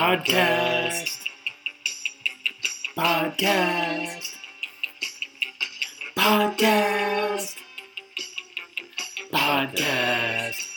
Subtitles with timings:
[0.00, 1.28] Podcast.
[2.96, 4.34] Podcast.
[6.16, 7.56] Podcast.
[9.30, 10.68] Podcast.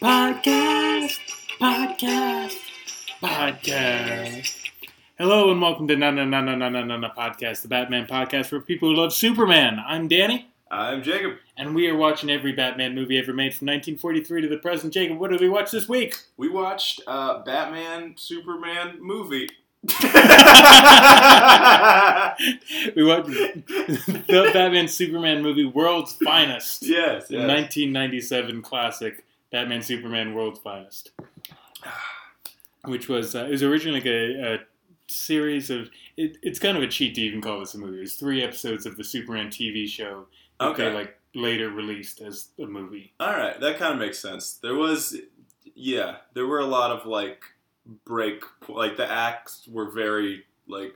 [0.00, 1.18] Podcast.
[1.60, 2.56] Podcast.
[3.20, 4.68] Podcast.
[5.18, 8.46] Hello and welcome to Na Na Na Na Na Na Na Podcast, the Batman podcast
[8.46, 9.78] for people who love Superman.
[9.86, 10.51] I'm Danny.
[10.74, 11.34] I'm Jacob.
[11.58, 14.92] and we are watching every Batman movie ever made from 1943 to the present.
[14.94, 16.16] Jacob, what did we watch this week?
[16.38, 19.50] We watched uh, Batman Superman movie.
[22.96, 24.22] we watched the
[24.54, 26.82] Batman Superman movie World's Finest.
[26.84, 27.48] yes, The yes.
[27.48, 31.10] 1997 classic Batman Superman World's Finest,
[32.86, 34.58] which was uh, it was originally like a, a
[35.08, 37.98] series of it, it's kind of a cheat to even call this a movie.
[37.98, 40.26] It was three episodes of the Superman TV show
[40.70, 40.88] Okay.
[40.88, 43.12] they like later released as a movie.
[43.20, 44.54] All right, that kind of makes sense.
[44.62, 45.16] There was,
[45.74, 47.42] yeah, there were a lot of like
[48.04, 50.94] break, like the acts were very like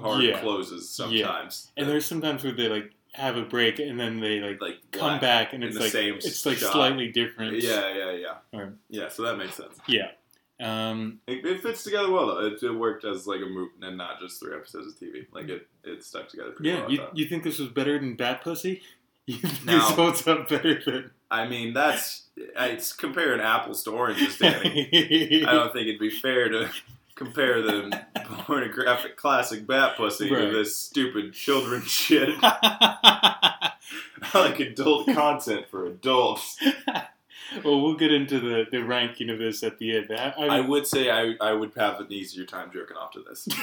[0.00, 0.40] hard Yeah.
[0.40, 1.70] closes sometimes.
[1.76, 1.82] Yeah.
[1.82, 5.18] And there's sometimes where they like have a break and then they like like come
[5.18, 6.72] back and it's the like it's like shot.
[6.72, 7.60] slightly different.
[7.60, 8.66] Yeah, yeah, yeah.
[8.88, 9.78] Yeah, so that makes sense.
[9.88, 10.10] Yeah.
[10.60, 12.46] Um, It, it fits together well though.
[12.46, 15.26] It, it worked as like a movie and not just three episodes of TV.
[15.32, 16.80] Like it, it stuck together pretty yeah.
[16.80, 16.90] well.
[16.90, 18.82] You, you think this was better than Bat Pussy?
[19.26, 19.74] You think No.
[19.78, 21.10] this holds up better than?
[21.30, 25.44] I mean, that's it's comparing apples to oranges, Danny.
[25.46, 26.70] I don't think it'd be fair to
[27.14, 28.04] compare the
[28.46, 30.46] pornographic classic Bat Pussy Right.
[30.46, 32.30] to this stupid children shit.
[34.34, 36.58] Like adult content for adults.
[37.64, 40.08] Well, we'll get into the, the ranking of this at the end.
[40.10, 43.22] I, I, I would say I, I would have an easier time jerking off to
[43.28, 43.48] this.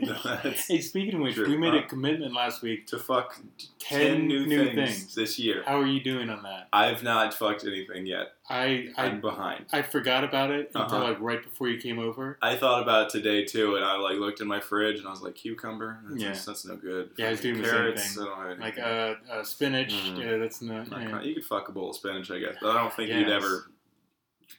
[0.00, 2.86] No, hey, speaking of which, we made a Uh, commitment last week.
[2.88, 3.36] to fuck
[3.78, 5.14] 10 10 new, new things, things.
[5.14, 5.62] this year.
[5.66, 6.68] How are you doing on that?
[6.72, 8.32] I've not fucked anything yet.
[8.48, 9.66] I I, I'm behind.
[9.72, 11.04] I forgot about it until Uh-huh.
[11.08, 12.38] like right before you came over.
[12.40, 15.10] I thought about it today too, and I like looked in my fridge and I
[15.10, 16.00] was like, cucumber.
[16.08, 16.32] That's, Yeah.
[16.46, 17.10] that's no good.
[17.16, 18.22] Yeah, I was doing the same thing.
[18.22, 19.92] I don't have any- Like uh, uh spinach.
[19.94, 20.18] Mhm.
[20.18, 20.88] Yeah, that's not.
[20.90, 21.10] Not yeah.
[21.10, 23.28] kind- You could fuck a bowl of spinach, I guess, but I don't think you'd
[23.28, 23.70] ever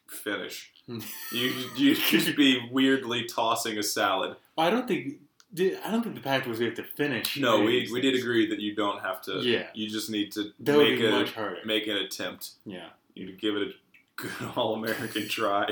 [0.07, 0.72] finish.
[0.85, 1.00] Hmm.
[1.34, 4.35] you you'd just be weirdly tossing a salad.
[4.57, 5.16] I don't think.
[5.57, 7.38] I don't think the pact was we have to finish.
[7.38, 9.40] No, we we did agree that you don't have to.
[9.40, 9.67] Yeah.
[9.73, 11.59] You just need to That make a much harder.
[11.66, 12.51] make an attempt.
[12.66, 13.72] Yeah, You give it a
[14.17, 15.69] good all American try.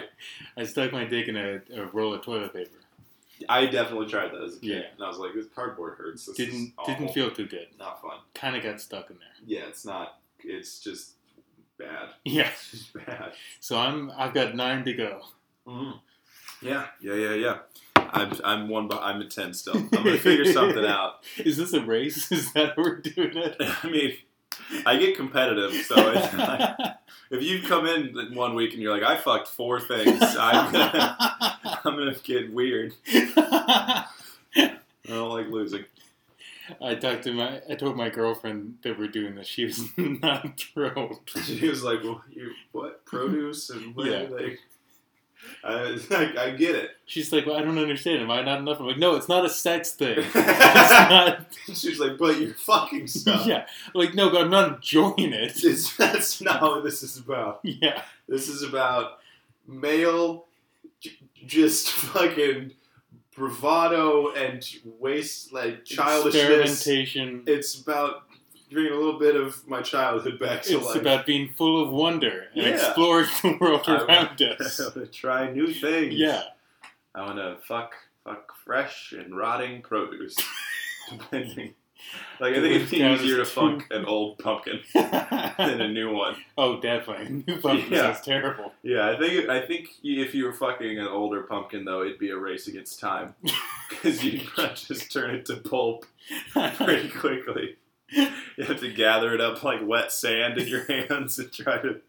[0.58, 2.72] I stuck my dick in a, a roll of toilet paper.
[3.50, 4.82] I definitely tried that as a kid, Yeah.
[4.96, 6.26] and I was like, this cardboard hurts.
[6.26, 7.68] This Didn't didn't feel too good.
[7.78, 8.18] not fun.
[8.34, 9.28] Kind of got stuck in there.
[9.46, 10.20] Yeah, it's not.
[10.42, 11.12] It's just
[11.78, 12.10] bad.
[12.24, 12.48] Yeah.
[12.50, 13.34] It's just bad.
[13.60, 15.22] So I'm I've got nine to go.
[15.68, 16.00] Mm.
[16.62, 17.58] Yeah, yeah, yeah, yeah.
[17.98, 18.88] I'm I'm one.
[18.88, 19.76] beh- I'm a ten still.
[19.76, 21.16] I'm gonna figure something out.
[21.38, 22.32] Is this a race?
[22.32, 23.58] Is that what we're doing it?
[23.60, 24.14] I mean,
[24.86, 26.78] I get competitive, so it's like,
[27.32, 31.18] if you come in one week and you're like, I fucked four things, I'm gonna,
[31.86, 32.94] I'm gonna get weird.
[33.08, 34.06] I
[35.08, 35.86] don't like losing.
[36.82, 39.46] I talked to my I told my girlfriend that we're doing this.
[39.48, 41.20] She was not thrilled.
[41.44, 44.26] She was like, well, you what produce and what Yeah.
[44.26, 44.58] they?
[45.64, 46.92] I, I, I get it.
[47.06, 48.22] She's like, well, I don't understand.
[48.22, 48.80] Am I not enough?
[48.80, 50.18] I'm like, no, it's not a sex thing.
[50.36, 51.46] It's not.
[51.74, 53.46] She was like, but you're fucking stuff.
[53.48, 55.64] Yeah, like no, but I'm not enjoying it.
[55.64, 57.60] It's, that's not what this is about.
[57.64, 59.20] Yeah, This is about
[59.68, 60.46] male,
[61.00, 62.72] j- just fucking
[63.36, 64.64] bravado and
[65.00, 66.36] waste, like childishness.
[66.78, 67.44] experimentation.
[67.48, 68.24] It's about
[68.72, 70.96] bringing a little bit of my childhood back to It's life.
[71.02, 72.70] about being full of wonder and Yeah.
[72.70, 74.80] exploring the world I- around us.
[74.80, 76.16] I want to try new things.
[76.16, 76.44] Yeah,
[77.14, 77.94] I want to fuck,
[78.24, 80.36] fuck fresh and rotting produce.
[81.10, 81.76] Depending.
[82.40, 86.36] Like I think it'd be easier to fuck an old pumpkin than a new one.
[86.58, 87.44] oh, definitely.
[87.48, 88.12] New pumpkin Yeah.
[88.14, 88.74] sounds terrible.
[88.84, 92.30] Yeah, I think I think if you were fucking an older pumpkin though, it'd be
[92.30, 93.34] a race against time
[93.90, 94.44] because you'd
[94.76, 96.06] just turn it to pulp
[96.76, 97.78] pretty quickly.
[98.16, 102.00] You have to gather it up like wet sand in your hands and try to.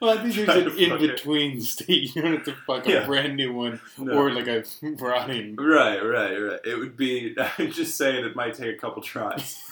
[0.00, 1.00] well, I think there's an in it.
[1.00, 2.14] between state.
[2.16, 4.14] You don't have to fuck a brand new one No.
[4.14, 5.56] or like a rotting.
[5.56, 6.60] Right, right, right.
[6.64, 7.36] It would be.
[7.58, 9.62] I'm just saying it might take a couple tries.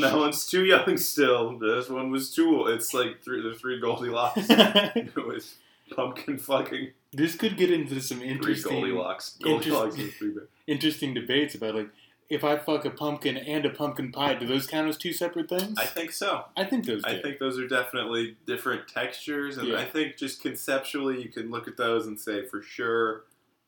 [0.00, 1.58] that one's too young still.
[1.58, 2.68] This one was too old.
[2.70, 4.44] It's like three, the three Goldilocks.
[4.50, 5.54] it was
[5.94, 9.36] pumpkin fucking this could get into some three interesting, Goldilocks.
[9.44, 10.34] interesting- Goldilocks and three
[10.68, 11.88] interesting debates about like
[12.30, 15.48] if I fuck a pumpkin and a pumpkin pie, do those count as two separate
[15.48, 15.76] things?
[15.76, 16.44] I think so.
[16.56, 17.10] I think those do.
[17.10, 19.80] I think those are definitely different textures, and Yeah.
[19.80, 23.24] I think just conceptually you can look at those and say for sure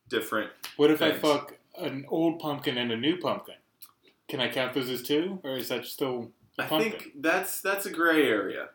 [0.08, 0.50] different.
[0.76, 3.56] what if I fuck an old pumpkin and a new pumpkin?
[4.28, 6.92] Can I count those as two, or is that still a I pumpkin?
[6.92, 8.68] I think that's that's a gray area.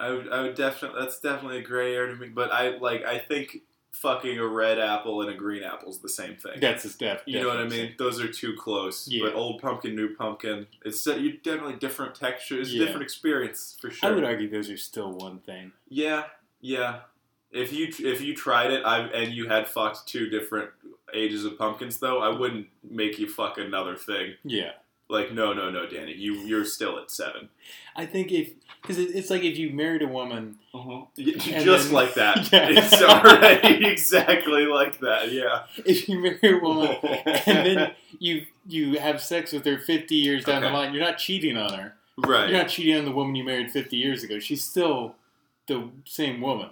[0.00, 2.28] I would I would definitely that's definitely a gray area to me.
[2.28, 3.58] But I like I think
[3.94, 6.60] fucking a red apple and a green apple is the same thing.
[6.60, 7.22] That's a step.
[7.26, 7.94] You know what I mean?
[7.98, 9.08] Those are too close.
[9.08, 9.24] Yeah.
[9.26, 12.60] But old pumpkin, new pumpkin, it's you definitely different texture.
[12.60, 12.84] It's a Yeah.
[12.84, 14.08] different experience for sure.
[14.08, 15.72] I would argue those are still one thing.
[15.88, 16.24] Yeah,
[16.60, 17.00] yeah.
[17.50, 20.70] If you if you tried it, I and you had fucked two different
[21.12, 24.34] ages of pumpkins, though, I wouldn't make you fuck another thing.
[24.42, 24.72] Yeah.
[25.08, 27.48] Like, no, no, no, Danny, you you're still at 7
[27.96, 31.04] I think if because it, it's like if you married a woman, uh-huh.
[31.18, 32.36] Y- And Just then- like that.
[32.52, 32.68] Yeah.
[32.70, 35.30] It's already exactly like that.
[35.30, 35.64] Yeah.
[35.84, 40.44] if you marry a woman and then you you have sex with her 50 years
[40.44, 40.66] down Okay.
[40.72, 41.94] the line, you're not cheating on her.
[42.18, 42.48] right.
[42.48, 44.38] You're not cheating on the woman you married 50 years ago.
[44.38, 45.16] She's still
[45.66, 46.70] the same woman.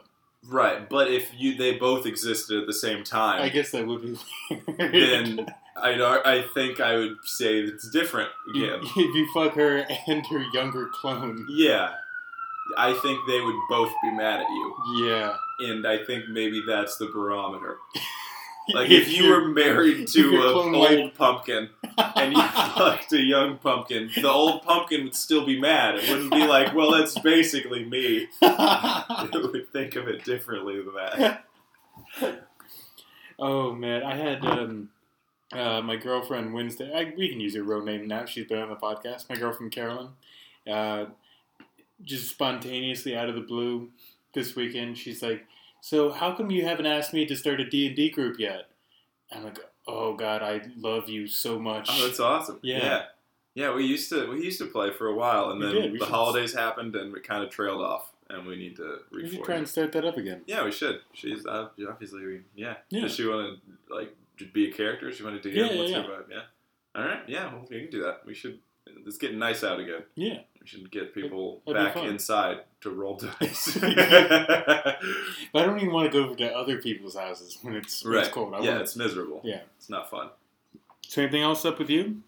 [0.48, 0.88] Right.
[0.88, 4.16] But if you they both existed at the same time, I guess that would be
[4.50, 4.92] weird.
[4.94, 5.46] then
[5.76, 8.80] I'd, I think I would say it's different You- again.
[8.96, 11.94] if you fuck her and her younger clone, Yeah.
[12.78, 14.74] I think they would both be mad at you.
[15.08, 15.34] yeah.
[15.60, 17.78] And I think maybe that's the barometer.
[18.72, 22.40] Like if, you you're- were married to an old wife- pumpkin and you
[22.76, 25.96] fucked a young pumpkin, the old pumpkin would still be mad.
[25.96, 28.28] It wouldn't be like, well, that's basically me.
[28.40, 31.44] It would think of it differently than that.
[33.38, 34.90] oh man, I had um,
[35.52, 36.90] uh, my girlfriend Wednesday.
[36.92, 38.24] I, we can use her real name now.
[38.24, 39.28] She's been on the podcast.
[39.28, 40.08] My girlfriend Carolyn,
[40.70, 41.06] uh,
[42.02, 43.90] just spontaneously out of the blue
[44.34, 45.46] this weekend, she's like,
[45.80, 48.68] "So how come you haven't asked me to start a D and D group yet?"
[49.30, 52.58] I'm like, "Oh God, I love you so much." Oh, that's awesome.
[52.62, 52.78] Yeah.
[52.78, 53.02] yeah.
[53.54, 56.06] Yeah, we used to we used to play for a while, and We then the
[56.06, 59.44] holidays happened, happened, and we kind of trailed off, and we need to We should
[59.44, 60.40] try and start that up again.
[60.46, 61.00] Yeah, we should.
[61.12, 62.76] She's uh, obviously, we, yeah.
[62.88, 63.02] Yeah.
[63.02, 65.12] Does she want to like j- be a character?
[65.12, 66.02] She wanted to hear Yeah, yeah, what's yeah.
[66.02, 66.24] her vibe?
[66.30, 66.40] Yeah.
[66.94, 67.20] All right.
[67.26, 68.22] Yeah, well, we can do that.
[68.26, 68.58] We should.
[69.06, 70.02] It's getting nice out again.
[70.16, 73.74] Yeah, We should get people That'd back inside to roll dice.
[73.80, 73.92] but
[75.54, 78.24] I don't even want to go over to other people's houses when it's, when right.
[78.24, 78.54] it's cold.
[78.54, 79.40] I yeah, it's miserable.
[79.44, 79.60] Yeah.
[79.78, 80.30] It's not fun.
[81.06, 82.22] So anything else up with you?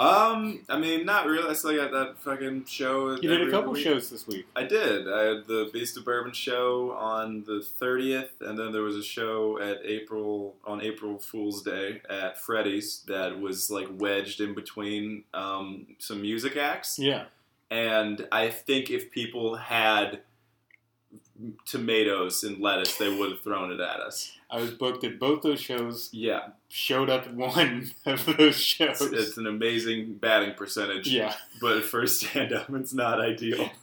[0.00, 1.50] Um, I mean, not really.
[1.50, 3.16] I still got that fucking show.
[3.20, 3.82] You did a couple week.
[3.82, 4.46] shows this week.
[4.54, 5.12] I did.
[5.12, 9.02] I had the Beast of Bourbon show on the 30th, and then there was a
[9.02, 15.24] show at April on April Fool's Day at Freddy's that was like wedged in between
[15.34, 16.98] um, some music acts.
[16.98, 17.24] Yeah.
[17.70, 20.20] And I think if people had
[21.64, 24.32] tomatoes and lettuce, they would have thrown it at us.
[24.50, 26.08] I was booked at both those shows.
[26.12, 29.00] Yeah, Showed up one of those shows.
[29.00, 31.08] it's, it's an amazing batting percentage.
[31.08, 31.34] yeah.
[31.60, 33.70] but for stand up, it's not ideal.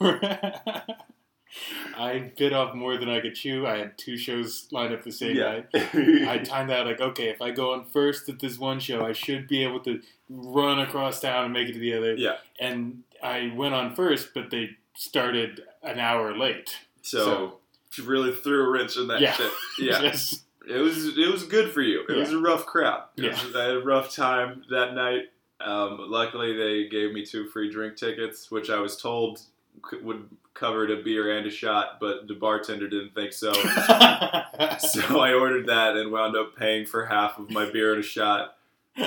[1.96, 3.66] I bit off more than I could chew.
[3.66, 5.62] I had two shows lined up the same Yeah.
[5.72, 5.88] night.
[6.28, 9.12] I timed out like, okay, if I go on first at this one show, I
[9.12, 12.14] should be able to run across town and make it to the other.
[12.14, 12.36] Yeah.
[12.60, 16.76] And I went on first, but they started an hour late.
[17.06, 17.58] So,
[17.90, 19.32] she really threw a wrench in that Yeah.
[19.32, 19.52] shit.
[19.78, 20.00] Yeah.
[20.10, 22.04] Just- It was it was good for you.
[22.08, 23.04] It was a rough crowd.
[23.16, 23.30] It Yeah.
[23.30, 25.30] was- I had a rough time that night.
[25.60, 30.28] Um, luckily, they gave me two free drink tickets, which I was told c- would
[30.54, 33.52] cover a beer and a shot, but the bartender didn't think so.
[34.78, 38.06] so I ordered that and wound up paying for half of my beer and a
[38.06, 38.56] shot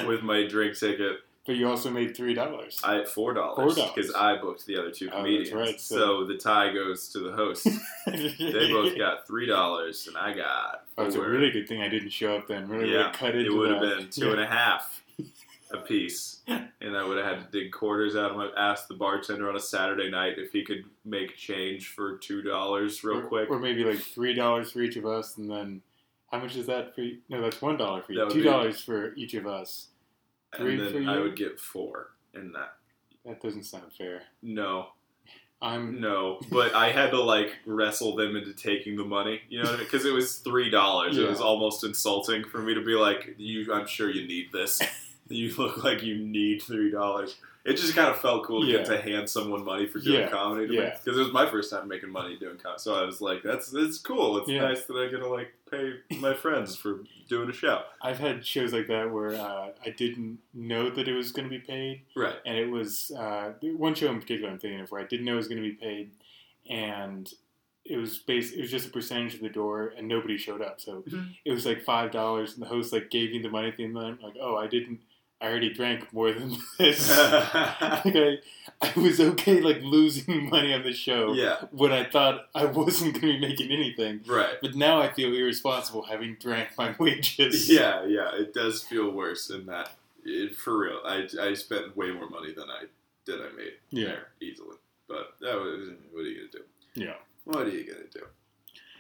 [0.06, 1.18] with my drink ticket.
[1.50, 2.80] But you also made three dollars.
[2.84, 3.96] I four dollars $4.
[3.96, 5.52] because I booked the other two Oh, that's comedians.
[5.54, 6.26] right, so- so.
[6.28, 7.66] the tie goes to the host.
[8.06, 10.86] they both got three dollars and I got.
[10.96, 12.68] Oh, it's a really good thing I didn't show up then.
[12.70, 15.02] Really, Yeah, cut It into would have been two and a half
[15.74, 18.50] a piece, and I would have had to dig quarters out of my.
[18.56, 23.04] Ask the bartender on a Saturday night if he could make change for two dollars
[23.04, 23.50] real or, quick.
[23.50, 25.82] or maybe like three dollars for each of us, and then
[26.32, 27.02] how much is that for?
[27.02, 27.18] you?
[27.28, 28.30] No, that's one dollar for you.
[28.30, 29.88] Two dollars for each of us.
[30.56, 32.74] Three and then I would get four in that.
[33.26, 34.24] That doesn't sound fair.
[34.42, 34.90] No,
[35.62, 39.64] I'm no, but I had to like wrestle them into taking the money, you know,
[39.64, 39.86] because I mean?
[39.86, 41.18] Because it was three dollars.
[41.18, 44.82] It was almost insulting for me to be like, "You, I'm sure you need this.
[45.28, 47.36] you look like you need three dollars."
[47.66, 50.30] It just kind of felt cool to get to hand someone money for doing Yeah.
[50.30, 50.98] comedy to Yeah.
[50.98, 52.80] because it was my first time making money doing comedy.
[52.80, 54.38] So I was like, "That's it's cool.
[54.38, 54.62] It's Yeah.
[54.62, 58.46] nice that I get to like pay my friends for doing a show." I've had
[58.46, 62.02] shows like that where uh, I didn't know that it was going to be paid,
[62.16, 62.36] Right.
[62.46, 65.34] and it was uh, one show in particular I'm thinking of where I didn't know
[65.34, 66.12] it was going to be paid,
[66.70, 67.32] and
[67.86, 68.54] it was based.
[68.56, 70.80] It was just a percentage of the door, and nobody showed up.
[70.80, 71.36] So Mhm.
[71.44, 73.84] it was like five dollars, and the host like gave me the money at the
[73.84, 73.96] end.
[73.96, 75.02] Like, oh, I didn't.
[75.42, 77.10] I already drank more than this.
[77.18, 78.38] like I,
[78.82, 81.58] I was okay like losing money on the show yeah.
[81.72, 84.22] when I thought I wasn't going to be making anything.
[84.28, 84.56] Right.
[84.62, 87.70] But now I feel irresponsible having drank my wages.
[87.70, 89.92] Yeah, yeah, it does feel worse in that.
[90.26, 92.84] It, for real, I, I spent way more money than I
[93.26, 94.08] did I made Yeah.
[94.08, 94.76] there easily.
[95.08, 96.64] But that was, what are you gonna do?
[96.96, 97.16] Yeah.
[97.46, 98.26] What are you gonna do?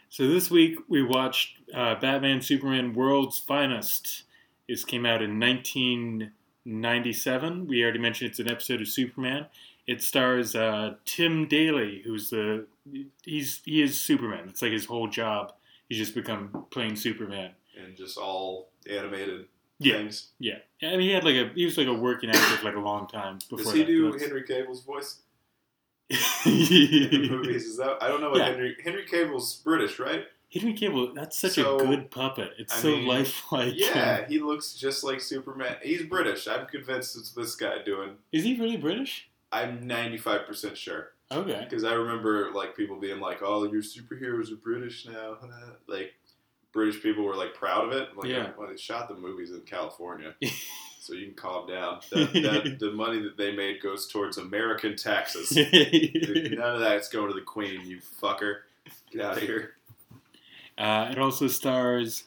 [0.09, 4.23] So this week we watched uh, Batman Superman World's Finest.
[4.69, 7.67] This came out in 1997.
[7.67, 9.47] We already mentioned it's an episode of Superman.
[9.87, 12.67] It stars uh, Tim Daly, who's the
[13.23, 14.45] he's he is Superman.
[14.47, 15.53] It's like his whole job.
[15.87, 17.51] He's just become plain Superman.
[17.81, 19.45] And just all animated
[19.79, 19.93] Yeah.
[19.95, 20.27] things.
[20.39, 22.79] Yeah, mean he had like a he was like a working actor for like a
[22.79, 23.57] long time before.
[23.63, 25.21] Does he do That's- Henry Cavill's voice
[26.45, 27.65] in the movies?
[27.65, 28.49] Is that I don't know what Yeah.
[28.51, 30.25] Henry Henry Cavill's British, right?
[30.53, 32.51] Cavill, that's such So, a good puppet.
[32.57, 33.73] It's I so mean, lifelike.
[33.75, 35.75] Yeah, he looks just like Superman.
[35.83, 36.47] He's British.
[36.47, 38.11] I'm convinced it's this guy doing.
[38.31, 39.29] Is he really British?
[39.51, 41.11] I'm 95% sure.
[41.31, 41.59] Okay.
[41.67, 45.37] Because I remember like people being like, "Oh, your superheroes are British now."
[45.87, 46.13] like
[46.73, 48.09] British people were like proud of it.
[48.17, 48.49] Like, Yeah.
[48.57, 50.33] well, they shot the movies in California,
[50.99, 51.99] so you can calm down.
[52.11, 55.55] That, that, the money that they made goes towards American taxes.
[55.55, 57.81] None of that's going to the Queen.
[57.85, 58.61] You fucker,
[59.11, 59.73] get out of here.
[60.79, 62.23] Uh, it also stars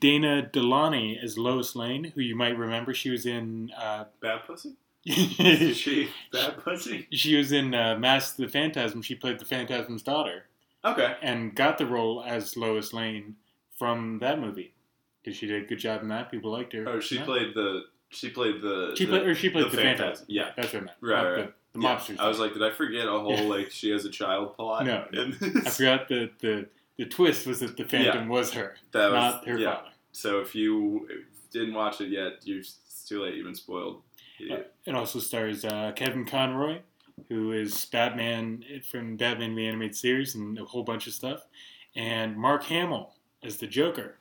[0.00, 2.92] Dana Delany as Lois Lane, who you might remember.
[2.92, 3.70] She was in.
[3.78, 4.72] Uh, Bad pussy.
[5.04, 7.08] Is she bad pussy?
[7.10, 9.02] She was in uh, Mask of the Phantasm.
[9.02, 10.44] She played the Phantasm's daughter
[10.84, 11.16] Okay.
[11.20, 13.34] and got the role as Lois Lane
[13.76, 14.74] from that movie
[15.24, 16.30] because she did a good job in that.
[16.30, 16.88] People liked her.
[16.88, 17.24] Oh, she Yeah.
[17.24, 17.82] played the.
[18.10, 18.94] She played the.
[18.96, 20.04] She the- played, or she played the the, Phantasm.
[20.04, 20.26] Phantasm.
[20.28, 20.50] Yeah.
[20.56, 20.96] that's what I meant.
[21.00, 21.54] Right, right.
[21.72, 22.00] The, the Yeah.
[22.20, 24.86] I was like, did I forget a whole like she has a child plot?
[24.86, 26.66] No, I forgot the, the
[27.02, 29.74] the twist was that the Phantom was her, that was not her yeah.
[29.74, 29.88] father.
[30.12, 31.08] So if you
[31.50, 33.34] didn't watch it yet, you're it's too late.
[33.34, 34.02] You've been spoiled.
[34.38, 34.72] Idiot.
[34.84, 36.78] It also stars uh, Kevin Conroy,
[37.28, 41.44] who is Batman from Batman the Animated Series and a whole bunch of stuff,
[41.96, 44.18] and Mark Hamill as the Joker.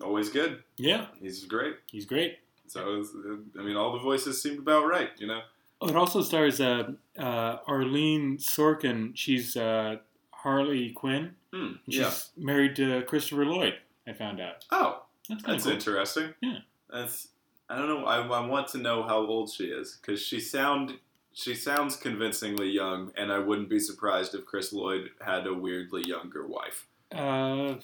[0.00, 0.62] Always good.
[0.76, 1.78] Yeah, He's great.
[1.90, 2.38] he's great.
[2.68, 3.10] So it's,
[3.58, 5.10] I mean, all the voices seemed about right.
[5.18, 5.40] You know.
[5.80, 9.16] Oh, it also stars uh, uh, Arlene Sorkin.
[9.16, 9.96] She's uh,
[10.42, 11.34] Harley Quinn.
[11.52, 11.72] Hmm.
[11.88, 12.12] She's Yeah.
[12.36, 13.74] married to Christopher Lloyd.
[14.06, 14.64] I found out.
[14.70, 15.72] Oh, That's that's cool.
[15.72, 16.34] interesting.
[16.40, 16.58] Yeah.
[16.90, 17.28] That's.
[17.68, 18.04] I don't know.
[18.04, 20.98] I, I want to know how old she is because she sound.
[21.34, 26.02] She sounds convincingly young, and I wouldn't be surprised if Chris Lloyd had a weirdly
[26.06, 26.86] younger wife.
[27.10, 27.76] Uh,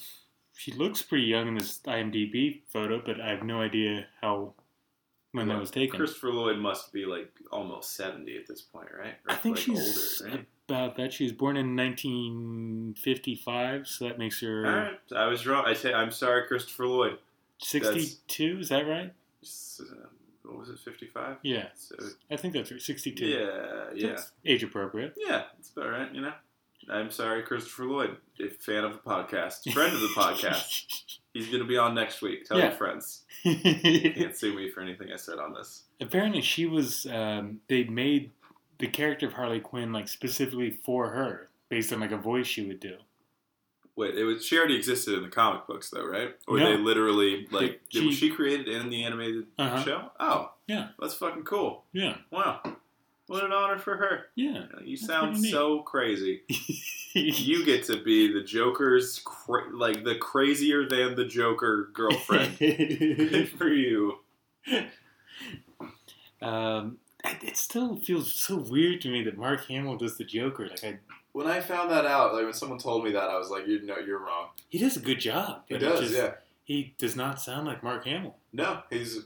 [0.55, 4.53] she looks pretty young in this IMDb photo, but I have no idea how
[5.33, 5.97] when that was taken.
[5.99, 9.15] Christopher Lloyd must be like almost seventy at this point, right?
[9.27, 10.47] Or I think like she's older, right?
[10.69, 11.13] About that.
[11.13, 15.65] She was born in 1955, so that makes her All right, I was wrong.
[15.67, 17.19] I say I'm sorry, Christopher Lloyd.
[17.61, 18.59] 62.
[18.61, 19.13] Is that right?
[19.81, 19.85] Uh,
[20.45, 21.37] What was it, 55?
[21.43, 21.97] Yeah, So,
[22.31, 22.81] I think that's right.
[22.81, 23.27] 62.
[23.27, 25.15] yeah, yeah, That's age appropriate.
[25.17, 25.45] yeah.
[25.59, 26.33] It's about right, you know.
[26.91, 31.19] I'm sorry, Christopher Lloyd, a fan of the podcast, friend of the podcast.
[31.35, 32.47] He's going to be on next week.
[32.47, 32.69] Tell Yeah.
[32.69, 33.25] your friends.
[33.43, 35.83] Can't sue me for anything I said on this.
[36.01, 37.05] Apparently, she was.
[37.07, 38.31] Um, they made
[38.79, 42.67] the character of Harley Quinn like specifically for her, based on like a voice she
[42.67, 42.97] would do.
[43.97, 46.37] Wait, it was she already existed in the comic books though, right?
[46.47, 46.65] Or No.
[46.71, 49.83] they literally like She- did, was she created in the animated Uh-huh.
[49.83, 50.11] show?
[50.21, 50.89] Oh, Yeah.
[51.01, 51.85] that's fucking cool.
[51.93, 52.61] Yeah, Wow,
[53.27, 54.27] what an honor for her.
[54.37, 54.67] yeah.
[54.85, 56.43] You sound so crazy.
[57.15, 62.57] You get to be the Joker's cra- like the crazier than the Joker girlfriend.
[62.59, 64.19] Good for you.
[66.43, 66.99] um,
[67.43, 70.69] it still feels so weird to me that Mark Hamill does the Joker.
[70.69, 70.99] Like, I,
[71.33, 73.83] When I found that out, like when someone told me that, I was like, "You
[73.83, 75.63] know, you're wrong." he does a good job.
[75.69, 76.33] He does, just- yeah.
[76.65, 78.37] He does not sound like Mark Hamill.
[78.53, 79.21] No, he's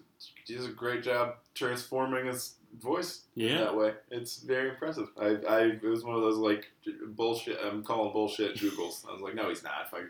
[0.45, 3.59] he does a great job transforming his voice Yeah.
[3.59, 3.95] that way.
[4.11, 5.09] It's very impressive.
[5.21, 6.71] I, I it was one of those like
[7.09, 7.59] bullshit.
[7.65, 9.05] I'm calling bullshit jugles.
[9.09, 9.91] I was like, no, he's not.
[9.91, 10.01] Fuck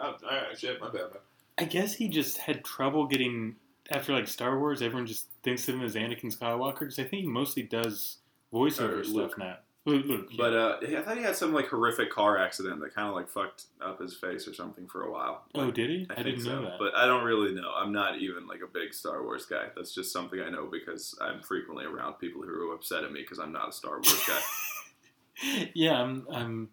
[0.00, 1.00] Oh, all right, shit, my bad.
[1.02, 1.10] Man.
[1.58, 3.56] I guess he just had trouble getting
[3.90, 4.82] after like Star Wars.
[4.82, 8.18] Everyone just thinks of him as Anakin Skywalker because I think he mostly does
[8.52, 9.38] voiceover Or stuff Luke.
[9.38, 9.56] now.
[9.84, 10.36] Luke, Luke, yeah.
[10.38, 13.28] But uh, I thought he had some like horrific car accident that kind of like
[13.28, 15.44] fucked up his face or something for a while.
[15.54, 16.06] oh, did he?
[16.10, 16.78] I, I, didn't so, know that.
[16.80, 17.70] but I don't really know.
[17.72, 19.66] I'm not even like a big Star Wars guy.
[19.76, 23.20] That's just something I know because I'm frequently around people who are upset at me
[23.20, 25.68] because I'm not a Star Wars guy.
[25.74, 26.26] yeah, I'm.
[26.32, 26.68] I'm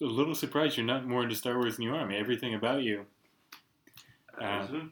[0.00, 2.00] a little surprised you're not more into Star Wars than you are.
[2.00, 3.04] I mean, everything about you.
[4.40, 4.90] Uh, Mhm.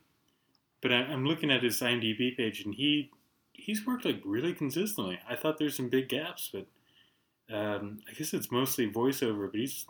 [0.82, 3.10] But I'm looking at his IMDb page, and he
[3.52, 5.18] he's worked like really consistently.
[5.28, 6.66] I thought there's some big gaps, but
[7.54, 9.50] um, I guess it's mostly voiceover.
[9.50, 9.86] But he's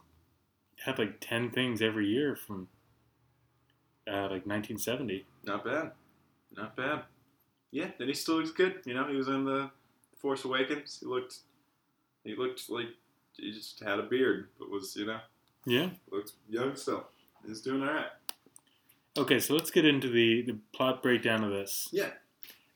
[0.85, 2.68] had like ten things every year from
[4.09, 5.25] uh, like 1970.
[5.44, 5.92] Not bad.
[6.56, 7.02] Not bad.
[7.70, 8.80] Yeah, and he still looks good.
[8.85, 9.70] You know, he was in the
[10.18, 10.99] Force Awakens.
[11.00, 11.37] He looked,
[12.25, 12.88] he looked like
[13.37, 15.20] he just had a beard, but was you know
[15.66, 15.90] Yeah.
[16.11, 17.06] looked young still.
[17.47, 18.06] He's doing all right.
[19.19, 21.88] Okay, so let's get into the the plot breakdown of this.
[21.93, 22.11] Yeah.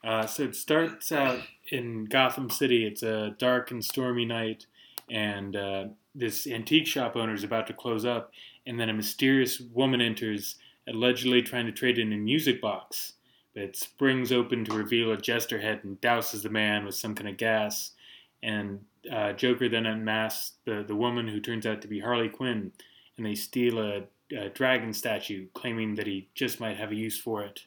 [0.03, 2.87] Uh, so it starts out in Gotham City.
[2.87, 4.67] It's a dark and stormy night,
[5.11, 8.31] and uh, this antique shop owner is about to close up,
[8.67, 13.14] and then a mysterious woman enters allegedly trying to trade in a music box.
[13.55, 17.14] But it springs open to reveal a jester head and douses the man with some
[17.14, 17.93] kind of gas.
[18.43, 22.73] And uh, Joker then unmasks the, the woman who turns out to be Harley Quinn,
[23.17, 24.03] and they steal a,
[24.37, 27.61] a dragon statue, claiming that he just might have a use for it.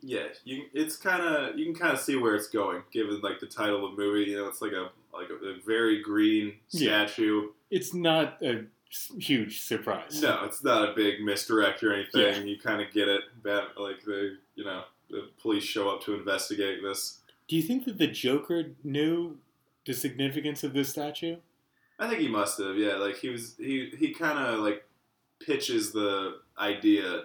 [0.00, 3.38] Yeah, you, it's kind of you can kind of see where it's going, given like
[3.38, 4.30] the title of the movie.
[4.30, 7.06] You know, it's like a like a, a very green Yeah.
[7.06, 7.50] statue.
[7.70, 8.64] It's not a
[9.18, 10.20] huge surprise.
[10.20, 12.48] No, it's not a big misdirect or anything.
[12.48, 13.22] You kind of get it.
[13.44, 17.20] Like the you know the police show up to investigate this.
[17.46, 19.38] Do you think that the Joker knew
[19.86, 21.36] the significance of this statue?
[21.98, 22.76] I think he must have.
[22.76, 24.84] Yeah, like he was he he kind of like
[25.46, 27.24] pitches the idea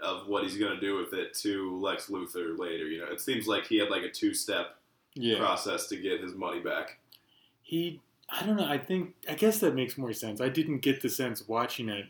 [0.00, 2.86] of what he's gonna do with it to Lex Luthor later.
[2.86, 4.76] You know, it seems like he had like a two step
[5.14, 5.38] Yeah.
[5.38, 6.98] process to get his money back.
[7.62, 8.66] He, I don't know.
[8.66, 10.40] I think, I guess that makes more sense.
[10.40, 12.06] I didn't get the sense watching it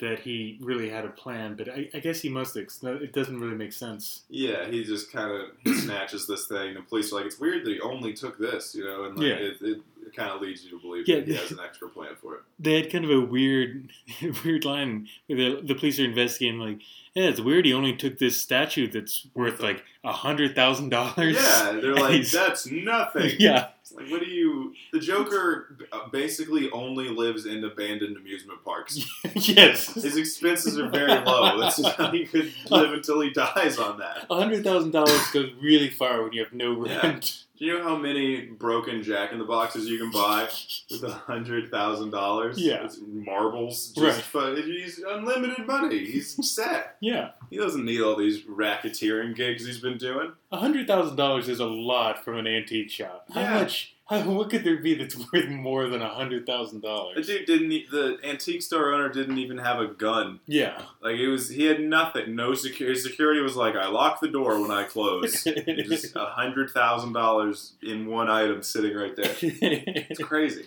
[0.00, 2.54] that he really had a plan, but I, I guess he must.
[2.54, 4.22] 'cause It doesn't really make sense.
[4.28, 6.74] Yeah, he just kind of snatches this thing.
[6.74, 9.26] The police are like, it's weird that he only took this, you know, and like,
[9.28, 9.34] Yeah.
[9.34, 11.16] it, it, it kind of leads you to believe Yeah.
[11.16, 12.40] that he has an extra plan for it.
[12.58, 13.90] They had kind of a weird,
[14.44, 15.08] weird line.
[15.26, 16.80] Where the, the police are investigating, like,
[17.14, 17.64] yeah, it's weird.
[17.64, 21.36] He only took this statue that's worth like a hundred thousand dollars.
[21.36, 23.32] Yeah, they're like, that's nothing.
[23.38, 24.74] yeah, Like, what do you?
[24.92, 25.76] The Joker
[26.12, 28.98] basically only lives in abandoned amusement parks.
[29.34, 29.94] yes.
[29.94, 31.60] His expenses are very low.
[31.60, 34.26] That's how he could live until he dies on that.
[34.28, 37.45] A hundred thousand dollars goes really far when you have no rent.
[37.58, 40.46] Do you know how many broken Jack in the Boxes you can buy
[40.90, 42.58] with a hundred thousand dollars?
[42.60, 42.84] Yeah.
[42.84, 43.92] It's marbles.
[43.96, 44.58] Just Right.
[44.58, 46.04] he's unlimited money.
[46.04, 46.96] He's set.
[47.00, 50.32] Yeah, He doesn't need all these racketeering gigs he's been doing.
[50.52, 53.26] a hundred thousand dollars is a lot from an antique shop.
[53.32, 53.54] How Yeah.
[53.62, 53.95] much?
[54.24, 57.26] What could there be that's worth more than a hundred thousand dollars?
[57.26, 57.90] The dude didn't.
[57.90, 60.38] The antique store owner didn't even have a gun.
[60.46, 60.80] Yeah.
[61.00, 62.36] Like it was, he had nothing.
[62.36, 63.00] No security.
[63.00, 67.72] Security was like, "I lock the door when I close." Just a hundred thousand dollars
[67.82, 69.34] in one item sitting right there.
[69.42, 70.66] It's crazy.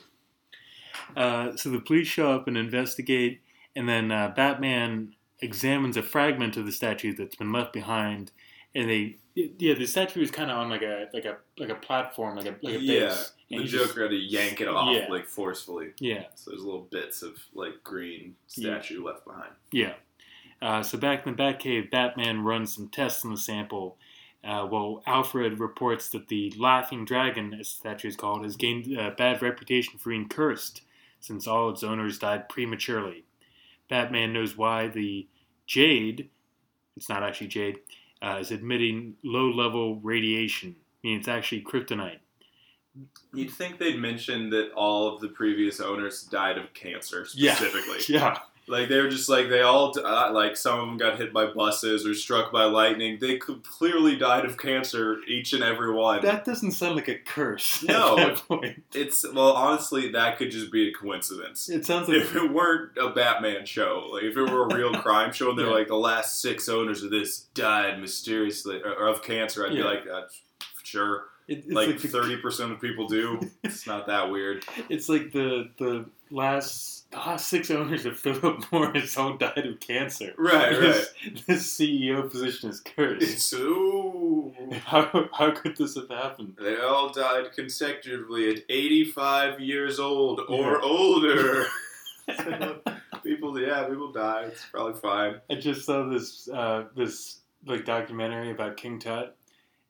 [1.16, 3.40] uh, so the police show up and investigate,
[3.76, 8.32] and then uh, Batman examines a fragment of the statue that's been left behind,
[8.76, 9.16] and they.
[9.58, 12.46] Yeah, the statue is kind of on like a like a like a platform, like
[12.46, 13.34] a like a Yeah, base.
[13.52, 15.08] and The he just- Joker had to yank it off Yeah.
[15.10, 15.94] like forcefully.
[16.00, 19.52] yeah, So there's little bits of like green statue left behind.
[19.72, 19.94] Yeah.
[20.62, 23.98] Uh, so back in the Batcave, Batman runs some tests on the sample.
[24.44, 28.88] Uh, while Alfred reports that the Laughing Dragon, as the statue is called, has gained
[28.98, 30.82] a bad reputation for being cursed,
[31.20, 33.26] since all its owners died prematurely.
[33.90, 35.28] Batman knows why the
[35.68, 36.30] Jade,
[36.96, 37.80] it's not actually Jade,
[38.22, 42.20] uh, is emitting low-level radiation, I mean, it's actually kryptonite.
[43.34, 47.44] You'd think they'd mention that all of the previous owners died of cancer specifically.
[47.46, 47.56] Yeah.
[47.56, 48.00] specifically.
[48.16, 48.38] Yeah,
[48.70, 51.48] Like they were just like they all uh, like some of them got hit by
[51.48, 53.18] buses or struck by lightning.
[53.20, 56.22] They could clearly died of cancer, each and every one.
[56.22, 57.84] that doesn't sound like a curse.
[57.84, 58.18] No.
[58.18, 58.84] at that point.
[58.94, 61.68] it's well, honestly, that could just be a coincidence.
[61.70, 64.94] It sounds like If it weren't a Batman show, like if it were a real
[65.02, 65.74] crime show, and they're Yeah.
[65.74, 69.84] like the last six owners of this died mysteriously or, or of cancer, I'd be
[69.84, 70.22] like, uh,
[70.84, 71.26] sure.
[71.48, 73.40] it, Like thirty percent of people do.
[73.64, 74.64] It's not that weird.
[74.90, 79.80] It's like the the last the last six owners of Philip Morris all died of
[79.80, 80.34] cancer.
[80.38, 81.14] Right, This,
[81.48, 83.24] this CEO position is cursed.
[83.24, 84.54] It's ooh.
[84.86, 86.56] How how could this have happened?
[86.62, 90.80] They all died consecutively at 85 years old or Yeah.
[90.84, 91.66] older.
[93.24, 94.44] people, yeah, people die.
[94.48, 95.36] It's probably fine.
[95.50, 99.36] I just saw this uh, this like documentary about King Tut,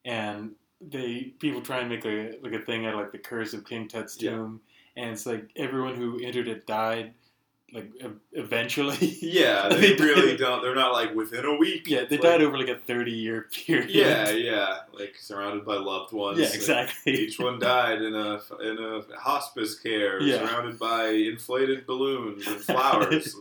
[0.04, 3.52] and they people try and make a like a thing out of like the curse
[3.52, 4.30] of King Tut's Yeah.
[5.00, 7.14] And it's like everyone who entered it died,
[7.72, 7.90] like
[8.32, 8.96] eventually.
[9.22, 10.60] Yeah, They they really don't.
[10.62, 11.84] They're not like within a week.
[11.86, 13.90] Yeah, they Like, died over like a thirty year period.
[13.90, 16.38] Yeah, yeah, like surrounded by loved ones.
[16.38, 17.12] yeah, exactly.
[17.14, 20.38] Each one died in a in a hospice care, Yeah.
[20.46, 23.36] surrounded by inflated balloons and flowers.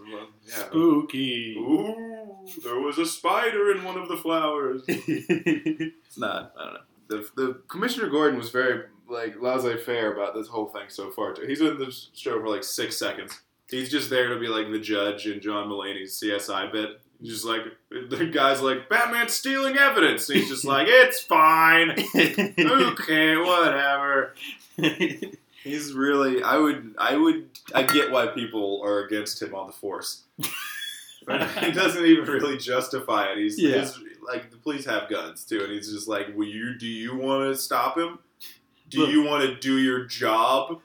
[0.48, 0.54] yeah.
[0.66, 1.56] Spooky.
[1.58, 4.84] Ooh, there was a spider in one of the flowers.
[4.88, 6.54] It's not.
[6.58, 6.80] I don't know.
[7.10, 11.34] The, the Commissioner Gordon was very like laissez-faire about this whole thing so far.
[11.34, 11.46] Too.
[11.48, 13.40] He's in the show for like six seconds.
[13.70, 17.02] He's just there to be like the judge in John Mulaney's CSI bit.
[17.22, 20.30] He's just like the guy's like Batman's stealing evidence.
[20.30, 21.92] And he's just like it's fine.
[22.16, 24.34] Okay, whatever.
[25.64, 26.42] He's really.
[26.42, 26.96] I would.
[26.98, 27.50] I would.
[27.76, 30.24] I get why people are against him on the force.
[31.26, 33.38] But he doesn't even really justify it.
[33.38, 33.80] He's Yeah.
[33.80, 36.76] his- like the police have guns too, and he's just like, "Will you?
[36.78, 38.20] Do you want to stop him?
[38.90, 39.10] Do Look.
[39.10, 40.82] you want to do your job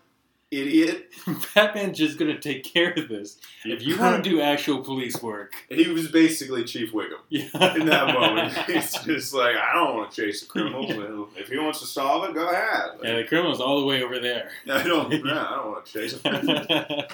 [0.56, 1.12] idiot.
[1.54, 3.38] Batman's just gonna take care of this.
[3.64, 7.74] If you want to do actual police work, he was basically Chief Wiggum yeah.
[7.74, 8.52] in that moment.
[8.66, 10.92] He's just like, I don't want to chase the criminals.
[11.36, 12.98] If he wants to solve it, go ahead.
[13.02, 14.50] Yeah, the criminal's all the way over there.
[14.70, 15.10] I don't.
[15.12, 17.06] yeah, I don't want to chase him.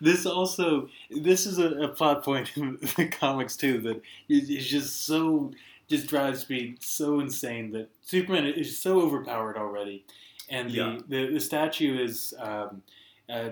[0.00, 5.06] this also, this is a, a plot point in the comics too that is just
[5.06, 5.52] so,
[5.96, 10.04] just drives me so insane that Superman is so overpowered already,
[10.48, 10.98] and the Yeah.
[11.12, 12.82] the, the statue is, um,
[13.28, 13.50] uh,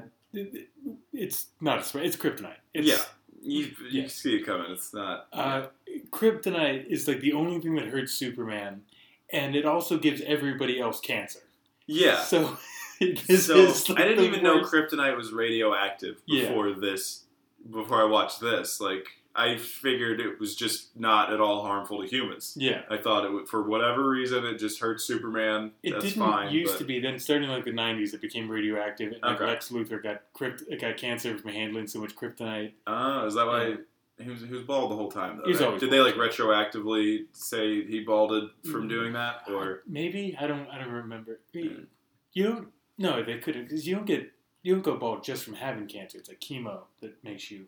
[1.13, 2.57] it's not a it's kryptonite.
[2.75, 3.03] It's, yeah,
[3.43, 4.09] you you Yeah.
[4.09, 4.71] see it coming.
[4.71, 5.27] It's not.
[5.33, 5.67] Uh,
[6.11, 8.83] kryptonite is like the only thing that hurts Superman,
[9.31, 11.41] and it also gives everybody else cancer.
[11.87, 12.23] yeah.
[12.23, 12.57] So
[13.01, 16.49] so is like I didn't even know kryptonite was radioactive Yeah.
[16.49, 17.25] before this.
[17.71, 22.09] Before I watched this, like I figured it was just not at all harmful to
[22.09, 22.55] humans.
[22.59, 25.71] Yeah, I thought it would, for whatever reason, it just hurt Superman.
[25.83, 26.53] it That's didn't fine.
[26.53, 26.99] used but, to be.
[27.01, 29.13] Then starting in like the '90s, it became radioactive.
[29.13, 29.45] And, Okay.
[29.47, 32.73] Lex Luthor got crypt, got cancer from handling so much kryptonite.
[32.89, 33.77] Oh, is that why
[34.21, 35.41] he was, he was bald the whole time?
[35.45, 35.79] Though, right?
[35.81, 38.89] Did they like retroactively say he balded from Mm.
[38.91, 40.69] doing that, or Maybe I don't.
[40.69, 41.41] I don't remember.
[41.55, 41.87] Mm.
[42.33, 42.69] You don't.
[42.99, 44.31] No, they couldn't because you don't get
[44.63, 46.19] you don't go bald just from having cancer.
[46.19, 47.67] It's like chemo that makes you.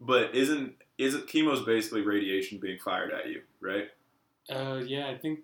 [0.00, 3.88] but isn't isn't chemo's basically radiation being fired at you, right?
[4.50, 5.40] Uh, yeah, I think.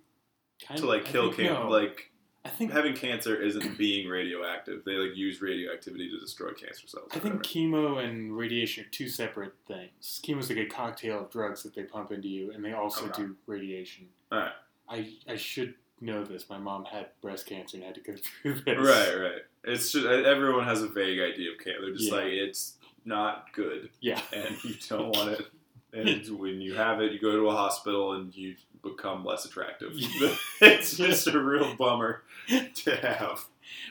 [0.66, 1.68] Kind To like I kill cancer, no.
[1.68, 2.10] like
[2.44, 4.84] I think having cancer isn't being radioactive.
[4.84, 7.08] They like use radioactivity to destroy cancer cells.
[7.14, 10.20] I think chemo and radiation are two separate things.
[10.26, 13.22] Chemo's like a cocktail of drugs that they pump into you, and they also Okay.
[13.22, 14.08] do radiation.
[14.32, 14.52] Alright.
[14.88, 16.48] I I should know this.
[16.48, 18.78] My mom had breast cancer and had to go through this.
[18.78, 19.42] Right, right.
[19.64, 21.82] It's just everyone has a vague idea of cancer.
[21.82, 22.16] They're just Yeah.
[22.16, 24.20] like it's not good, Yeah.
[24.32, 25.46] and you don't want it.
[25.92, 29.92] And when you have it, you go to a hospital and you become less attractive.
[30.60, 33.46] It's just a real bummer to have.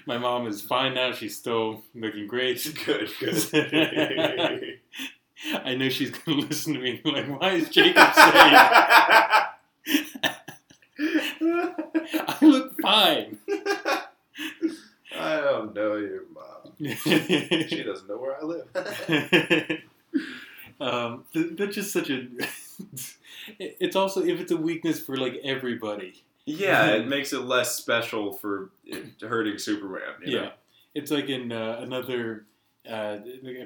[0.05, 1.11] My mom is fine now.
[1.13, 2.61] She's still looking great.
[2.85, 3.43] Good, good.
[5.63, 8.55] I know she's gonna listen to me like, why is Jacob saying
[10.99, 13.37] I look fine?
[15.19, 16.36] I don't know mom.
[16.79, 19.81] She doesn't know where I live.
[20.81, 22.27] um, th- that's just such a.
[23.59, 26.23] it's also if it's a weakness for like everybody.
[26.45, 28.69] yeah, it makes it less special for
[29.21, 30.01] hurting Superman.
[30.25, 30.51] You Yeah, know?
[30.95, 32.45] it's like in uh, another
[32.89, 33.17] uh,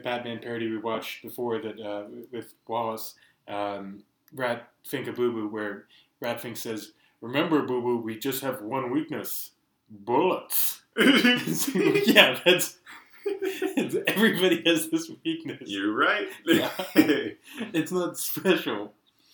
[0.04, 3.16] Batman parody we watched before that uh, with Wallace,
[3.48, 5.86] um, Rat Pfink a Boo Boo, where
[6.22, 9.52] Rat Fink says, "Remember, Boo Boo, we just have one weakness:
[9.90, 12.78] bullets." yeah, that's
[14.08, 15.64] everybody has this weakness.
[15.66, 16.28] You're right.
[16.46, 16.72] Yeah.
[17.74, 18.94] It's not special.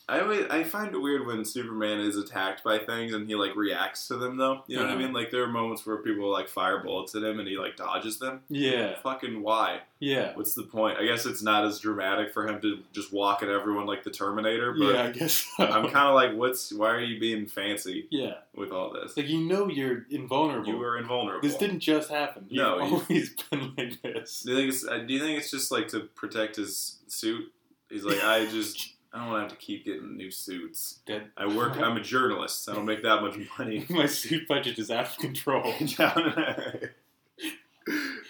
[0.09, 3.55] I always, I find it weird when Superman is attacked by things and he like
[3.57, 4.63] reacts to them though.
[4.67, 5.11] You know what I mean?
[5.11, 8.17] Like there are moments where people like fire bullets at him and he like dodges
[8.17, 8.41] them.
[8.47, 9.81] Yeah, Fucking why?
[9.99, 10.97] yeah, What's the point?
[10.97, 14.11] I guess it's not as dramatic for him to just walk at everyone like the
[14.11, 15.03] Terminator, but yeah.
[15.03, 15.65] I guess so.
[15.65, 16.71] I'm kind of like, what's?
[16.71, 19.17] Why are you being fancy yeah, with all this?
[19.17, 20.69] like you know you're invulnerable.
[20.69, 21.47] You were invulnerable.
[21.47, 22.45] This didn't just happen.
[22.47, 24.41] You've No, always been like this.
[24.41, 24.87] Do you think it's?
[24.87, 27.51] uh, Do you think it's just like to protect his suit?
[27.89, 30.99] He's like, I just, I don't want to have to keep getting new suits.
[31.07, 31.77] That I work.
[31.77, 32.65] I'm a journalist.
[32.65, 33.85] So I don't make that much money.
[33.89, 35.73] my suit budget is out of control.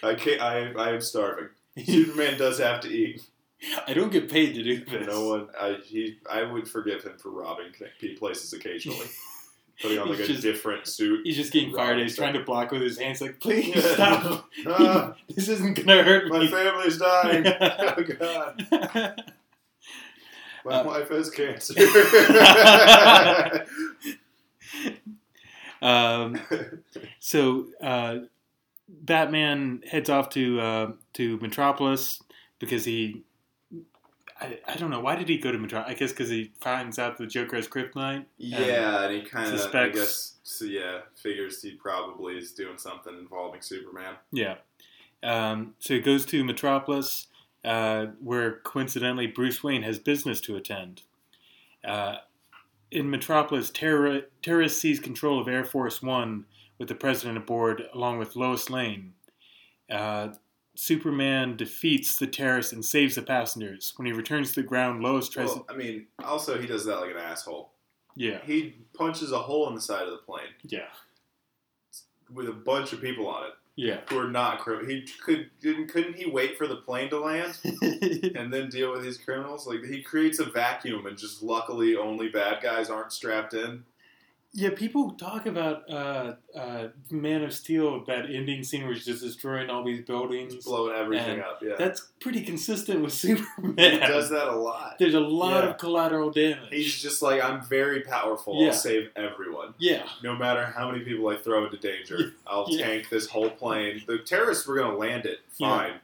[0.02, 0.40] I can't.
[0.40, 1.48] I, I am starving.
[1.84, 3.22] Superman does have to eat.
[3.88, 5.06] I don't get paid to do this.
[5.06, 5.48] No one.
[5.60, 6.18] I he.
[6.30, 7.72] I would forgive him for robbing
[8.16, 9.06] places occasionally,
[9.82, 11.26] putting on like He's a just- different suit.
[11.26, 11.94] He's just getting fired.
[11.98, 13.20] and He's trying to block with his hands.
[13.20, 14.48] Like, please stop.
[14.66, 16.48] Ah, this isn't gonna hurt my me.
[16.48, 17.46] family's dying.
[17.48, 19.24] oh God.
[20.68, 21.74] My Uh, wife has cancer.
[25.82, 26.40] um,
[27.20, 28.16] so uh,
[28.88, 32.22] Batman heads off to uh, to Metropolis
[32.58, 33.22] because he.
[34.40, 35.96] I, I don't know why did he go to Metropolis?
[35.96, 38.26] I guess because he finds out the Joker has kryptonite.
[38.36, 43.14] yeah, and he kind of, I guess, so yeah, figures he probably is doing something
[43.18, 44.14] involving Superman.
[44.30, 44.56] Yeah.
[45.24, 47.26] Um, so he goes to Metropolis,
[47.64, 51.02] uh, where coincidentally Bruce Wayne has business to attend.
[51.84, 52.16] Uh,
[52.90, 56.46] in Metropolis, terror- terrorists seize control of Air Force One
[56.78, 59.14] with the president aboard, along with Lois Lane.
[59.90, 60.28] Uh,
[60.74, 63.92] Superman defeats the terrorists and saves the passengers.
[63.96, 67.00] When he returns to the ground, Lois tries Well, I mean, also he does that
[67.00, 67.72] like an asshole.
[68.14, 70.88] Yeah, He punches a hole in the side of the plane yeah,
[72.32, 74.00] with a bunch of people on it yeah.
[74.08, 74.90] who are not criminals.
[74.90, 79.02] He could didn't couldn't he wait for the plane to land and then deal with
[79.02, 79.68] these criminals?
[79.68, 83.84] Like he creates a vacuum and just luckily only bad guys aren't strapped in.
[84.54, 89.22] Yeah, people talk about uh, uh, Man of Steel, that ending scene where he's just
[89.22, 90.54] destroying all these buildings.
[90.54, 91.60] Just blowing everything up.
[91.62, 93.74] Yeah, That's pretty consistent with Superman.
[93.76, 94.96] he does that a lot.
[94.98, 95.70] There's a lot Yeah.
[95.70, 96.70] of collateral damage.
[96.72, 98.60] He's just like, I'm very powerful.
[98.60, 98.68] Yeah.
[98.68, 99.74] I'll save everyone.
[99.78, 102.86] yeah, No matter how many people I throw into danger, I'll Yeah.
[102.86, 104.02] tank this whole plane.
[104.06, 105.40] The terrorists were going to land it.
[105.58, 106.00] Fine.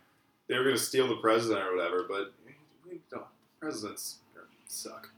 [0.48, 2.34] They were going to steal the president or whatever, but
[2.86, 3.24] we don't.
[3.58, 4.18] Presidents
[4.68, 5.08] suck.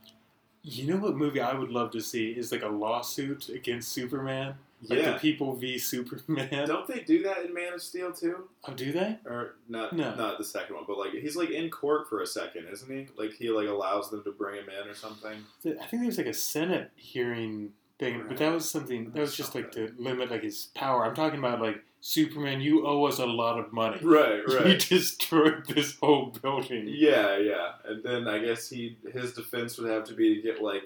[0.69, 4.55] You know what movie I would love to see is like a lawsuit against Superman,
[4.83, 5.13] like Yeah.
[5.13, 6.67] the people v Superman.
[6.67, 8.49] Don't they do that in Man of Steel too?
[8.67, 9.17] Oh, do they?
[9.25, 9.93] Or not?
[9.93, 10.13] No.
[10.15, 13.07] Not the second one, but like he's like in court for a second, isn't he?
[13.17, 15.37] Like he like allows them to bring him in or something.
[15.65, 19.55] I think there's like a Senate hearing thing, but that was something that was just
[19.55, 21.05] like to limit like his power.
[21.05, 22.61] I'm talking about like Superman.
[22.61, 23.99] You owe us a lot of money.
[24.01, 24.67] Right, right.
[24.67, 26.85] You destroyed this whole building.
[26.87, 27.73] Yeah, yeah.
[27.85, 30.83] And then I guess he his defense would have to be to get like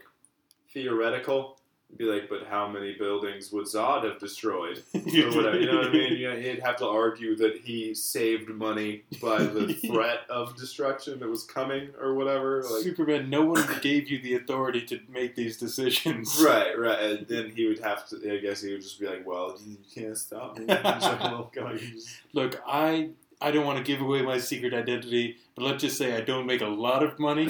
[0.74, 1.60] theoretical.
[1.98, 4.82] Be like, but how many buildings would Zod have destroyed?
[4.96, 5.60] Or whatever.
[5.60, 6.14] You know what I mean?
[6.14, 11.20] You know, he'd have to argue that he saved money by the threat of destruction
[11.20, 12.64] that was coming or whatever.
[12.64, 16.42] Like Superman, no one gave you the authority to make these decisions.
[16.44, 17.00] Right, right.
[17.00, 19.78] And then he would have to I guess he would just be like, Well, you
[19.94, 20.66] can't stop me.
[20.68, 23.10] It's like, well, God, you just- Look, I
[23.42, 26.46] I don't want to give away my secret identity, but let's just say I don't
[26.46, 27.50] make a lot of money.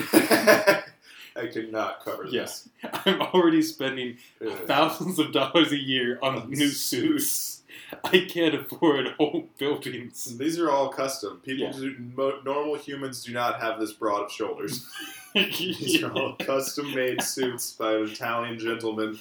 [1.36, 2.34] I could not cover this.
[2.34, 2.70] Yes,
[3.06, 4.52] I'm already spending Ugh.
[4.65, 7.62] thousands of dollars a year on new suits.
[8.06, 10.38] I can't afford whole buildings.
[10.38, 11.41] These are all custom.
[11.44, 11.72] People, Yeah.
[11.74, 14.86] do, mo- normal humans do not have this broad of shoulders.
[15.36, 19.20] These are all custom made suits by an Italian gentleman.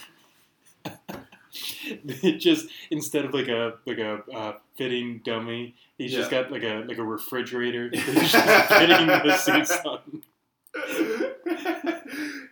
[1.93, 6.63] It just instead of like a like a uh, fitting dummy, he's just got like
[6.63, 7.91] a like a refrigerator.
[7.91, 10.23] that He's just fitting the suits on.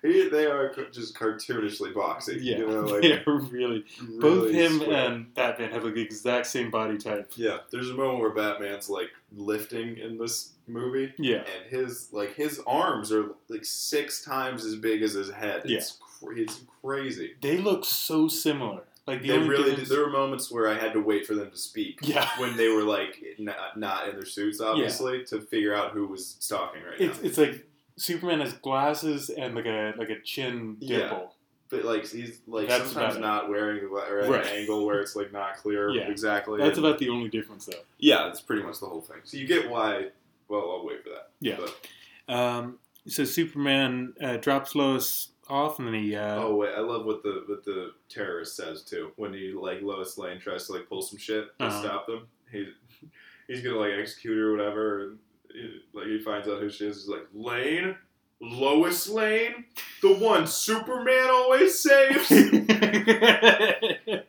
[0.02, 2.38] He- they are just cartoonishly boxy.
[2.40, 3.84] Yeah, You know, like, they are really.
[4.20, 5.06] Both him square.
[5.10, 7.32] and Batman have like the exact same body type.
[7.36, 12.34] Yeah, there's a moment where Batman's like lifting in this movie, Yeah, and his like
[12.36, 15.62] his arms are like six times as big as his head.
[15.64, 17.34] It's cr- it's crazy.
[17.40, 18.82] they look so similar.
[19.06, 19.86] Like the They only really did.
[19.86, 21.98] There were moments where I had to wait for them to speak.
[22.02, 22.28] Yeah.
[22.38, 26.34] when they were like not, not in their suits, obviously, to figure out who was
[26.48, 27.26] talking right It's now.
[27.28, 27.64] it's like
[27.98, 30.98] Superman has glasses and like a like a chin Yeah.
[30.98, 31.34] dimple.
[31.70, 34.40] But like he's like That's sometimes not wearing the or at Right.
[34.46, 36.08] an angle where it's like not clear Yeah.
[36.08, 36.58] exactly.
[36.58, 37.82] That's and- about the only difference though.
[37.98, 38.24] yeah.
[38.24, 39.18] That's pretty much the whole thing.
[39.24, 40.08] So you get why.
[40.48, 41.30] Well, I'll wait for that.
[41.40, 41.58] Yeah.
[41.58, 46.14] But- Um, so Superman uh, drops Lois off, and then he.
[46.14, 49.12] Uh, oh wait, I love what the what the terrorist says too.
[49.16, 51.80] When he like Lois Lane tries to like pull some shit to Uh-huh.
[51.82, 52.68] stop them, he
[53.48, 55.18] he's gonna like execute her or whatever, and
[55.60, 57.02] he, like he finds out who she is.
[57.02, 57.96] He's like Lane,
[58.40, 59.64] Lois Lane,
[60.02, 62.30] the one Superman always saves.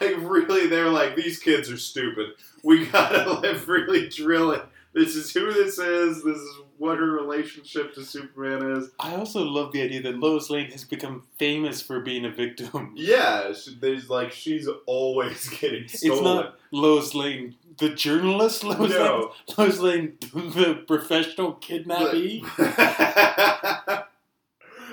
[0.00, 2.30] like really, they're like these kids are stupid.
[2.62, 4.62] We gotta like really drill it.
[4.92, 6.22] This is who this is.
[6.22, 8.90] This is what her relationship to Superman is.
[9.00, 12.92] I also love the idea that Lois Lane has become famous for being a victim.
[12.96, 16.18] Yeah, she, there's like she's always getting stolen.
[16.18, 18.64] It's not Lois Lane, the journalist.
[18.64, 19.32] Lois no.
[19.48, 22.44] Lane, Lois Lane, the professional kidnappee.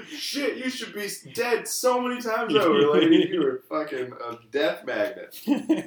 [0.09, 3.29] Shit, you should be dead so many times over, lady.
[3.31, 5.39] You were fucking a death magnet.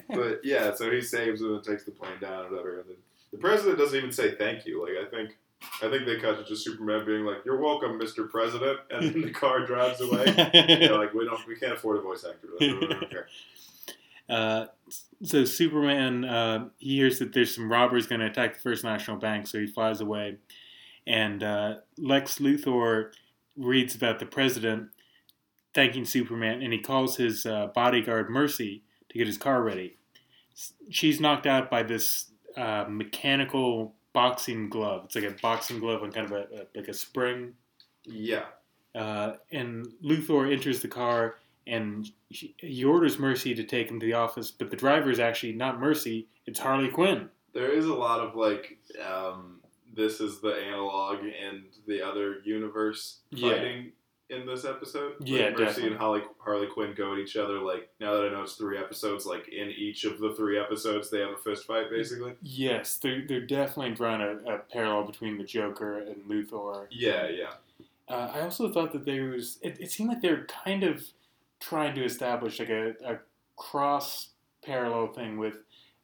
[0.08, 2.80] But yeah, so he saves him and takes the plane down or whatever.
[2.80, 2.96] And then
[3.32, 4.82] the president doesn't even say thank you.
[4.82, 5.36] Like I think,
[5.82, 8.28] I think they cut to just Superman being like, "You're welcome, Mr.
[8.28, 10.24] President," and then the car drives away.
[10.24, 13.26] They're like, "We don't, we can't afford a voice actor." for
[14.28, 14.66] Uh,
[15.22, 19.16] so Superman uh, he hears that there's some robbers going to attack the First National
[19.16, 20.38] Bank, so he flies away.
[21.06, 23.12] And uh, Lex Luthor
[23.56, 24.88] reads about the president
[25.74, 29.96] thanking Superman, and he calls his uh, bodyguard Mercy to get his car ready.
[30.90, 35.02] She's knocked out by this uh, mechanical boxing glove.
[35.06, 37.54] It's like a boxing glove on kind of a, a like a spring.
[38.04, 38.44] Yeah,
[38.94, 44.06] Uh, and Luthor enters the car and he, he orders Mercy to take him to
[44.06, 47.28] the office, but the driver is actually not Mercy, it's Harley Quinn.
[47.54, 49.60] there is a lot of like, um,
[49.94, 53.50] this is the analog and the other universe Yeah.
[53.54, 53.92] fighting
[54.30, 55.12] in this episode.
[55.20, 55.86] Like, Yeah, Mercy definitely.
[55.90, 57.60] and Harley, Harley Quinn go at each other.
[57.60, 61.10] Like now that I know it's three episodes, like in each of the three episodes,
[61.10, 62.32] they have a fist fight basically.
[62.42, 66.86] Yes, they're, they're definitely drawing a, a parallel between the Joker and Luthor.
[66.90, 67.52] Yeah, yeah.
[68.08, 71.04] Uh, I also thought that there was, it, it seemed like they were kind of
[71.64, 73.18] trying to establish like a, a
[73.56, 74.30] cross
[74.64, 75.54] parallel thing with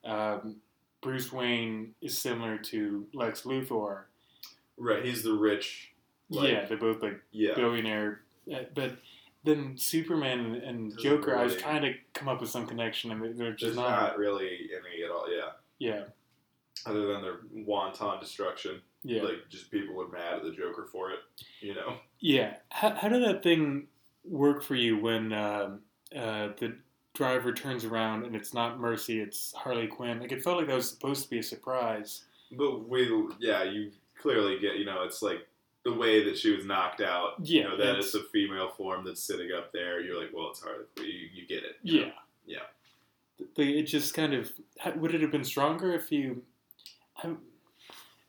[0.05, 0.57] um,
[1.03, 4.05] Bruce Wayne is similar to Lex Luthor.
[4.79, 5.93] Right, he's the rich.
[6.31, 7.55] Like, yeah, they're both like yeah.
[7.55, 8.21] billionaire,
[8.53, 8.99] uh, but
[9.45, 13.23] then Superman and Doesn't Joker, I was trying to come up with some connection, and
[13.23, 14.19] they're There's just not, not.
[14.19, 15.27] really any at all.
[15.31, 16.03] Yeah, Yeah,
[16.87, 18.81] other than their wanton destruction.
[19.03, 21.19] yeah, Like just people were mad at the Joker for it.
[21.61, 21.97] You know.
[22.21, 22.57] yeah.
[22.71, 23.89] How, how did that thing
[24.25, 25.81] work for you when um,
[26.17, 26.77] uh, the
[27.15, 30.21] driver turns around and it's not Mercy, it's Harley Quinn?
[30.21, 32.23] Like it felt like that was supposed to be a surprise.
[32.53, 35.47] But we, yeah, you clearly get, you know, it's like
[35.85, 37.35] the way that she was knocked out.
[37.43, 40.01] Yeah, you know, that it's- it's a female form that's sitting up there.
[40.01, 41.07] You're like, well, it's Harley Quinn.
[41.07, 41.77] You, you get it.
[41.83, 42.07] you Yeah.
[42.07, 42.13] know?
[42.47, 42.59] Yeah.
[43.57, 44.53] Like, it just kind of
[44.97, 46.43] would it have been stronger if you?
[47.23, 47.39] I'm,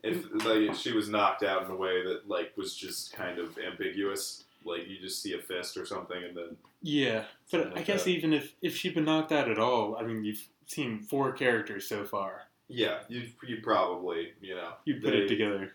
[0.03, 3.57] If like she was knocked out in a way that like was just kind of
[3.59, 7.85] ambiguous, like you just see a fist or something, and then yeah, but I like
[7.85, 8.09] guess that.
[8.11, 11.87] even if if she'd been knocked out at all, I mean, you've seen four characters
[11.87, 12.43] so far.
[12.67, 15.71] yeah, you you probably you know You put they, it together.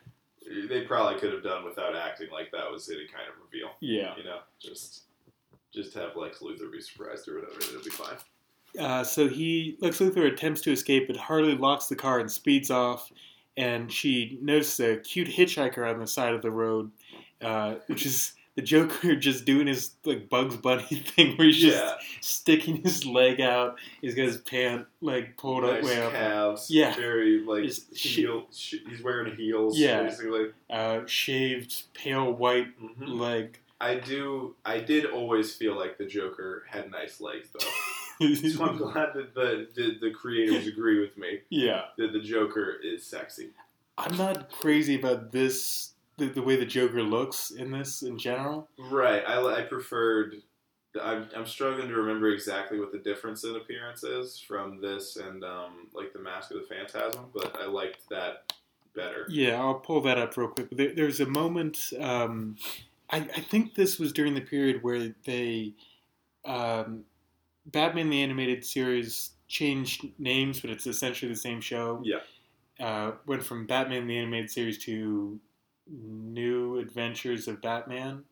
[0.68, 3.70] They probably could have done without acting like that was any kind of reveal.
[3.80, 4.16] Yeah.
[4.16, 5.02] You know, just
[5.74, 8.16] just have Lex Luthor be surprised or whatever, it'll be fine.
[8.78, 12.70] Uh, so he Lex Luthor attempts to escape, but Harley locks the car and speeds
[12.70, 13.10] off.
[13.58, 16.90] And she notices a cute hitchhiker on the side of the road,
[17.40, 20.82] uh, which is the Joker just doing his like Bugs Bunny
[21.14, 21.94] thing, where he's just Yeah.
[22.20, 23.78] sticking his leg out.
[24.00, 26.12] He's got his pant like pulled up nice way up.
[26.12, 26.70] calves.
[26.70, 26.94] Yeah.
[26.96, 28.46] Very like Just heel.
[28.52, 29.78] Sh- he's wearing heels.
[29.78, 30.02] Yeah.
[30.02, 30.46] Basically.
[30.70, 33.18] uh, shaved, pale white Mhm.
[33.20, 33.58] leg.
[33.80, 34.56] I do.
[34.64, 37.68] I did always feel like the Joker had nice legs, though.
[38.34, 42.76] so I'm glad that the, the the creators agree with me yeah, that the Joker
[42.82, 43.50] is sexy.
[43.98, 45.90] I'm not crazy about this.
[46.18, 48.68] The, the way the Joker looks in this in general.
[48.78, 49.22] Right.
[49.26, 50.36] I, I preferred.
[51.00, 55.44] I'm, I'm struggling to remember exactly what the difference in appearance is from this and
[55.44, 58.50] um, like the Mask of the Phantasm, but I liked that
[58.94, 59.26] better.
[59.28, 60.68] Yeah, I'll pull that up real quick.
[60.70, 61.78] There, there's a moment.
[62.00, 62.56] Um,
[63.10, 65.74] I, I think this was during the period where they,
[66.46, 67.04] um,
[67.66, 72.00] Batman the animated series changed names, but it's essentially the same show.
[72.02, 72.20] Yeah.
[72.80, 75.38] Uh, went from Batman the animated series to
[75.90, 78.24] New Adventures of Batman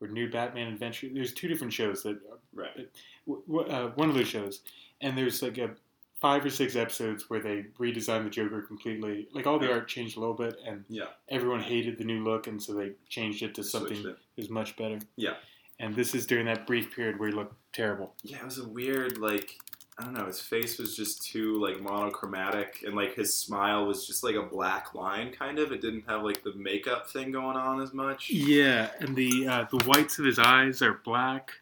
[0.00, 1.08] or New Batman Adventure.
[1.12, 2.18] There's two different shows that
[2.52, 2.88] Right.
[3.26, 4.62] w- uh, one of those shows,
[5.00, 5.76] and there's like a
[6.16, 9.28] five or six episodes where they redesigned the Joker completely.
[9.32, 11.06] Like all the art changed a little bit, and Yeah.
[11.28, 14.76] everyone hated the new look, and so they changed it to something that was much
[14.76, 14.98] better.
[15.16, 15.36] Yeah.
[15.78, 18.14] And this is during that brief period where he looked terrible.
[18.22, 19.58] Yeah, it was a weird like
[20.00, 20.24] I don't know.
[20.24, 24.42] His face was just too like monochromatic, and like his smile was just like a
[24.42, 25.72] black line, kind of.
[25.72, 28.30] It didn't have like the makeup thing going on as much.
[28.30, 31.52] Yeah, and the uh, the whites of his eyes are black.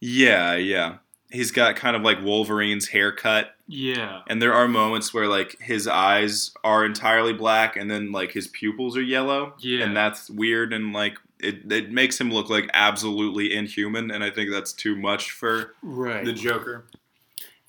[0.00, 0.96] Yeah, yeah.
[1.30, 5.86] He's got kind of like Wolverine's haircut, Yeah, and there are moments where like his
[5.86, 9.52] eyes are entirely black, and then like his pupils are yellow.
[9.58, 9.84] Yeah.
[9.84, 14.30] and that's weird, and like it, it makes him look like absolutely inhuman, and I
[14.30, 16.24] think that's too much for right.
[16.24, 16.86] the Joker.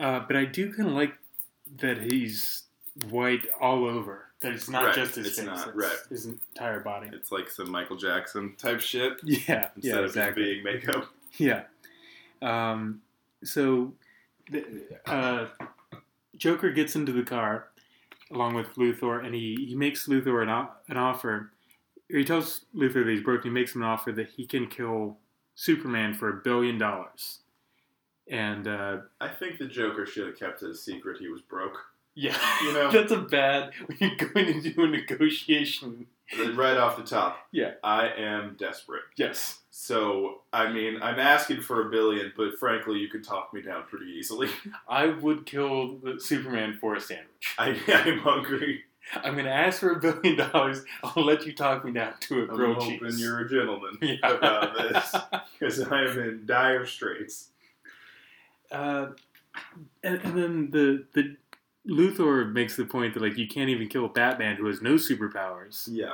[0.03, 1.13] Uh, but I do kind of like
[1.77, 2.63] that he's
[3.09, 4.25] white all over.
[4.41, 5.97] That it's not Right, just his it's face; not, it's right.
[6.09, 7.09] his entire body.
[7.13, 10.43] It's like some Michael Jackson type shit Yeah, instead yeah, of exactly.
[10.43, 11.09] just being makeup.
[11.37, 11.63] Yeah.
[12.41, 13.01] Um,
[13.43, 13.93] so,
[14.51, 14.65] the,
[15.05, 15.47] uh,
[16.37, 17.69] Joker gets into the car
[18.31, 21.51] along with Luthor, and he, he makes Luthor an, o- an offer.
[22.09, 23.51] He tells Luthor that he's broken.
[23.51, 25.17] He makes him an offer that he can kill
[25.55, 27.39] Superman for a billion dollars.
[28.29, 31.17] And uh, I think the Joker should have kept it a secret.
[31.19, 31.77] He was broke.
[32.15, 36.07] yeah, You know- that's a bad when you're going into a negotiation.
[36.55, 37.73] Right off the top, Yeah.
[37.83, 39.03] I am desperate.
[39.17, 39.59] Yes.
[39.69, 43.83] So I mean, I'm asking for a billion, but frankly, you could talk me down
[43.89, 44.49] pretty easily.
[44.87, 47.55] I would kill the Superman for a sandwich.
[47.59, 48.83] I, I'm hungry.
[49.15, 50.83] I'm going to ask for a billion dollars.
[51.03, 53.19] I'll let you talk me down to a I'm grilled hoping cheese.
[53.21, 54.15] you're a gentleman Yeah.
[54.23, 55.15] about this
[55.59, 57.49] because I am in dire straits.
[58.73, 59.07] Uh,
[60.03, 61.37] and, and then the the
[61.87, 64.95] Luthor makes the point that like you can't even kill a Batman who has no
[64.95, 65.87] superpowers.
[65.91, 66.13] Yeah,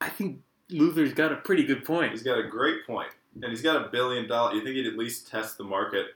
[0.00, 2.12] I think Luthor's got a pretty good point.
[2.12, 4.54] he's got a great point, and he's got a billion dollars.
[4.56, 6.06] You think he'd at least test the market?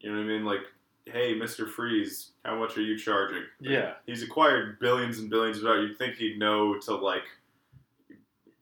[0.00, 0.44] You know what I mean?
[0.44, 0.60] Like,
[1.06, 3.42] hey, Mister Freeze, how much are you charging?
[3.60, 3.94] Yeah.
[4.06, 5.88] He's acquired billions and billions of dollars.
[5.90, 7.24] You'd think he'd know to like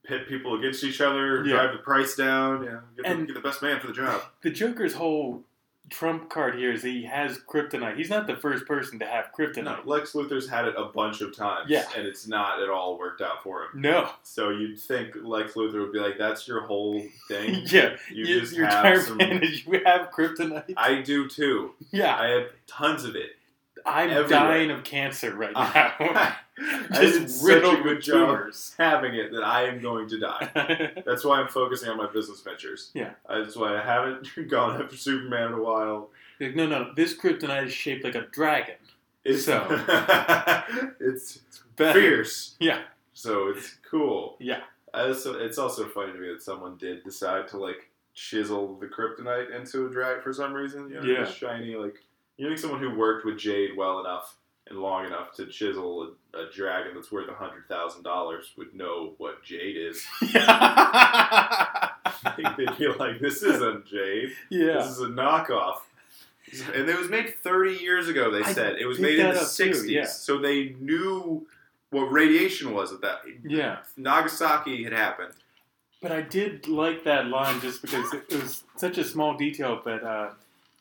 [0.04, 1.52] pit people against each other, Yeah.
[1.54, 4.20] drive the price down, yeah, get, the, get the best man for the job.
[4.42, 5.44] The Joker's whole
[5.90, 7.96] trump card here is he has kryptonite.
[7.96, 9.64] He's not the first person to have kryptonite.
[9.64, 9.78] No.
[9.84, 11.84] Lex Luthor's had it a bunch of times, Yeah.
[11.96, 13.68] and it's not at all worked out for him.
[13.74, 14.10] No.
[14.22, 17.96] So you'd think Lex Luthor would be like, "That's your whole thing." yeah.
[18.10, 20.72] You Y- just your have some- you have kryptonite.
[20.76, 21.72] I do too.
[21.90, 22.16] yeah.
[22.16, 23.30] I have tons of it.
[23.84, 24.28] I'm everywhere.
[24.28, 26.36] dying of cancer right now.
[26.94, 28.74] Just riddled good with tumors.
[28.78, 30.92] having it that I am going to die.
[31.06, 32.90] That's why I'm focusing on my business ventures.
[32.94, 33.10] Yeah.
[33.28, 36.10] That's why I haven't gone after Superman in a while.
[36.40, 38.76] like, no, no, this kryptonite is shaped like a dragon.
[39.24, 39.64] It's So.
[41.00, 41.40] it's
[41.76, 42.00] Better.
[42.00, 42.82] fierce, Yeah,
[43.14, 44.36] so it's cool.
[44.40, 44.60] yeah.
[44.94, 49.54] Also, it's also funny to me that someone did decide to like chisel the kryptonite
[49.58, 50.90] into a drag for some reason.
[50.90, 51.24] You know, Yeah.
[51.24, 52.02] shiny like
[52.36, 54.36] you think someone who worked with jade well enough
[54.68, 59.14] and long enough to chisel a, dragon that's worth a hundred thousand dollars would know
[59.18, 60.04] what jade is.
[60.20, 61.90] I
[62.36, 64.32] think they'd be like, "This isn't jade.
[64.50, 64.74] yeah.
[64.74, 65.80] This is a knockoff."
[66.74, 68.30] And it was made 30 years ago.
[68.30, 70.04] They I said it was made in the up too, 60s, yeah.
[70.04, 71.46] so they knew
[71.90, 73.20] what radiation was at that.
[73.42, 73.78] Yeah.
[73.96, 75.32] Nagasaki had happened.
[76.02, 80.02] But I did like that line just because it was such a small detail, but
[80.02, 80.30] uh,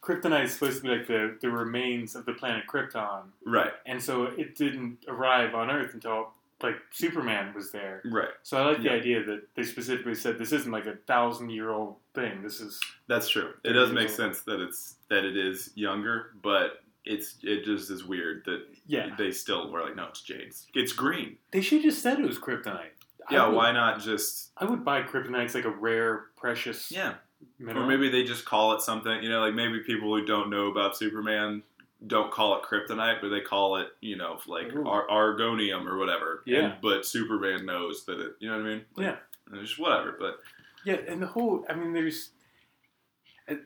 [0.01, 3.23] kryptonite is supposed to be like the, the remains of the planet Krypton.
[3.45, 6.31] Right, And so it didn't arrive on Earth until
[6.63, 8.01] like Superman was there.
[8.05, 8.29] right.
[8.43, 8.91] So I like Yeah.
[8.93, 12.41] the idea that they specifically said this isn't like a thousand year old thing.
[12.43, 13.53] This is That's true.
[13.63, 18.03] It does make sense that it's that it is younger, but it's it just is
[18.05, 19.15] weird that yeah.
[19.17, 20.41] they still were like, no, it's jade.
[20.47, 21.37] It's, it's green.
[21.51, 22.91] They should just said it was kryptonite.
[23.31, 25.45] Yeah, would- why not just I would buy kryptonite.
[25.45, 27.15] It's like a rare, precious yeah?
[27.59, 27.83] Mineral.
[27.83, 29.21] Or maybe they just call it something.
[29.23, 31.63] You know, like maybe people who don't know about Superman
[32.07, 36.41] don't call it kryptonite, but they call it you know like ar- argonium or whatever.
[36.45, 36.59] Yeah.
[36.59, 38.33] And, but Superman knows that it.
[38.39, 38.81] You know what I mean?
[38.95, 39.15] Like, Yeah.
[39.59, 40.39] It's just whatever, but
[40.85, 41.65] Yeah, and the whole.
[41.69, 42.29] I mean, there's.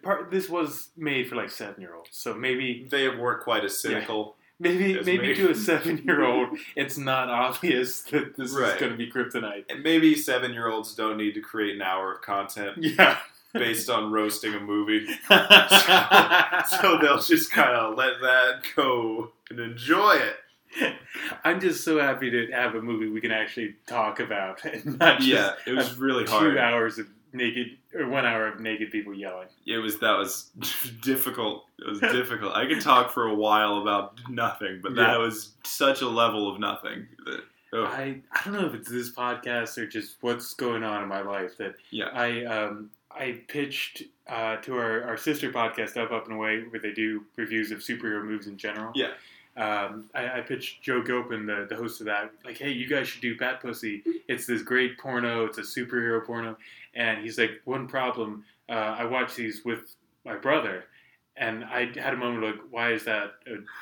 [0.02, 3.80] Part this was made for like seven year olds, so maybe they weren't quite as
[3.80, 4.36] cynical.
[4.58, 5.36] maybe As maybe me.
[5.36, 8.74] to a seven year old, it's not obvious that this Right.
[8.74, 9.66] is going to be kryptonite.
[9.70, 13.20] And maybe seven year olds don't need to create an hour of content Yeah.
[13.56, 15.06] Based on roasting a movie.
[15.30, 20.96] so they'll just kind of let that go and enjoy it.
[21.46, 25.20] I'm just so happy to have a movie we can actually talk about, and not
[25.20, 26.58] just Yeah, it was really two hard.
[26.58, 29.48] hours of naked or one hour of naked people yelling.
[29.66, 30.52] It was that was
[31.02, 31.66] difficult.
[31.80, 32.54] It was difficult.
[32.56, 35.18] I could talk for a while about nothing, but that Yeah.
[35.18, 37.08] was such a level of nothing.
[37.26, 37.42] That,
[37.74, 41.08] oh, I I don't know if it's this podcast or just what's going on in
[41.10, 42.10] my life that Yeah.
[42.14, 46.80] I um I pitched uh, to our, our sister podcast Up Up and Away where
[46.80, 48.92] they do reviews of superhero movies in general.
[48.96, 49.12] Yeah.
[49.58, 53.08] Um, I, I pitched Joe Gopin, the, the host of that, like, hey, you guys
[53.08, 54.04] should do Bat Pussy.
[54.28, 55.46] It's this great porno.
[55.46, 56.58] It's a superhero porno.
[56.94, 58.44] And he's like, one problem.
[58.68, 59.96] Uh, I watch these with
[60.26, 60.84] my brother,
[61.38, 63.34] and I had a moment like, why is that?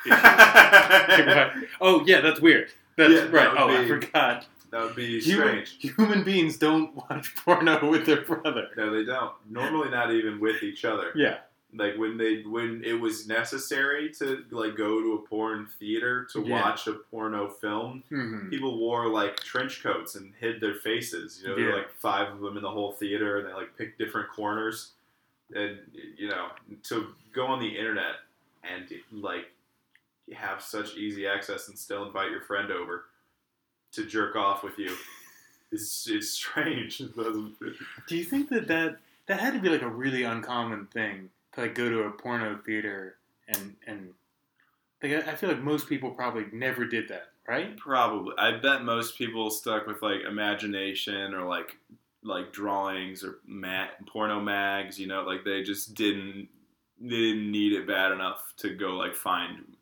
[1.80, 2.70] Oh yeah, that's weird.
[2.96, 3.50] That's Yeah, right.
[3.50, 4.46] would Oh, I forgot.
[4.74, 5.76] That would be Human, strange.
[5.96, 8.68] human beings don't watch porno with their brother.
[8.76, 9.32] No, they don't.
[9.48, 11.12] Normally, not even with each other.
[11.14, 11.38] Yeah.
[11.76, 16.40] Like when they when it was necessary to like go to a porn theater to
[16.42, 16.60] Yeah.
[16.60, 21.40] watch a porno film, hmm people wore like trench coats and hid their faces.
[21.42, 23.76] You know, there were like five of them in the whole theater, and they like
[23.78, 24.92] picked different corners.
[25.54, 25.78] And
[26.16, 26.48] you know,
[26.84, 28.16] to go on the internet
[28.62, 29.46] and like
[30.32, 33.04] have such easy access and still invite your friend over
[33.94, 34.94] to jerk off with you
[35.72, 36.98] is it's strange.
[38.08, 41.62] Do you think that, that that had to be like a really uncommon thing to
[41.62, 43.16] like go to a porno theater
[43.48, 44.10] and and
[45.02, 47.76] like I I feel like most people probably never did that, right?
[47.76, 51.76] Probably, I bet most people stuck with like imagination or like
[52.22, 54.98] like drawings or ma- porno mags.
[54.98, 56.48] You know, like they just didn't
[57.00, 59.76] they didn't need it bad enough to go like find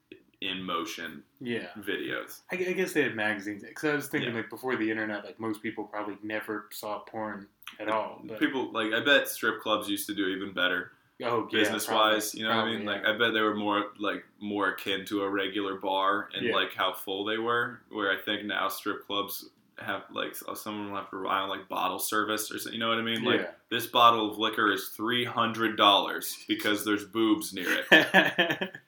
[0.49, 1.66] in motion Yeah.
[1.78, 2.40] videos.
[2.51, 4.36] I, I guess they had magazines because I was thinking Yeah.
[4.36, 7.47] like before the internet, like most people probably never saw porn
[7.80, 8.20] at all.
[8.24, 11.86] But, People like I bet strip clubs used to do even better oh, yeah, business
[11.86, 12.34] probably, wise.
[12.34, 12.82] You know what I mean?
[12.82, 12.90] yeah.
[12.90, 16.55] Like I bet they were more like more akin to a regular bar and Yeah.
[16.55, 17.80] like how full they were.
[17.90, 21.68] Where I think now strip clubs have like someone will have to rely on like
[21.68, 22.74] bottle service or something.
[22.74, 23.24] You know what I mean?
[23.24, 28.70] Like this bottle of liquor is three hundred dollars because there's boobs near it.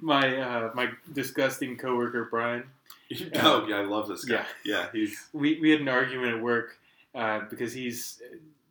[0.00, 2.64] my uh, my disgusting coworker Brian.
[3.36, 4.44] oh yeah, I love this guy.
[4.64, 4.80] Yeah.
[4.82, 6.78] Yeah, he's We we had an argument at work
[7.14, 8.22] uh, because he's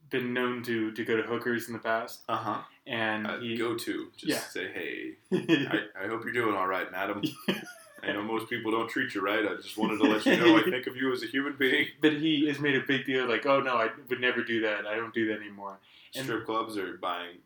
[0.10, 2.62] been known to to go to hookers in the past, uh huh.
[2.88, 4.40] and Uh, he go to just Yeah.
[4.40, 5.12] say hey.
[5.32, 7.22] I, I hope you're doing all right, madam.
[8.04, 9.46] I know most people don't treat you right.
[9.46, 11.86] I just wanted to let you know I think of you as a human being.
[12.02, 14.88] but he has made a big deal like, oh no, I would never do that.
[14.88, 15.78] I don't do that anymore.
[16.16, 17.38] And- Strip clubs are buying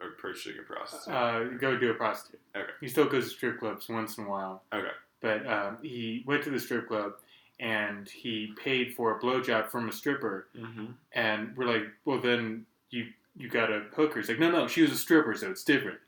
[0.00, 1.14] or purchasing a prostitute.
[1.14, 2.40] Uh, go do a prostitute.
[2.54, 2.70] Okay.
[2.80, 4.62] He still goes to strip clubs once in a while.
[4.72, 4.88] Okay.
[5.20, 7.14] But um, he went to the strip club
[7.58, 10.86] and he paid for a blowjob from a stripper, mm-hmm.
[11.12, 14.20] and we're like, well then you you got a hooker.
[14.20, 15.98] He's like, no, no, she was a stripper, so it's different.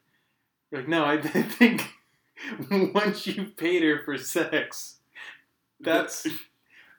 [0.70, 1.88] We're like, no, I think
[2.70, 4.96] once you paid her for sex,
[5.80, 6.26] That's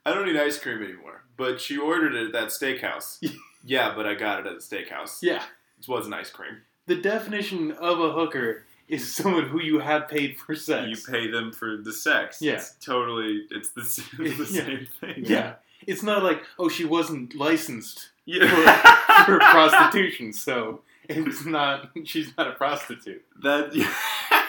[0.06, 1.24] I don't need ice cream anymore.
[1.38, 3.24] But she ordered it at that steakhouse.
[3.64, 5.20] yeah, but I got it at the steakhouse.
[5.22, 5.44] yeah.
[5.78, 6.58] It wasn't ice cream.
[6.90, 10.88] The definition of a hooker is someone who you have paid for sex.
[10.90, 12.42] You pay them for the sex.
[12.42, 12.54] Yeah.
[12.54, 13.82] It's totally, it's the,
[14.18, 14.66] the Yeah.
[14.66, 15.26] same thing.
[15.26, 15.54] yeah.
[15.88, 19.24] It's not like, oh, she wasn't licensed Yeah.
[19.26, 21.90] for prostitution, so it's not.
[22.06, 23.24] She's not a prostitute.
[23.44, 23.66] that,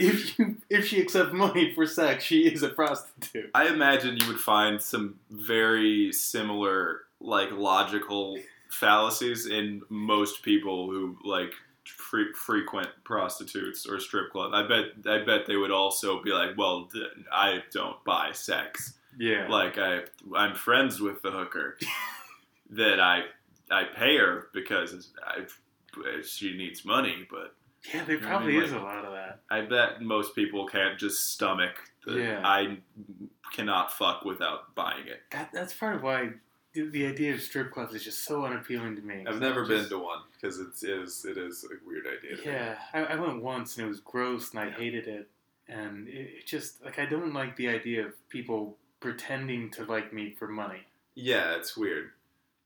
[0.00, 3.50] If you if she accepts money for sex, she is a prostitute.
[3.54, 8.38] I imagine you would find some very similar, like, logical
[8.70, 11.52] fallacies in most people who, like,
[11.88, 14.52] frequent prostitutes or strip club.
[14.54, 16.88] I bet, I bet they would also be like, well,
[17.32, 18.94] I don't buy sex.
[19.18, 19.46] Yeah.
[19.48, 20.00] like I
[20.36, 21.78] I'm friends with the hooker
[22.70, 23.22] that I
[23.70, 25.44] I pay her because I
[26.24, 27.54] she needs money, but
[27.94, 29.40] yeah, there I mean, probably like- is a lot of that.
[29.50, 32.40] I bet most people can't just stomach the Yeah.
[32.44, 32.78] I
[33.52, 35.20] cannot fuck without buying it.
[35.30, 36.30] that that's part of why
[36.74, 39.24] the, idea of strip clubs is just so unappealing to me.
[39.26, 42.36] I've never Just- been to one because it is it is a weird idea.
[42.36, 42.44] to.
[42.44, 45.28] Yeah, I, I went once and it was gross and I hated it.
[45.68, 50.12] And it, it just, like, I don't like the idea of people pretending to like
[50.12, 50.80] me for money.
[51.14, 52.10] yeah, it's weird.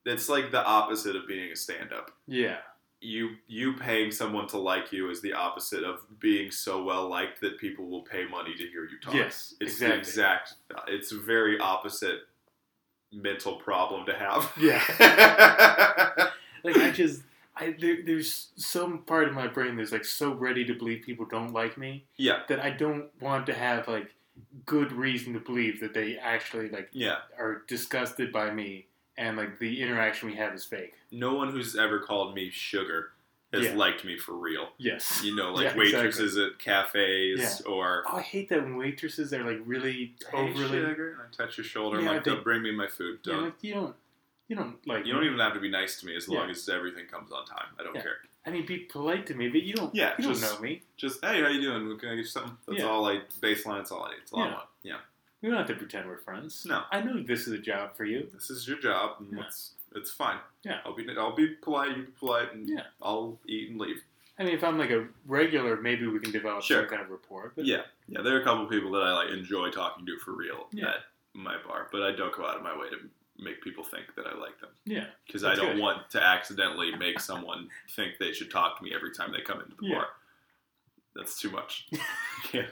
[0.05, 2.11] It's like the opposite of being a stand-up.
[2.27, 2.59] Yeah.
[3.01, 7.41] You you paying someone to like you is the opposite of being so well liked
[7.43, 9.15] that people will pay money to hear you talk.
[9.15, 9.89] Yes, It's exactly.
[9.97, 10.55] the exact.
[10.89, 12.21] It's very opposite
[13.13, 14.53] mental problem to have.
[14.59, 16.31] Yeah.
[16.65, 17.23] Like, I just,
[17.57, 21.25] I there, there's some part of my brain that's, like, so ready to believe people
[21.25, 24.13] don't like me yeah, that I don't want to have, like,
[24.67, 27.19] good reason to believe that they actually, like, yeah.
[27.39, 28.87] are disgusted by me
[29.17, 30.95] and, like, the interaction we have is fake.
[31.13, 33.13] No one who's ever called me sugar
[33.53, 33.75] has Yeah.
[33.75, 34.69] liked me for real.
[34.77, 35.23] Yes.
[35.25, 39.43] You know, like Yeah, waitresses at cafes or Oh, I hate that when waitresses are,
[39.45, 40.69] like, really overly.
[40.69, 41.13] sugar.
[41.13, 41.99] And I touch your shoulder.
[42.01, 43.23] Yeah, I'm like, they- don't bring me my food.
[43.23, 43.45] Don't.
[43.45, 43.97] like, you don't,
[44.49, 45.07] you don't like.
[45.07, 46.51] you don't even have to be nice to me as long Yeah.
[46.51, 47.69] as everything comes on time.
[47.79, 48.03] I don't Yeah.
[48.03, 48.19] care.
[48.47, 49.95] I mean, be polite to me, but you don't.
[49.95, 50.83] Yeah, you don't just- know me.
[50.97, 51.99] Just hey, how you doing?
[51.99, 52.57] Can I get you something?
[52.67, 52.87] That's Yeah.
[52.87, 53.79] all I baseline.
[53.79, 54.19] That's all I need.
[54.23, 54.55] It's all I Yeah.
[54.55, 54.69] want.
[54.83, 54.99] Yeah.
[55.41, 56.65] We don't have to pretend we're friends.
[56.67, 56.85] No.
[56.91, 58.29] I know this is a job for you.
[58.33, 59.17] This is your job.
[59.21, 59.45] And Yeah.
[59.47, 60.39] It's it's fine.
[60.65, 60.79] Yeah.
[60.85, 61.97] I'll be I'll be polite.
[61.97, 62.83] You be polite, and Yeah.
[63.03, 64.03] I'll eat and leave.
[64.39, 66.83] I mean, if I'm like a regular, maybe we can develop Sure.
[66.83, 67.53] some kind of rapport.
[67.57, 68.23] But Yeah, yeah.
[68.23, 70.91] There are a couple people that I like enjoy talking to for real Yeah.
[70.91, 70.97] at
[71.35, 72.97] my bar, but I don't go out of my way to
[73.41, 75.81] make people think that I like them yeah, because I don't good.
[75.81, 79.61] want to accidentally make someone think they should talk to me every time they come
[79.61, 79.95] into the Yeah.
[79.97, 80.09] bar.
[81.15, 81.89] That's too much.
[82.53, 82.67] yeah.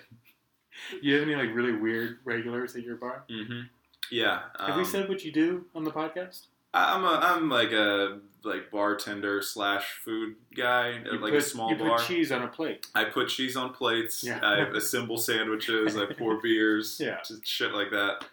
[1.01, 3.25] you have any like really weird regulars at your bar?
[3.31, 3.63] Mm-hmm.
[4.11, 4.43] Yeah.
[4.59, 6.47] have we um, said what you do on the podcast?
[6.77, 11.43] I'm a I'm like a like bartender slash food guy at You like put, a
[11.43, 11.99] small you bar.
[11.99, 12.87] put cheese on a plate.
[12.95, 14.23] I put cheese on plates.
[14.23, 14.39] Yeah.
[14.43, 15.97] I assemble sandwiches.
[15.97, 16.99] I pour beers.
[17.01, 17.19] Yeah.
[17.27, 18.25] Just shit like that.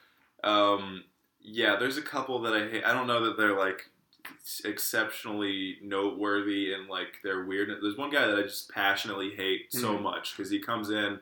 [0.43, 1.03] Um,
[1.41, 2.83] yeah, there's a couple that I hate.
[2.85, 3.89] I don't know that they're like
[4.65, 7.69] exceptionally noteworthy and like they're weird.
[7.81, 10.01] There's one guy that I just passionately hate so Mhm.
[10.01, 11.19] much because he comes in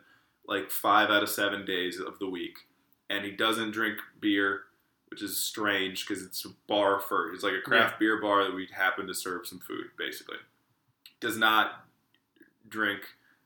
[0.48, 2.58] like five out of seven days of the week
[3.10, 4.64] and he doesn't drink beer,
[5.12, 8.56] which is strange because it's a bar for it's like a craft beer bar that
[8.56, 10.38] we happen to serve some food basically.
[11.20, 11.86] Does not
[12.70, 13.02] drink,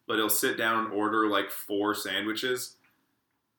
[0.07, 2.75] but he'll sit down and order like four sandwiches.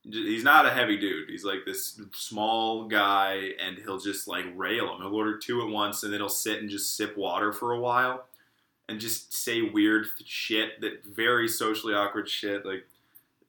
[0.09, 1.29] He's not a heavy dude.
[1.29, 5.03] He's like this small guy, and he'll just like rail them.
[5.03, 7.81] He'll order two at once, and then he'll sit and just sip water for a
[7.81, 8.27] while,
[8.89, 12.65] and just say weird shit that very socially awkward shit.
[12.65, 12.87] Like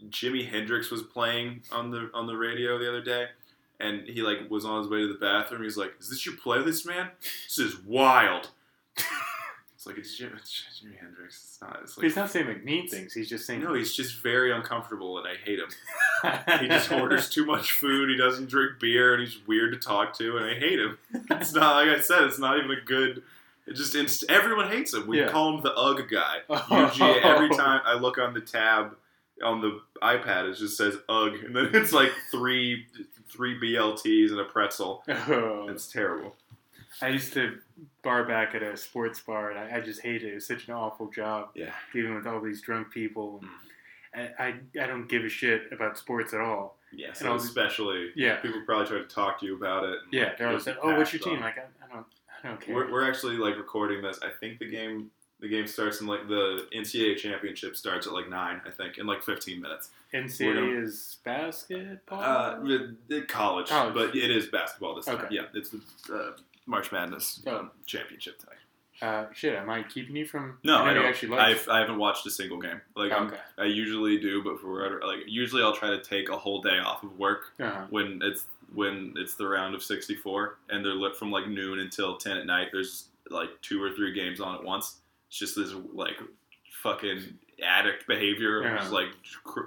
[0.09, 3.27] Jimi Hendrix was playing on the on the radio the other day,
[3.79, 5.63] and he like was on his way to the bathroom.
[5.63, 7.09] He's like, "Is this your playlist, man?
[7.45, 8.49] This is wild."
[9.75, 11.35] it's like it's Jimi, it's Jimi Hendrix.
[11.43, 11.79] It's not.
[11.83, 13.13] It's like he's not saying like mean things.
[13.13, 15.69] He's just saying no, he's just very uncomfortable, and I hate him.
[16.61, 18.09] he just orders too much food.
[18.09, 20.97] He doesn't drink beer, and he's weird to talk to, and I hate him.
[21.31, 22.23] It's not like I said.
[22.23, 23.21] It's not even a good.
[23.67, 25.07] It just inst- everyone hates him.
[25.07, 25.27] We Yeah.
[25.27, 26.37] call him the UG guy.
[26.49, 26.55] Oh.
[26.69, 27.21] UGA.
[27.21, 28.95] Every time I look on the tab
[29.43, 32.85] on the iPad, it just says UGG, and then it's like three
[33.29, 35.03] three BLTs and a pretzel.
[35.07, 35.67] Oh.
[35.69, 36.35] It's terrible.
[37.01, 37.57] I used to
[38.01, 40.31] bar back at a sports bar, and I, I just hated it.
[40.31, 41.71] It was such an awful job Yeah.
[41.93, 43.41] dealing with all these drunk people.
[43.43, 43.49] Mm.
[44.13, 46.77] And I, I don't give a shit about sports at all.
[46.91, 47.13] Yeah.
[47.13, 48.37] So especially Yeah.
[48.37, 49.99] people probably try to talk to you about it.
[50.11, 51.41] Yeah, they're always like, "Oh, what's your team?" on.
[51.41, 52.05] Like, I, I don't,
[52.43, 52.73] I don't care.
[52.73, 54.19] We're, we're actually like recording this.
[54.23, 58.29] I think the game the game starts in like the NCAA championship starts at like
[58.29, 58.61] nine.
[58.65, 59.89] I think in like fifteen minutes.
[60.13, 62.21] NCAA gonna- is basketball.
[62.21, 62.59] Uh,
[63.27, 63.93] college, College.
[63.93, 65.27] but it is basketball this time.
[65.29, 65.81] Yeah, it's the
[66.13, 66.31] uh,
[66.65, 67.69] March Madness Oh.
[67.85, 68.53] championship tonight.
[68.99, 70.57] Uh, shit, am I keeping you from?
[70.63, 71.05] No, know I don't.
[71.05, 71.39] actually like.
[71.39, 72.81] I've, I haven't watched a single game.
[72.95, 73.37] Like I'm, okay.
[73.59, 76.79] I usually do, but for whatever, like usually I'll try to take a whole day
[76.79, 77.85] off of work Uh-huh.
[77.91, 82.17] when it's when it's the round of 64 and they're lit from like noon until
[82.17, 82.69] 10 at night.
[82.71, 84.97] There's like two or three games on at once.
[85.29, 86.15] It's just this like
[86.83, 88.61] fucking addict behavior.
[88.63, 88.81] Yeah.
[88.81, 89.09] It's like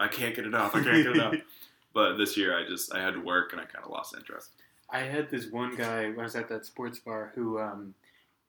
[0.01, 0.75] I can't get enough.
[0.75, 1.35] I can't get enough.
[1.93, 4.51] But this year I just I had to work and I kind of lost interest.
[4.89, 7.95] I had this one guy when I was at that sports bar who um,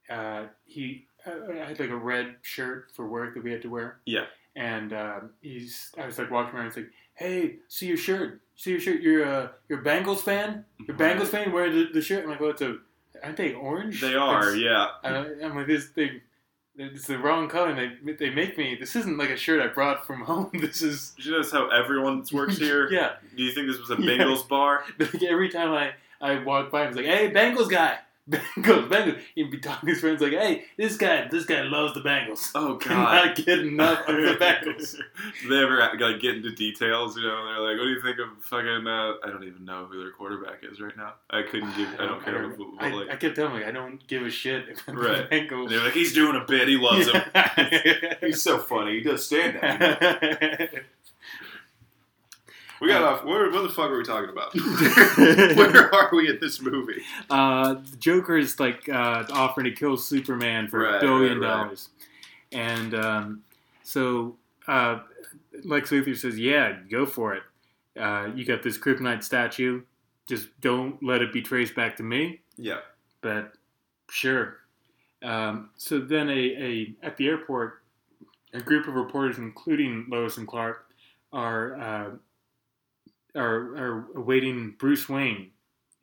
[0.08, 3.68] uh, he uh, I had like a red shirt for work that we had to
[3.70, 3.98] wear.
[4.06, 4.26] Yeah.
[4.56, 6.66] And um, he's I was like walking around.
[6.68, 8.42] And he's like, "Hey, see your shirt?
[8.58, 9.02] See your shirt?
[9.02, 10.64] You're a you're Bengals fan?
[10.88, 12.78] You're Bengals fan Wear the, the shirt?" I'm like, "Oh, it's a
[13.24, 14.88] aren't they orange?" They are, It's- yeah.
[15.04, 16.22] I, I'm like, this they.
[16.78, 17.70] It's the wrong color.
[17.70, 18.76] And they they make me.
[18.80, 20.50] This isn't like a shirt I brought from home.
[20.54, 22.90] This is Did you notice how everyone works here?
[22.92, 23.14] yeah.
[23.36, 24.18] Do you think this was a Yeah.
[24.18, 24.84] Bengals bar?
[25.00, 27.98] Like every time I, I walk by, I'm like, hey, Bengals guy.
[28.30, 29.20] Bengals, Bengals.
[29.36, 32.52] He'd be talking to his friends like, hey, this guy, this guy loves the Bengals.
[32.56, 34.96] Oh God, Cannot get enough of the Bengals.
[35.50, 37.18] They ever like get into details?
[37.18, 39.86] You know, they're like, "What do you think of fucking?" Uh, I don't even know
[39.86, 41.14] who their quarterback is right now.
[41.32, 41.90] I couldn't give.
[42.00, 42.48] I don't care.
[42.50, 45.30] What, I, like, I kept telling him, like, I don't give a shit about Right.
[45.30, 45.70] Bengals.
[45.70, 46.68] they're like, "He's doing a bit.
[46.68, 47.22] He loves him.
[47.34, 48.16] him.
[48.22, 48.98] He's so funny.
[48.98, 50.70] He does stand up."
[52.82, 53.24] We got off.
[53.24, 54.54] Where, what the fuck are we talking about?
[55.56, 57.02] Where are we in this movie?
[57.30, 61.48] uh, the Joker is like uh, offering to kill Superman for Right, a billion right,
[61.48, 61.64] right.
[61.64, 61.90] dollars,
[62.52, 63.44] and um,
[63.84, 64.36] so
[64.68, 65.00] uh,
[65.64, 67.44] Lex Luthor says, "Yeah, go for it.
[68.00, 69.84] Uh, you got this kryptonite statue.
[70.28, 72.80] Just don't let it be traced back to me." Yeah.
[73.22, 73.54] But
[74.10, 74.58] sure.
[75.22, 77.84] Um, so then, a, a at the airport,
[78.54, 80.88] a group of reporters, including Lois and Clark,
[81.32, 82.10] are uh,
[83.36, 85.52] are are awaiting Bruce Wayne,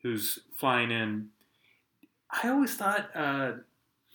[0.02, 1.28] who's flying in.
[2.42, 3.52] I always thought uh,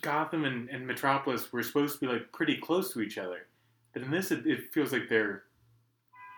[0.01, 3.47] Gotham and, and Metropolis were supposed to be like pretty close to each other,
[3.93, 5.43] but in this, it, it feels like they're.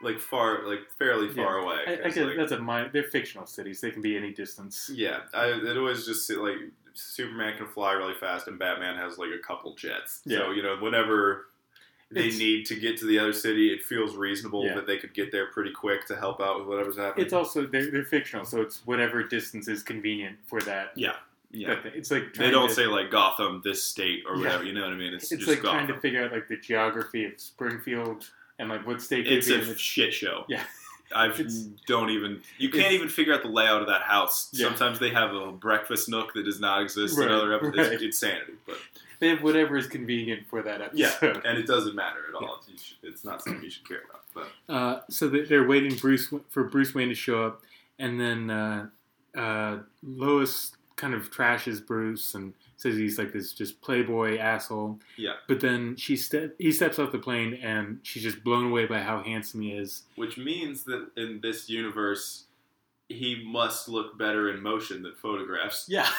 [0.03, 1.77] Like far, like fairly far away.
[1.87, 3.79] I, I guess like- that's a mi- they're fictional cities.
[3.79, 4.91] They can be any distance.
[4.93, 6.57] Yeah, I, it always just like
[6.93, 10.21] Superman can fly really fast, and Batman has like a couple jets.
[10.27, 10.53] So Yeah.
[10.53, 11.45] you know, whenever
[12.15, 14.73] they It's- need to get to the other city, it feels reasonable Yeah.
[14.75, 17.23] that they could get there pretty quick to help out with whatever's happening.
[17.25, 20.93] It's also they're, they're fictional, so it's whatever distance is convenient for that.
[20.95, 21.17] yeah,
[21.51, 21.75] yeah.
[21.75, 21.95] that.
[21.95, 24.41] It's like They don't to- say like Gotham, this state, or Yeah.
[24.43, 24.63] whatever.
[24.63, 25.13] You know what I mean?
[25.13, 25.85] It's, it's just like Gotham.
[25.85, 29.27] trying to figure out like the geography of Springfield and like what state.
[29.27, 30.45] It's a in shit show.
[30.49, 30.63] Yeah.
[31.15, 31.27] I
[31.85, 32.41] don't even.
[32.57, 34.49] You can't even figure out the layout of that house.
[34.51, 34.67] Yeah.
[34.69, 37.77] Sometimes they have a breakfast nook that does not exist Right, in other episodes.
[37.77, 37.91] right.
[37.93, 38.77] It's insanity, but
[39.25, 41.17] They have whatever is convenient for that episode.
[41.21, 42.61] yeah, and it doesn't matter at all.
[42.67, 44.21] You should- It's not something you should care about.
[44.35, 47.63] But Uh, so they- they're waiting Bruce for Bruce Wayne to show up,
[47.97, 48.89] and then uh,
[49.35, 54.99] uh, Lois kind of trashes Bruce and says he's like this just playboy asshole.
[55.17, 55.33] Yeah.
[55.47, 58.99] But then she ste- he steps off the plane and she's just blown away by
[59.01, 60.03] how handsome he is.
[60.15, 62.45] which means that in this universe,
[63.09, 65.85] he must look better in motion than photographs.
[65.89, 66.09] Yeah.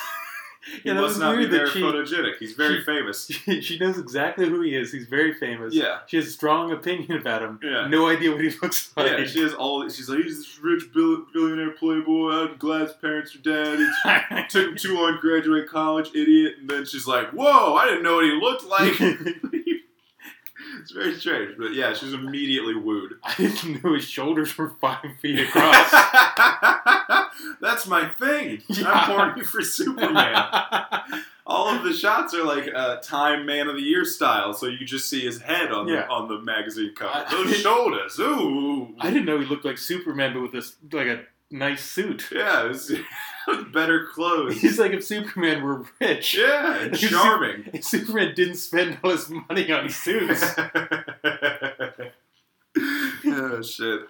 [0.67, 2.39] He yeah, must not be very she, photogenic.
[2.39, 3.27] He's very she- famous.
[3.27, 4.93] she, she knows exactly who he is.
[4.93, 5.73] He's very famous.
[5.73, 6.01] Yeah.
[6.07, 7.61] She has a strong opinion about him.
[7.63, 7.87] Yeah.
[7.87, 9.07] No idea what he looks like.
[9.07, 9.89] Yeah, she has all.
[9.89, 12.31] She's like, he's this rich billionaire playboy.
[12.31, 13.79] I'm glad his parents are dead.
[14.49, 16.55] Took him too long to graduate college, idiot.
[16.61, 18.95] And then she's like, "Whoa, I didn't know what he looked like."
[20.81, 23.15] it's very strange, but yeah, she's immediately wooed.
[23.23, 25.93] I didn't know his shoulders were five feet across.
[27.61, 28.63] That's my thing.
[28.69, 28.91] Yeah.
[28.93, 30.45] I'm horny for Superman.
[31.49, 34.85] All of the shots are like uh, Time Man of the Year style, so you
[34.85, 36.03] just see his head on Yeah.
[36.03, 37.13] the on the magazine cover.
[37.15, 38.95] I- Those shoulders, ooh.
[38.99, 42.29] I didn't know he looked like Superman, but with this like a nice suit.
[42.33, 42.73] Yeah,
[43.73, 44.61] better clothes.
[44.61, 46.35] He's like if Superman were rich.
[46.37, 47.71] Yeah, and charming.
[47.73, 50.45] If Superman didn't spend all his money on suits.
[53.27, 54.01] oh shit.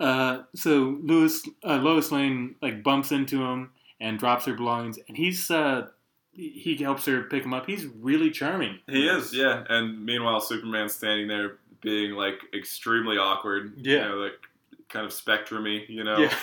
[0.00, 3.70] Uh, so Louis uh, Lois Lane like bumps into him
[4.00, 5.88] and drops her belongings, and he's uh,
[6.32, 7.66] he helps her pick him up.
[7.66, 8.78] He's really charming.
[8.88, 9.64] He is, yeah.
[9.68, 13.72] And meanwhile, Superman's standing there being like extremely awkward.
[13.76, 14.08] You Yeah.
[14.08, 14.38] know, like
[14.88, 16.18] kind of spectrumy, you know?
[16.18, 16.34] Yeah.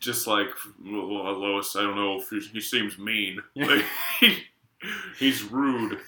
[0.00, 0.48] Just like,
[0.84, 3.40] Lois, I don't know if he, seems mean.
[3.54, 3.66] Yeah.
[3.66, 3.84] Like,
[4.20, 4.38] he,
[5.18, 5.98] he's rude.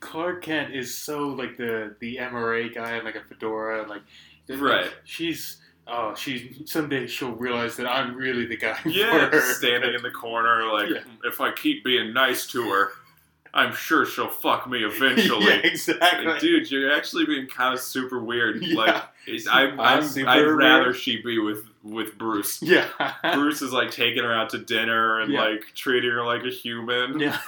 [0.00, 4.02] Clark Kent is so like the the MRA guy in like a fedora, and like
[4.48, 4.90] Right.
[5.04, 9.54] She's oh, she's someday she'll realize that I'm really the guy Yeah, for her.
[9.54, 11.00] standing in the corner, like, Yeah.
[11.24, 12.90] if I keep being nice to her,
[13.52, 15.44] I'm sure she'll fuck me eventually.
[15.46, 16.26] yeah, exactly.
[16.26, 18.62] Like, dude, you're actually being kind of super weird.
[18.62, 18.76] Yeah.
[18.76, 18.94] Like,
[19.50, 20.96] I, I'm super I'd rather weird.
[20.96, 22.60] she be with with Bruce.
[22.62, 22.88] yeah,
[23.34, 25.44] Bruce is like taking her out to dinner and Yeah.
[25.44, 27.20] like treating her like a human.
[27.20, 27.38] yeah.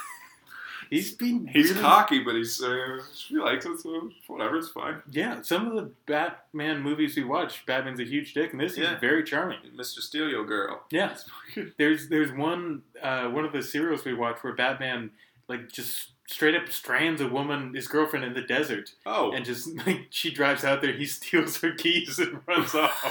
[0.89, 5.01] He's been He's really- cocky, but he's uh, he likes it, so whatever, it's fine.
[5.11, 8.95] Yeah, some of the Batman movies we watch, Batman's a huge dick, and this Yeah.
[8.95, 9.59] is very charming.
[9.75, 9.99] Mr.
[9.99, 10.83] Steelio girl.
[10.89, 11.15] Yeah,
[11.77, 15.11] there's there's one uh, one of the serials we watch where Batman
[15.49, 19.67] like just straight up strands a woman, his girlfriend, in the desert, Oh, and just
[19.87, 23.01] like she drives out there, he steals her keys and runs off.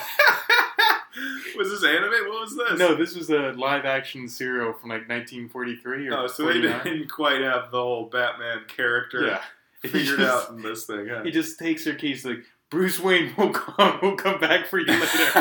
[1.56, 2.10] was this anime?
[2.28, 2.78] What was this?
[2.78, 7.08] No, this was a live action serial from like 1943 or Oh, so they didn't
[7.08, 9.42] quite have the whole Batman character Yeah,
[9.90, 11.06] figured He out just- in this thing.
[11.08, 11.22] Huh?
[11.24, 14.86] He just takes her keys like Bruce Wayne will come, will come back for you
[14.86, 15.06] later.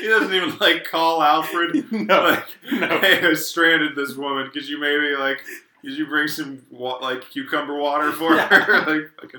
[0.00, 1.90] he doesn't even like call Alfred.
[1.92, 2.98] no, Like, no.
[3.00, 4.50] hey, I stranded this woman.
[4.50, 5.40] Could you maybe like,
[5.82, 8.48] could you bring some like cucumber water for Yeah.
[8.48, 8.86] her?
[8.86, 9.34] like,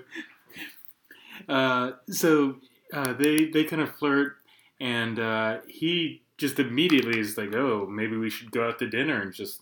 [1.48, 2.58] Uh, so
[2.94, 4.38] uh, they they kind of flirt,
[4.80, 9.22] and uh, he just immediately is like, "Oh, maybe we should go out to dinner,"
[9.22, 9.62] and just,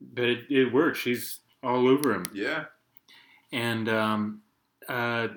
[0.00, 0.98] but it, it works.
[0.98, 2.64] She's all over him, yeah.
[3.52, 4.42] and um,
[4.88, 5.28] uh,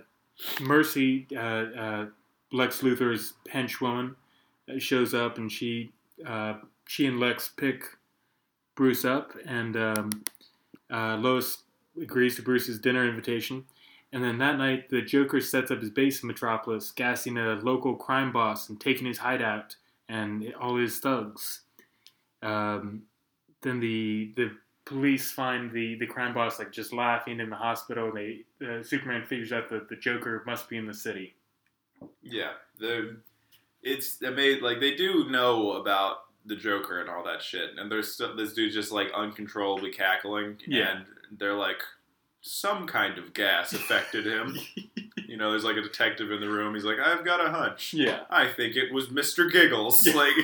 [0.61, 2.05] Mercy, uh, uh,
[2.51, 4.15] Lex Luthor's henchwoman,
[4.69, 5.91] uh, shows up, and she
[6.26, 6.55] uh,
[6.88, 7.84] she and Lex pick
[8.76, 10.23] Bruce up, and um,
[10.91, 11.63] uh, Lois
[12.01, 13.65] agrees to Bruce's dinner invitation.
[14.16, 17.95] And then that night, the Joker sets up his base in Metropolis, gassing a local
[17.95, 19.76] crime boss and taking his hideout
[20.07, 21.63] and all his thugs.
[22.41, 23.01] Um,
[23.61, 24.51] then the the
[24.86, 28.09] police find the, the crime boss like just laughing in the hospital.
[28.13, 31.36] They uh, Superman figures out that the Joker must be in the city.
[32.24, 33.18] Yeah, the
[33.84, 37.91] it's they made like they do know about the Joker and all that shit, and
[37.91, 40.99] there's still, this dude just like uncontrollably cackling, Yeah.
[40.99, 41.05] and
[41.38, 41.82] they're like
[42.47, 44.57] some kind of gas affected him.
[45.27, 46.75] you know, there's like a detective in the room.
[46.75, 47.93] He's like, I've got a hunch.
[47.93, 50.05] Yeah, I think it was Mister Giggles.
[50.05, 50.13] Yeah.
[50.15, 50.33] Like.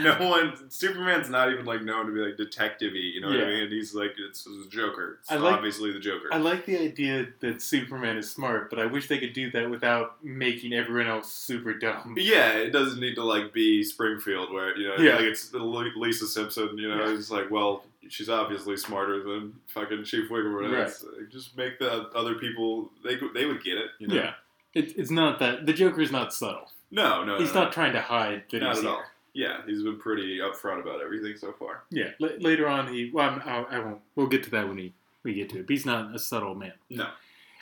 [0.00, 3.44] No one, Superman's not even like known to be like detective-y, you know what I
[3.46, 3.62] mean?
[3.64, 5.18] And he's like, it's, it's the Joker.
[5.20, 6.28] It's I like- obviously the Joker.
[6.32, 9.68] I like the idea that Superman is smart, but I wish they could do that
[9.68, 12.14] without making everyone else super dumb.
[12.18, 15.16] Yeah, it doesn't need to like be Springfield where you know Yeah.
[15.16, 16.76] like it's Li- Lisa Simpson.
[16.78, 17.14] You know, Yeah.
[17.16, 20.72] it's like well, she's obviously smarter than fucking Chief Wiggum.
[20.72, 20.92] Right.
[21.30, 23.86] Just make the other people they they would get it.
[23.98, 24.14] You know?
[24.14, 24.32] Yeah,
[24.74, 26.70] it, it's not that the Joker's not subtle.
[26.90, 28.92] No, no, He's no, not trying to hide that not he's at here.
[28.92, 29.02] all.
[29.32, 31.84] Yeah, he's been pretty upfront about everything so far.
[31.90, 33.10] Yeah, l- later on he.
[33.14, 34.00] Well, I'm, I, I won't.
[34.16, 34.92] We'll get to that when he,
[35.22, 35.66] we get to it.
[35.68, 36.72] But he's not a subtle man.
[36.88, 37.08] No.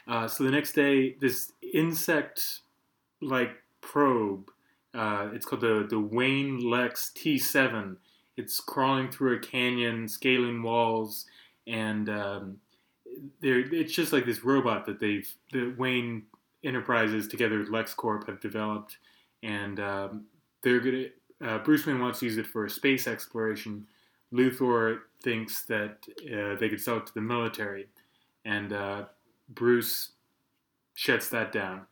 [0.07, 3.51] Uh, so the next day, this insect-like
[3.82, 4.51] probe.
[4.95, 7.97] Uh, it's called the the Wayne Lex T7.
[8.39, 11.26] It's crawling through a canyon, scaling walls,
[11.66, 12.59] and um,
[13.43, 16.22] it's just like this robot that they've the Wayne
[16.62, 18.99] Enterprises together with LexCorp have developed,
[19.43, 20.24] and um,
[20.62, 21.07] they're gonna.
[21.45, 23.86] Uh, Bruce Wayne wants to use it for space exploration.
[24.32, 25.99] Luthor thinks that
[26.32, 27.89] uh, they could sell it to the military,
[28.45, 29.05] and uh,
[29.49, 30.12] Bruce
[30.95, 31.86] shuts that down.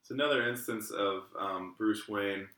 [0.00, 2.48] It's another instance of um, Bruce Wayne,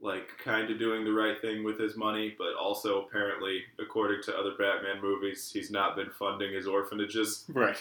[0.00, 4.36] like kind of doing the right thing with his money, but also apparently, according to
[4.36, 7.44] other Batman movies, he's not been funding his orphanages.
[7.48, 7.76] Right.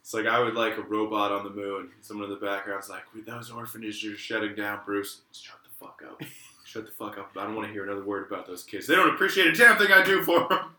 [0.00, 1.90] It's like I would like a robot on the moon.
[2.00, 5.20] Someone in the background's like, "With those orphanages are shutting down, Bruce.
[5.32, 6.22] Shut the fuck up.
[6.64, 7.32] Shut the fuck up.
[7.36, 8.86] I don't want to hear another word about those kids.
[8.86, 10.76] They don't appreciate a damn thing I do for them."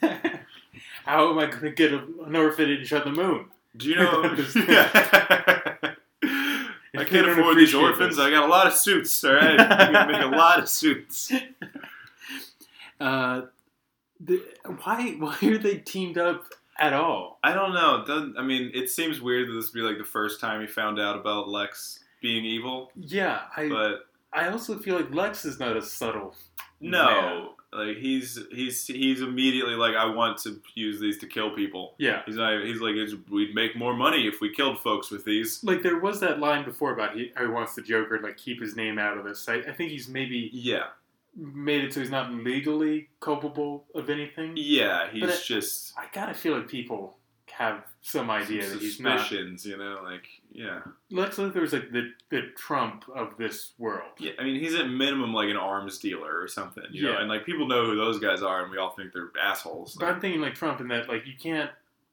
[1.04, 3.46] How am I going to get a, an orphanage on the moon?
[3.76, 4.22] Do you know?
[7.00, 8.16] I can't afford these orphans.
[8.16, 8.24] this.
[8.24, 9.22] I got a lot of suits.
[9.24, 11.32] All right, I can make a lot of suits.
[13.00, 13.46] Uh,
[14.20, 14.42] the,
[14.84, 16.44] why why are they teamed up
[16.78, 17.38] at all?
[17.42, 18.04] I don't know.
[18.06, 20.66] Doesn't, I mean, it seems weird that this would be like the first time he
[20.66, 24.00] found out about Lex being evil, Yeah, I but
[24.34, 26.34] I also feel like Lex is not as subtle.
[26.80, 31.94] no, like he's he's he's immediately like, I want to use these to kill people.
[31.98, 32.22] Yeah.
[32.26, 32.64] He's not.
[32.64, 35.62] He's like, it's, we'd make more money if we killed folks with these.
[35.62, 38.60] Like there was that line before about he, he wants the Joker to like keep
[38.60, 39.48] his name out of this.
[39.48, 40.86] I, I think he's maybe Yeah,
[41.36, 44.54] made it so he's not legally culpable of anything.
[44.56, 45.08] yeah.
[45.12, 47.16] He's just I gotta feel like people
[47.60, 49.20] have some idea that he's not.
[49.20, 50.80] suspicions, you know, like yeah.
[51.10, 54.12] Lex Luthor's like the the Trump of this world.
[54.18, 57.20] Yeah, I mean, he's at minimum like an arms dealer or something, you know, Yeah.
[57.20, 59.94] and like people know who those guys are, and we all think they're assholes.
[60.00, 61.70] But I'm thinking like Trump in that like you can't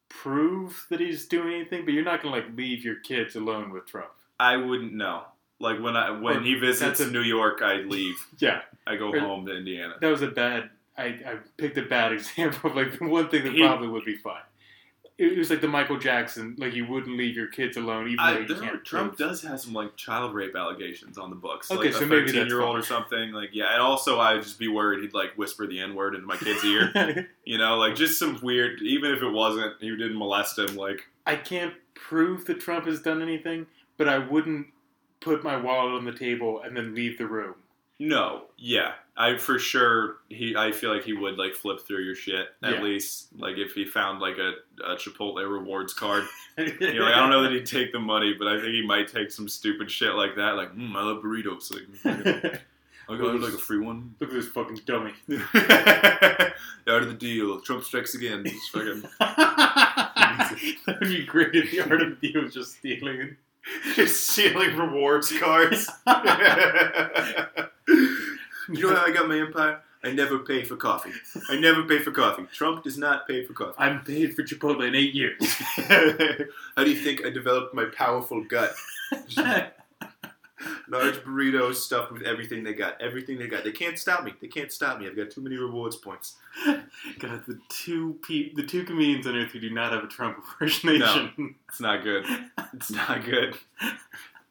[0.10, 3.86] prove that he's doing anything, but you're not gonna like leave your kids alone with
[3.86, 4.10] Trump.
[4.40, 5.24] I wouldn't know.
[5.60, 8.16] Like when I when Or he visits a- New York, I leave.
[8.40, 9.96] Yeah, I go Or- home to Indiana.
[10.02, 10.70] that was a bad.
[10.98, 14.06] I, I picked a bad example of like the one thing that He- probably would
[14.06, 14.42] be fine.
[15.18, 18.40] It was like the Michael Jackson, like you wouldn't leave your kids alone even though
[18.54, 18.86] you can't.
[18.86, 21.72] Trump does have some like child rape allegations on the books.
[21.72, 23.32] Okay, like so a maybe that's year old or something.
[23.32, 26.14] Like yeah, and also I would just be worried he'd like whisper the n word
[26.14, 27.28] into my kid's ear.
[27.46, 28.82] You know, like just some weird.
[28.82, 30.76] Even if it wasn't, he didn't molest him.
[30.76, 34.68] Like I can't prove that Trump has done anything, but I wouldn't
[35.22, 37.56] put my wallet on the table and then leave the room.
[38.00, 40.18] no, yeah, I for sure.
[40.30, 42.82] He, I feel like he would like flip through your shit at Yeah.
[42.84, 43.30] least.
[43.38, 44.54] Like if he found like a,
[44.86, 46.24] a Chipotle rewards card.
[46.58, 48.84] You know, like, I don't know that he'd take the money, but I think he
[48.84, 50.56] might take some stupid shit like that.
[50.56, 51.72] Like, mm, I love burritos.
[51.72, 52.62] Like,
[53.10, 54.16] I got like a free one.
[54.20, 55.14] Look at this fucking dummy.
[56.90, 57.60] Out of the deal.
[57.62, 58.44] Trump strikes again.
[58.72, 63.36] Fucking that would be great if the art of the deal was just stealing.
[63.96, 65.88] just stealing rewards cards.
[68.70, 69.82] You know how I got my empire?
[70.04, 71.12] I never pay for coffee.
[71.50, 72.46] I never pay for coffee.
[72.54, 73.76] Trump does not pay for coffee.
[73.78, 75.42] I'm paid for Chipotle in eight years.
[76.76, 78.74] how do you think I developed my powerful gut?
[80.88, 83.00] Large burritos stuffed with everything they got.
[83.02, 83.64] Everything they got.
[83.64, 84.34] They can't stop me.
[84.42, 85.08] They can't stop me.
[85.08, 86.36] I've got too many rewards points.
[87.20, 90.38] God, the two pe- the two comedians on Earth who do not have a Trump
[90.62, 91.56] impersonation.
[91.68, 92.26] It's not good.
[92.74, 93.56] It's not good.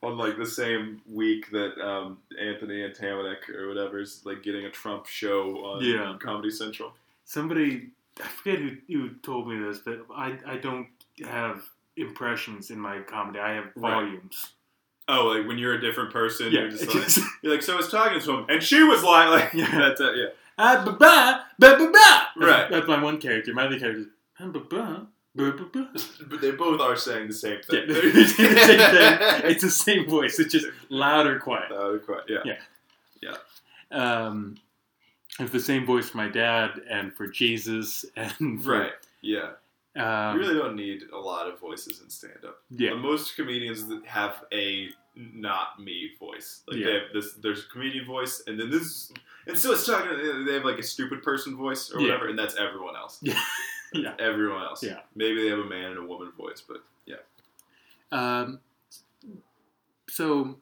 [0.07, 4.71] On like the same week that um, Anthony Atamanuik or whatever is like getting a
[4.71, 6.17] Trump show on Yeah.
[6.21, 6.93] Comedy Central.
[7.25, 7.89] Somebody,
[8.23, 10.87] I forget who, who told me this, but I, I don't
[11.25, 11.63] have
[11.97, 13.41] impressions in my comedy.
[13.41, 13.95] I have Right.
[13.95, 14.49] volumes.
[15.09, 17.75] Oh, like when you're a different person, Yeah, you're just like, just- you're like, so
[17.75, 19.71] I was talking to him, and she was like, like Yeah.
[19.79, 20.27] that's it, yeah.
[20.59, 22.47] ah, ba ba ba ba ba.
[22.47, 22.71] Right.
[22.71, 23.53] That's my one character.
[23.55, 24.07] My other character is
[24.41, 25.07] ah, ba ba.
[25.37, 27.85] But they both are saying the same Yeah, thing.
[27.89, 29.51] it's the same thing.
[29.51, 30.39] It's the same voice.
[30.39, 31.71] It's just louder, quiet.
[31.71, 32.57] Uh, quite, yeah.
[33.21, 33.37] Yeah.
[33.91, 34.57] Um,
[35.39, 38.93] it's the same voice for my dad and for Jesus and for, Right.
[39.21, 39.51] Yeah.
[39.97, 42.59] Um, you really don't need a lot of voices in stand up.
[42.71, 42.95] yeah.
[42.95, 46.63] Most comedians have a not me voice.
[46.69, 46.87] Like Yeah.
[46.87, 49.11] they have this there's a comedian voice and then this
[49.47, 52.09] and so it's talking they have like a stupid person voice or Yeah.
[52.09, 53.19] whatever and that's everyone else.
[53.23, 53.41] Yeah.
[53.93, 54.15] Yeah.
[54.19, 54.83] Everyone else.
[54.83, 55.01] Yeah.
[55.15, 57.17] Maybe they have a man and a woman voice, but yeah.
[58.13, 58.61] Um,
[60.09, 60.57] so,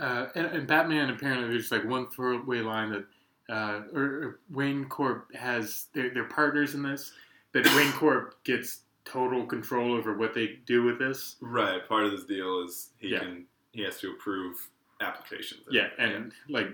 [0.00, 3.04] uh, and, and Batman apparently there's like one throwaway line that,
[3.48, 7.12] uh, or, or Wayne Corp has they're, they're partners in this,
[7.52, 11.36] but Wayne Corp gets total control over what they do with this.
[11.40, 11.86] Right.
[11.88, 13.20] Part of this deal is he Yeah.
[13.20, 14.56] can he has to approve
[15.00, 15.62] applications.
[15.70, 16.68] Yeah, and like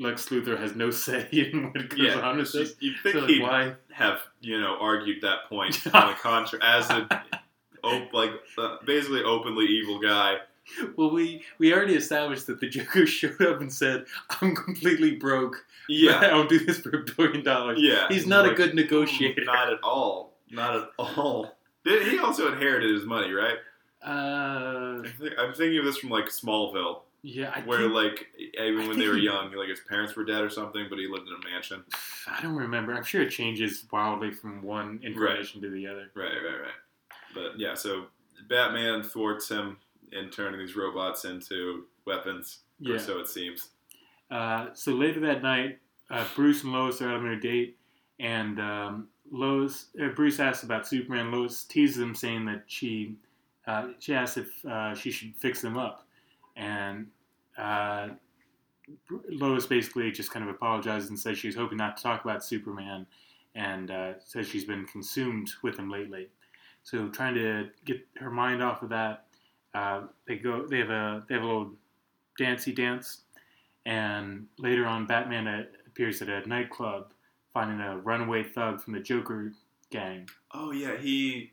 [0.00, 2.20] Lex Luthor has no say in what goes yeah.
[2.20, 2.74] on with this.
[2.80, 3.74] You think So, like, he'd why?
[3.92, 7.06] have you know argued that point on the contract as a
[7.84, 10.38] op- like uh, basically openly evil guy.
[10.96, 14.06] Well, we we already established that the Joker showed up and said,
[14.40, 15.64] "I'm completely broke.
[15.88, 16.20] Yeah.
[16.32, 19.44] I'll do this for a billion dollars." Yeah, He's not a good negotiator.
[19.44, 20.34] Not at all.
[20.50, 21.56] Not at all.
[21.84, 23.56] He also inherited his money, right?
[24.04, 25.02] Uh,
[25.38, 28.26] I'm thinking of this from like Smallville, yeah, I where think- like
[28.58, 30.98] even I when they were he- young, like his parents were dead or something, but
[30.98, 31.84] he lived in a mansion.
[32.28, 32.94] I don't remember.
[32.94, 36.10] I'm sure it changes wildly from one information to the other.
[36.14, 36.74] Right, right, right.
[37.34, 38.06] But yeah, so
[38.48, 39.76] Batman thwarts him
[40.12, 43.68] in turning these robots into weapons, or so it seems.
[44.30, 45.78] Uh, so later that night,
[46.10, 47.76] uh, Bruce and Lois are out on their date,
[48.18, 51.30] and um, Lois, uh, Bruce asks about Superman.
[51.30, 53.14] Lois teases him, saying that she
[53.66, 56.06] uh, she asks if uh, she should fix them up,
[56.60, 57.06] and
[57.56, 58.08] uh,
[59.28, 63.06] Lois basically just kind of apologizes and says she's hoping not to talk about Superman,
[63.54, 66.28] and uh, says she's been consumed with him lately.
[66.82, 69.24] So trying to get her mind off of that,
[69.74, 70.66] uh, they go.
[70.66, 71.72] They have a they have a little
[72.38, 73.22] dancey dance,
[73.86, 77.12] and later on, Batman uh, appears at a nightclub,
[77.52, 79.52] finding a runaway thug from the Joker
[79.90, 80.28] gang.
[80.52, 81.52] Oh yeah, he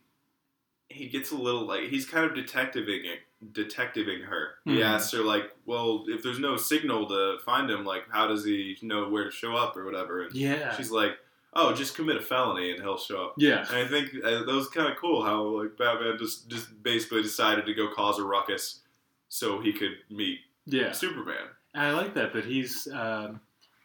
[0.89, 3.19] he gets a little like he's kind of detectiving it,
[3.53, 4.55] detectiving her.
[4.65, 4.83] He Mhm.
[4.85, 8.77] asks her like, "Well, if there's no signal to find him, like, how does he
[8.81, 11.17] know where to show up or whatever?" And Yeah, she's like,
[11.53, 14.47] "Oh, just commit a felony and he'll show up." yeah, And I think uh, that
[14.53, 18.23] was kind of cool how like Batman just just basically decided to go cause a
[18.23, 18.81] ruckus
[19.29, 20.91] so he could meet yeah.
[20.91, 21.47] Superman.
[21.75, 23.39] I like that that he's um,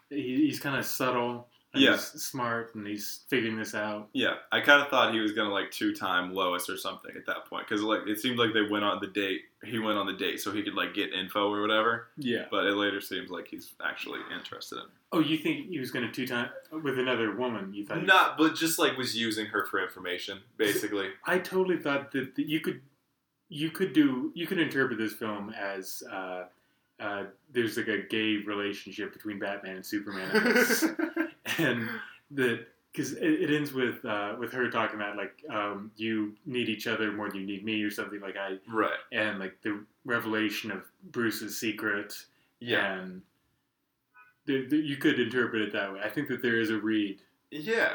[0.09, 1.48] he, he's kind of subtle.
[1.74, 1.92] And Yeah.
[1.92, 4.10] he's smart, and he's figuring this out.
[4.12, 7.24] Yeah, I kind of thought he was gonna like two time Lois or something at
[7.26, 9.42] that point because like it seemed like they went on the date.
[9.64, 12.08] He went on the date so he could like get info or whatever.
[12.18, 12.44] Yeah.
[12.50, 14.84] But it later seems like he's actually interested in.
[15.12, 16.48] Oh, you think he was going to two time
[16.82, 17.72] with another woman?
[17.74, 18.04] You thought?
[18.04, 21.08] Not, but just like was using her for information, basically.
[21.26, 22.80] I totally thought that, that you could
[23.48, 26.44] you could do you could interpret this film as uh,
[27.00, 30.30] uh, there's like a gay relationship between Batman and Superman.
[31.59, 31.88] and
[32.32, 36.68] that because it, it ends with uh, with her talking about like um, you need
[36.68, 38.99] each other more than you need me or something like I Right.
[39.12, 42.14] and like the revelation of Bruce's secret
[42.61, 42.95] Yeah.
[42.99, 43.22] and
[44.47, 46.01] the, the, you could interpret it that way.
[46.05, 47.18] I think that there is a read.
[47.51, 47.93] Yeah.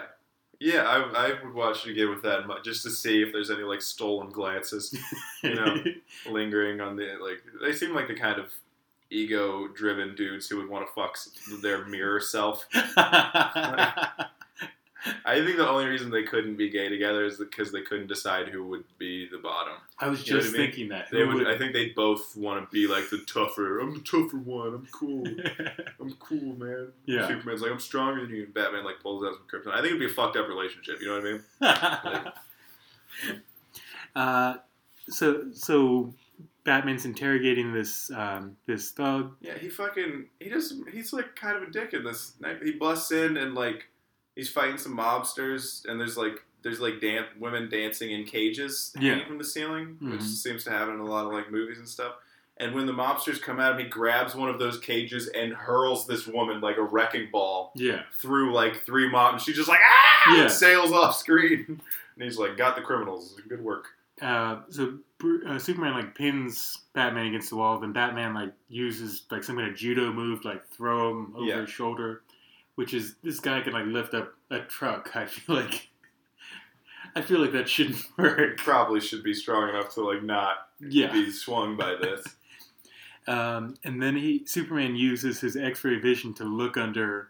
[0.59, 3.61] Yeah, I, I would watch it again with that just to see if there's any
[3.63, 4.95] like stolen glances
[5.43, 5.75] You know.
[6.31, 7.43] lingering on the like.
[7.61, 8.51] They seem like the kind of
[9.09, 11.17] ego-driven dudes who would want to fuck
[11.61, 12.65] their mirror self.
[15.25, 18.49] I think the only reason they couldn't be gay together is because they couldn't decide
[18.49, 19.75] who would be the bottom.
[19.99, 20.67] I was You know just I mean?
[20.67, 21.07] thinking that.
[21.11, 21.35] They would.
[21.35, 23.79] would- I think they'd both want to be like the tougher.
[23.79, 24.73] I'm the tougher one.
[24.73, 25.25] I'm cool.
[26.01, 26.89] I'm cool, man.
[27.05, 27.25] Yeah.
[27.27, 29.73] Superman's like I'm stronger than you, and Batman like pulls out some kryptonite.
[29.75, 30.99] I think it'd be a fucked up relationship.
[30.99, 31.71] You know what
[32.11, 32.31] I mean?
[34.15, 34.55] uh,
[35.07, 36.13] so so
[36.67, 39.33] Batman's interrogating this um, this thug.
[39.41, 42.33] Yeah, he fucking he just he's like kind of a dick in this.
[42.61, 43.85] He busts in and like
[44.35, 49.11] he's fighting some mobsters, and there's like there's like dan- women dancing in cages Yeah.
[49.13, 50.23] hanging from the ceiling, which Mhm.
[50.23, 52.15] seems to happen in a lot of like movies and stuff.
[52.57, 56.05] And when the mobsters come at him, he grabs one of those cages and hurls
[56.07, 58.01] this woman like a wrecking ball Yeah.
[58.15, 59.33] through like three mobs.
[59.35, 60.47] And she's just like ah, Yeah.
[60.47, 61.81] sails off screen.
[62.19, 63.39] And he's like, "Got the criminals.
[63.47, 63.89] Good work."
[64.21, 64.97] Uh, so
[65.47, 67.79] uh, Superman like pins Batman against the wall.
[67.79, 71.45] Then Batman like uses like some kind of judo move, to, like throw him over
[71.45, 71.61] Yeah.
[71.61, 72.23] his shoulder,
[72.75, 75.15] which is this guy can like lift up a truck.
[75.15, 75.89] I feel like
[77.15, 78.57] I feel like that shouldn't work.
[78.57, 81.11] Probably should be strong enough to like not Yeah.
[81.11, 82.25] be swung by this.
[83.29, 87.27] Um, and then he Superman uses his X-ray vision to look under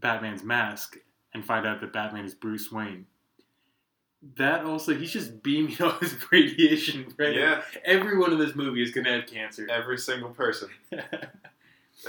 [0.00, 0.96] Batman's mask
[1.34, 3.04] and find out that Batman is Bruce Wayne.
[4.36, 7.12] That also, he's just beaming all his radiation.
[7.18, 7.34] Right?
[7.36, 9.66] yeah, Everyone in this movie is gonna have cancer.
[9.70, 10.68] every single person.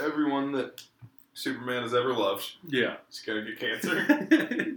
[0.00, 0.82] Everyone that
[1.34, 2.96] Superman has ever loved yeah.
[3.10, 4.06] is gonna get cancer.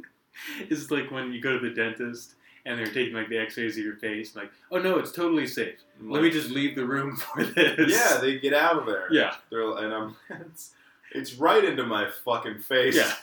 [0.69, 2.33] it's like when you go to the dentist
[2.65, 5.79] and they're taking like the X-rays of your face, like, oh no, it's totally safe.
[6.01, 7.91] Let me just leave the room for this.
[7.91, 9.07] Yeah, they get out of there.
[9.11, 10.71] yeah, They're and I'm it's,
[11.13, 12.95] it's right into my fucking face.
[12.95, 13.13] yeah,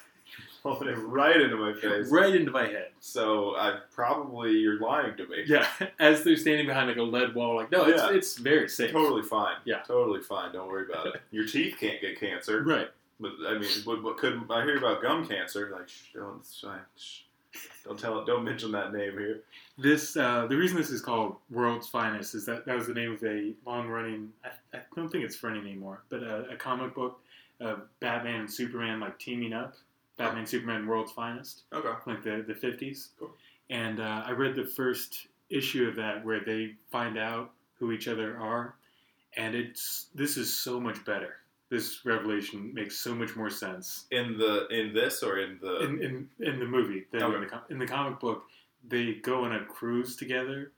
[0.65, 2.09] It right into my face.
[2.11, 2.89] right into my head.
[3.01, 5.45] So I probably you're lying to me.
[5.47, 5.67] Yeah,
[5.99, 8.11] as they're standing behind like a lead wall, like, no, it's Yeah.
[8.13, 8.93] it's very safe.
[8.93, 9.57] Totally fine.
[9.65, 9.81] Yeah.
[9.87, 10.53] Totally fine.
[10.53, 11.21] Don't worry about it.
[11.31, 12.63] Your teeth can't get cancer.
[12.63, 12.89] Right.
[13.19, 15.71] But I mean, what, what could I hear about gum cancer?
[15.73, 16.41] Like, shh, don't,
[16.97, 17.21] shh,
[17.85, 19.41] don't tell, don't mention that name here.
[19.77, 23.13] This uh, the reason this is called World's Finest is that that was the name
[23.13, 24.31] of a long-running.
[24.45, 27.21] I, I don't think it's running anymore, but a, a comic book
[27.61, 29.75] of Batman and Superman like teaming up.
[30.21, 31.63] Batman, Superman, World's Finest.
[31.73, 31.89] Okay.
[32.07, 33.11] like the the fifties.
[33.19, 33.31] Cool.
[33.71, 38.09] And uh, I read the first issue of that where they find out who each
[38.09, 38.75] other are,
[39.37, 41.37] and it's this is so much better.
[41.71, 46.03] This revelation makes so much more sense In the in this or in the in
[46.03, 48.45] in, in the movie than in, the com- in the comic book.
[48.89, 50.73] They go on a cruise together,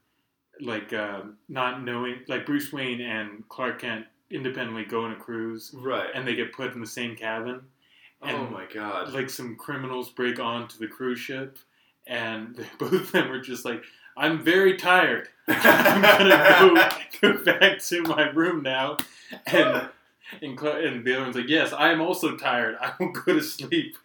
[0.59, 5.71] like um, not knowing, like Bruce Wayne and Clark Kent independently go on a cruise,
[5.73, 6.09] right?
[6.13, 7.61] and they get put in the same cabin.
[8.25, 9.13] Oh my god!
[9.13, 11.57] like some criminals break onto the cruise ship,
[12.07, 13.83] and both of them are just like,
[14.17, 15.29] "I'm very tired.
[15.47, 16.89] I'm gonna
[17.21, 18.97] go, go back to my room now."
[19.47, 19.89] And
[20.41, 22.77] and, Cla- and the other one's like, "Yes, I am also tired.
[22.81, 23.97] I will go to sleep."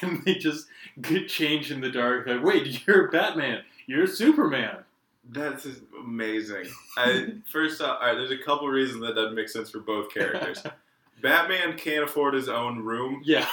[0.00, 0.66] And they just
[1.00, 2.26] get changed in the dark.
[2.26, 3.62] Like, wait, you're Batman.
[3.86, 4.78] You're Superman.
[5.28, 5.66] That's
[5.98, 6.66] amazing.
[6.96, 10.12] I, first off, all right, there's a couple reasons that doesn't make sense for both
[10.12, 10.62] characters.
[11.22, 13.46] Batman can't afford his own room, Yeah,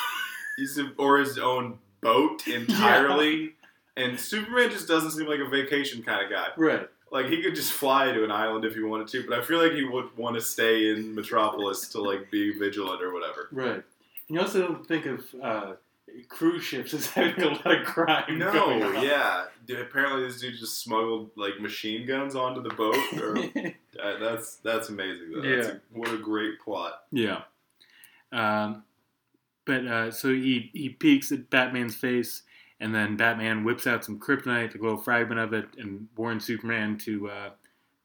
[0.57, 3.53] he's or his own boat entirely,
[3.95, 6.47] and Superman just doesn't seem like a vacation kind of guy.
[6.57, 6.89] right.
[7.11, 9.61] Like he could just fly to an island if he wanted to, but I feel
[9.61, 13.49] like he would want to stay in Metropolis to like be vigilant or whatever.
[13.51, 13.75] Right.
[13.75, 13.83] And
[14.29, 15.73] you also don't think of uh,
[16.27, 18.39] cruise ships as having a lot of crime.
[18.39, 19.45] No, yeah.
[19.67, 22.97] Dude, apparently this dude just smuggled like machine guns onto the boat.
[23.21, 23.37] Or,
[24.03, 25.33] uh, that's that's amazing.
[25.35, 25.41] Though.
[25.41, 25.73] That's Yeah.
[25.75, 27.03] a, what a great plot.
[27.11, 27.41] Yeah.
[28.33, 28.83] Um,
[29.65, 32.43] but uh, so he, he peeks at Batman's face,
[32.79, 36.97] and then Batman whips out some kryptonite, a little fragment of it, and warns Superman
[36.99, 37.49] to uh,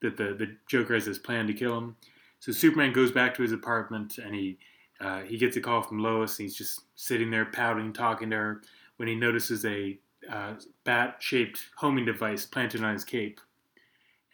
[0.02, 1.96] that the, the Joker has this plan to kill him.
[2.38, 4.58] So Superman goes back to his apartment, and he
[5.00, 6.38] uh, he gets a call from Lois.
[6.38, 8.62] And he's just sitting there pouting, talking to her,
[8.98, 9.98] when he notices a
[10.30, 10.54] uh,
[10.84, 13.40] bat-shaped homing device planted on his cape.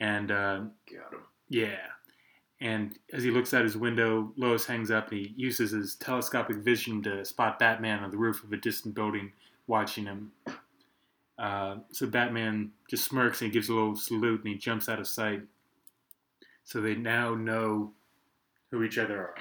[0.00, 1.20] And uh, Got him.
[1.48, 1.86] yeah.
[2.64, 6.56] And as he looks out his window, Lois hangs up and he uses his telescopic
[6.56, 9.30] vision to spot Batman on the roof of a distant building
[9.66, 10.32] watching him.
[11.38, 14.98] Uh, so Batman just smirks and he gives a little salute and he jumps out
[14.98, 15.42] of sight.
[16.64, 17.92] So they now know
[18.70, 19.34] who each other are.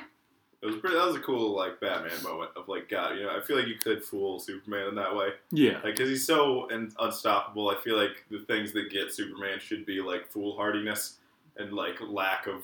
[0.62, 0.96] It was pretty.
[0.98, 3.16] That was a cool like Batman moment of like God.
[3.18, 5.76] You know, I feel like you could fool Superman in that way, Yeah.
[5.76, 7.70] like because he's so un- unstoppable.
[7.70, 11.16] I feel like the things that get Superman should be like foolhardiness
[11.58, 12.64] and like lack of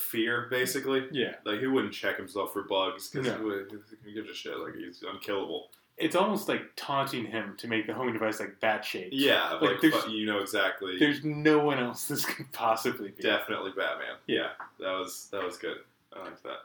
[0.00, 1.06] fear, basically.
[1.10, 1.34] Yeah.
[1.44, 3.36] Like he wouldn't check himself for bugs because No.
[3.38, 4.56] he, would, he gives a shit.
[4.58, 5.68] Like he's unkillable.
[5.98, 9.12] It's almost like taunting him to make the homing device like bat shaped.
[9.12, 10.98] Yeah, Like, like, there's- you know exactly.
[10.98, 13.22] There's no one else this could possibly be.
[13.22, 14.16] Definitely Batman.
[14.26, 14.48] Yeah.
[14.80, 15.76] that was that was good.
[16.14, 16.58] I liked that.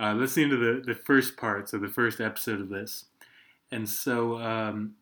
[0.00, 3.04] Uh, let's into the, the first parts of the first episode of this.
[3.70, 4.94] And so um,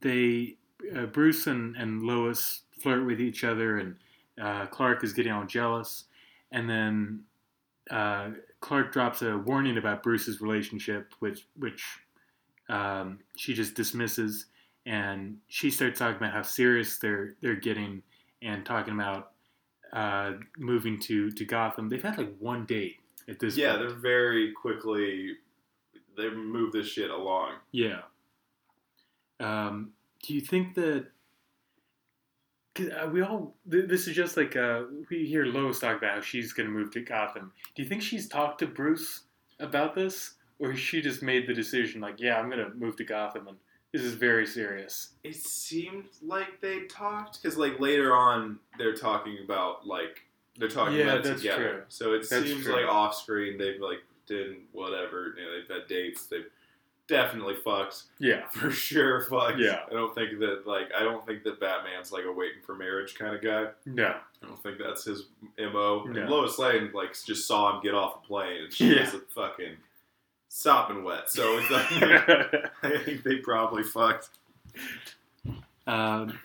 [0.00, 0.56] they,
[0.96, 3.96] uh, Bruce and, and Lois flirt with each other, and
[4.40, 6.04] uh, Clark is getting all jealous.
[6.52, 7.24] And then
[7.90, 8.30] uh,
[8.60, 11.84] Clark drops a warning about Bruce's relationship, which which
[12.68, 14.46] um, she just dismisses.
[14.86, 18.02] And she starts talking about how serious they're they're getting,
[18.42, 19.32] and talking about
[19.92, 21.88] uh, moving to, to Gotham.
[21.88, 22.96] They've had like one date
[23.28, 23.88] at this Yeah, point.
[23.88, 25.32] they're very quickly.
[26.16, 27.54] They move this shit along.
[27.72, 28.02] Yeah.
[29.40, 29.90] Um,
[30.22, 31.06] do you think that?
[32.80, 36.52] Uh, we all this is just like uh, we hear Lois talk about how she's
[36.52, 37.52] going to move to Gotham.
[37.74, 39.22] Do you think she's talked to Bruce
[39.60, 42.96] about this, or has she just made the decision like, yeah, I'm going to move
[42.96, 43.56] to Gotham, and
[43.92, 45.10] this is very serious?
[45.24, 50.22] It seemed like they talked because, like, later on, they're talking about like
[50.58, 51.70] they're talking Yeah, about it that's together.
[51.70, 51.82] true.
[51.88, 52.74] So it That's seems true.
[52.76, 55.34] like off screen they've like did whatever.
[55.36, 56.26] You know, they've had dates.
[56.26, 56.46] They've
[57.08, 58.04] definitely fucks.
[58.18, 58.46] Yeah.
[58.50, 59.22] for sure.
[59.22, 59.58] Fucked.
[59.58, 59.80] Yeah.
[59.90, 63.14] I don't think that like I don't think that Batman's like a waiting for marriage
[63.14, 63.66] kind of guy.
[63.86, 64.14] No.
[64.42, 65.24] I don't think that's his
[65.58, 66.04] mo.
[66.04, 66.20] No.
[66.20, 69.02] And Lois Lane like just saw him get off a plane and she Yeah.
[69.02, 69.76] was like, fucking
[70.48, 71.30] sopping wet.
[71.30, 71.86] So it's like
[72.82, 74.28] I think they probably fucked.
[75.86, 76.38] Um,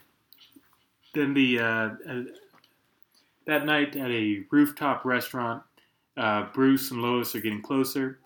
[1.13, 2.21] then the uh, uh,
[3.45, 5.63] that night at a rooftop restaurant,
[6.15, 8.19] uh, Bruce and Lois are getting closer,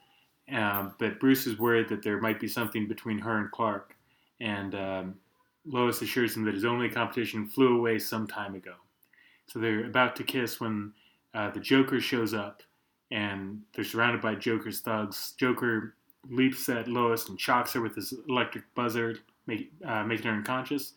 [0.51, 3.95] um, but Bruce is worried that there might be something between her and Clark,
[4.39, 5.15] and um,
[5.65, 8.75] Lois assures him that his only competition flew away some time ago.
[9.47, 10.93] So they're about to kiss when
[11.33, 12.61] uh, the Joker shows up,
[13.11, 15.33] and they're surrounded by Joker's thugs.
[15.37, 15.95] Joker
[16.29, 19.17] leaps at Lois and shocks her with his electric buzzer,
[19.47, 20.93] make, uh, making her unconscious.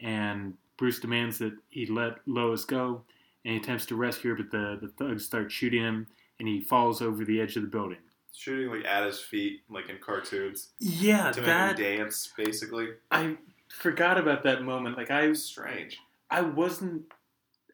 [0.00, 3.02] And Bruce demands that he let Lois go,
[3.44, 6.06] and he attempts to rescue her, but the, the thugs start shooting him,
[6.38, 7.98] and he falls over the edge of the building.
[8.36, 12.88] Shooting like at his feet, like in cartoons, Yeah, to make him dance, basically.
[13.10, 13.36] I
[13.68, 14.96] forgot about that moment.
[14.96, 15.98] Like I, was strange,
[16.30, 17.04] I wasn't.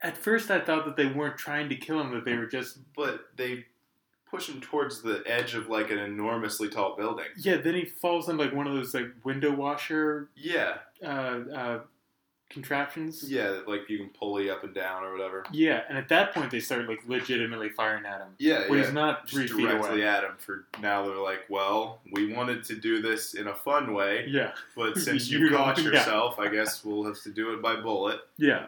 [0.03, 2.79] At first, I thought that they weren't trying to kill him; that they were just.
[2.95, 3.65] but they
[4.31, 7.27] push him towards the edge of like an enormously tall building.
[7.37, 7.57] Yeah.
[7.57, 11.81] Then he falls on like one of those like window washer Yeah, uh, uh,
[12.51, 13.25] contraptions.
[13.31, 15.45] yeah, like you can pulley up and down or whatever.
[15.53, 18.85] Yeah, and at that point, they start like legitimately firing at him Yeah, when yeah.
[18.85, 20.09] he's not three Just feet directly away.
[20.09, 21.07] at him for now.
[21.07, 25.31] They're like, well, we wanted to do this in a fun way, Yeah, but since
[25.31, 25.85] You you caught yeah.
[25.85, 28.21] yourself, I guess we'll have to do it by bullet.
[28.37, 28.67] yeah,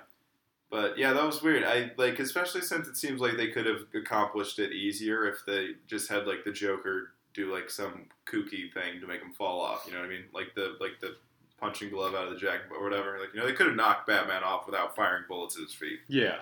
[0.70, 1.64] But yeah, that was weird.
[1.64, 5.72] I like, especially since it seems like they could have accomplished it easier if they
[5.86, 9.84] just had like the Joker do like some kooky thing to make him fall off.
[9.86, 10.24] You know what I mean?
[10.34, 11.16] Like the like the
[11.62, 13.18] punching glove out of the jacket or whatever.
[13.20, 16.00] Like you know, they could have knocked Batman off without firing bullets at his feet.
[16.08, 16.38] yeah.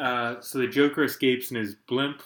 [0.00, 2.20] Uh, so the Joker escapes in his blimp.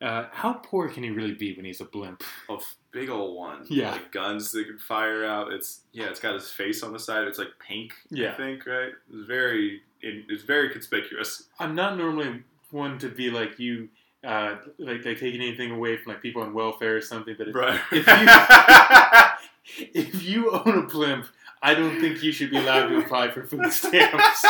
[0.00, 2.22] Uh, how poor can he really be when he's a blimp?
[2.48, 2.56] A
[2.92, 3.66] big old one.
[3.68, 3.90] Yeah.
[3.92, 5.52] Like guns that can fire out.
[5.52, 6.06] It's yeah.
[6.06, 7.28] It's got his face on the side.
[7.28, 7.92] It's like pink.
[8.10, 8.32] Yeah.
[8.32, 8.92] I think right.
[9.12, 9.82] It's very.
[10.00, 11.44] It, it's very conspicuous.
[11.58, 13.88] I'm not normally one to be like you,
[14.24, 17.34] uh, like like taking anything away from like people on welfare or something.
[17.36, 17.80] But if, Right.
[17.92, 18.06] If
[19.94, 21.26] if you own a blimp,
[21.62, 24.44] I don't think you should be allowed to apply for food stamps.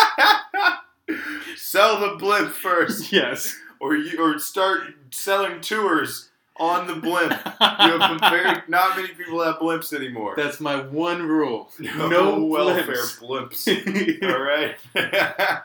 [1.57, 3.13] Sell the blimp first.
[3.13, 3.57] yes.
[3.81, 7.33] or you or start selling tours on the blimp.
[7.33, 10.35] You have very not many people have blimps anymore.
[10.37, 11.71] That's my one rule.
[11.79, 13.65] no, no welfare blimps.
[13.67, 14.23] blimps.
[14.23, 15.63] All right,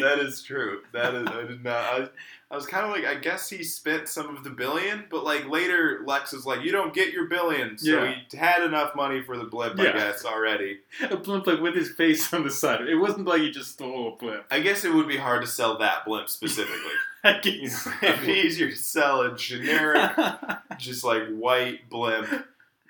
[0.00, 0.80] that is true.
[0.92, 1.26] That is.
[1.28, 1.74] I did not.
[1.76, 2.08] I,
[2.50, 5.48] I was kind of like, I guess he spent some of the billion, but like
[5.48, 8.14] later, Lex is like, you don't get your billion, so Yeah.
[8.30, 9.92] he had enough money for the blimp, I Yeah.
[9.92, 10.78] guess already.
[11.10, 12.82] a blimp like with his face on the side.
[12.88, 14.44] It wasn't like he just stole a blimp.
[14.50, 16.78] I guess it would be hard to sell that blimp specifically.
[17.24, 17.86] I You guess.
[17.86, 20.12] know, It'd be easier to sell a generic
[20.78, 22.28] just like white blimp.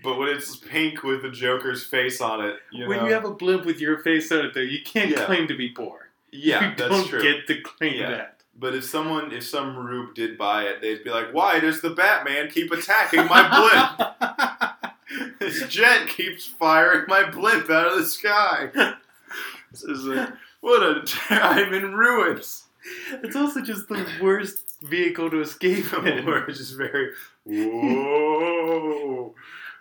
[0.02, 3.24] But when it's pink with the Joker's face on it, you when know, you have
[3.24, 5.24] a blimp with your face on it, though, you can't Yeah.
[5.24, 6.03] claim to be poor.
[6.34, 7.22] Yeah, you that's don't true.
[7.22, 8.10] get to claim Yeah.
[8.10, 8.30] that.
[8.56, 11.90] But if someone, if some rube did buy it, they'd be like, "Why does the
[11.90, 15.38] Batman keep attacking my blimp?
[15.40, 18.70] this jet keeps firing my blimp out of the sky.
[19.72, 22.64] This is a, what a I'm in ruins."
[23.24, 26.24] It's also just the worst vehicle to escape in.
[26.24, 27.10] Where it's just very
[27.44, 29.34] whoa.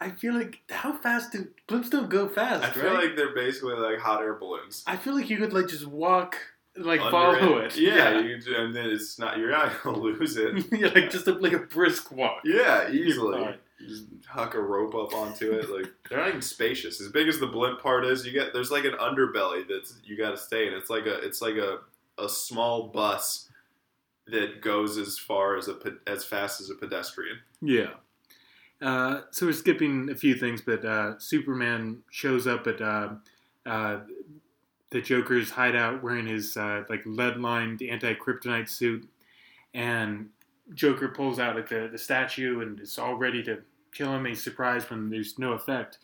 [0.03, 2.75] I feel like how fast do blimps don't go fast, I right?
[2.75, 4.83] feel like they're basically like hot air balloons.
[4.85, 6.35] I feel like you could like just walk,
[6.75, 7.77] like Under follow it.
[7.77, 9.37] Yeah, you, and then it's not.
[9.37, 10.65] You're not gonna lose it.
[10.73, 12.41] yeah, like just a, like a brisk walk.
[12.43, 13.57] Yeah, easily.
[13.79, 15.69] You just huck a rope up onto it.
[15.69, 16.99] Like they're not even spacious.
[16.99, 20.17] As big as the blimp part is, you get there's like an underbelly that's you
[20.17, 20.73] got to stay in.
[20.73, 21.79] It's like a it's like a
[22.17, 23.49] a small bus
[24.27, 25.77] that goes as far as a
[26.07, 27.37] as fast as a pedestrian.
[27.61, 27.91] Yeah.
[28.83, 33.09] Uh, so we're skipping a few things, but uh, Superman shows up at uh,
[33.65, 33.99] uh,
[34.89, 39.07] the Joker's hideout wearing his uh, like lead-lined anti-kryptonite suit,
[39.73, 40.29] and
[40.73, 43.61] Joker pulls out like the, the statue and is all ready to
[43.93, 44.25] kill him.
[44.25, 45.99] He's surprised when there's no effect,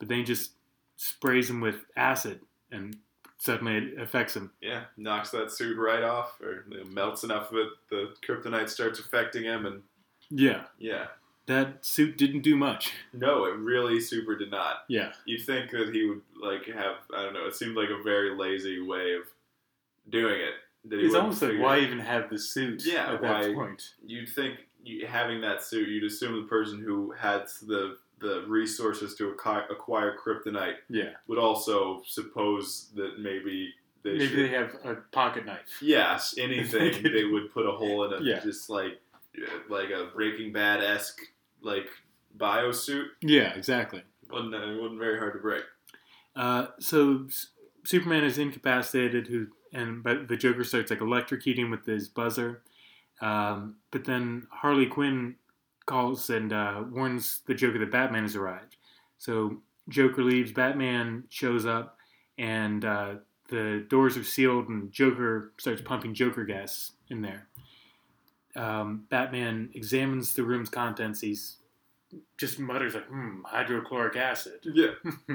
[0.00, 0.52] but then he just
[0.96, 2.40] sprays him with acid,
[2.72, 2.96] and
[3.38, 4.50] suddenly it affects him.
[4.60, 7.68] Yeah, knocks that suit right off, or melts enough of it.
[7.90, 9.82] The kryptonite starts affecting him, and
[10.30, 11.06] Yeah, yeah,
[11.46, 12.92] that suit didn't do much.
[13.12, 14.84] no, it really super did not.
[14.88, 17.46] Yeah, You'd think that he would like have I don't know.
[17.46, 19.22] It seemed like a very lazy way of
[20.08, 20.54] doing it.
[20.90, 23.94] It's almost like why even have the suit Yeah, at that point?
[24.06, 29.14] You'd think you, having that suit, you'd assume the person who had the the resources
[29.16, 31.10] to acquire, acquire kryptonite Yeah.
[31.26, 34.38] would also suppose that maybe they Maybe should.
[34.38, 35.78] they have a pocket knife.
[35.82, 38.40] Yes, anything they would put a hole in it, Yeah.
[38.40, 39.00] just like
[39.36, 41.20] uh, like a Breaking Bad esque
[41.64, 41.88] like
[42.36, 43.08] bio suit.
[43.20, 44.02] Yeah, exactly.
[44.30, 45.64] wasn't it wasn't very hard to break.
[46.36, 47.48] Uh, so S-
[47.84, 52.62] Superman is incapacitated, who and but the Joker starts like electrocuting with his buzzer.
[53.20, 55.36] Um, but then Harley Quinn
[55.86, 58.76] calls and uh, warns the Joker that Batman has arrived.
[59.18, 59.58] So
[59.88, 60.52] Joker leaves.
[60.52, 61.98] Batman shows up,
[62.38, 63.14] and uh,
[63.48, 67.48] the doors are sealed, and Joker starts pumping Joker gas in there.
[68.56, 71.20] Um, Batman examines the room's contents.
[71.20, 71.56] He's
[72.38, 74.92] just mutters like, "Hmm, hydrochloric acid." Yeah,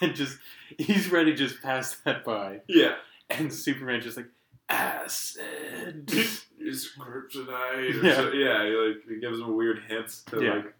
[0.00, 0.38] and just
[0.78, 2.60] he's ready to just pass that by.
[2.68, 2.94] yeah.
[3.30, 4.28] And Superman just like
[4.68, 6.10] acid.
[6.66, 8.02] It's kryptonite.
[8.02, 8.14] Yeah.
[8.16, 8.64] so, yeah.
[8.64, 10.54] He, like he gives him weird hints to Yeah.
[10.54, 10.74] like,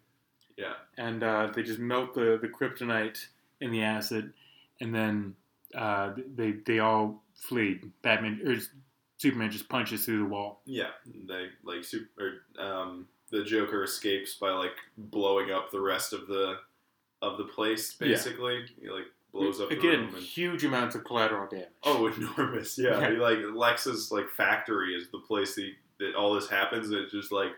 [0.56, 3.27] yeah, and uh, they just melt the, the kryptonite
[3.61, 4.32] in the acid,
[4.81, 5.35] and then
[5.74, 7.81] uh, they they all flee.
[8.02, 8.56] Batman or
[9.24, 10.60] Superman just punches through the wall.
[10.66, 10.88] yeah.
[11.26, 12.42] They like super.
[12.59, 16.59] Um, the Joker escapes by like blowing up the rest of the
[17.22, 17.96] of the place.
[18.01, 18.09] Yeah.
[18.09, 20.14] Basically, he like blows up the Again, room.
[20.14, 21.68] And, huge amounts of collateral damage.
[21.82, 22.78] oh, enormous!
[22.78, 23.10] Yeah, Yeah.
[23.10, 26.88] He, like Lex's like factory is the place that, that all this happens.
[26.90, 27.52] And it's just like,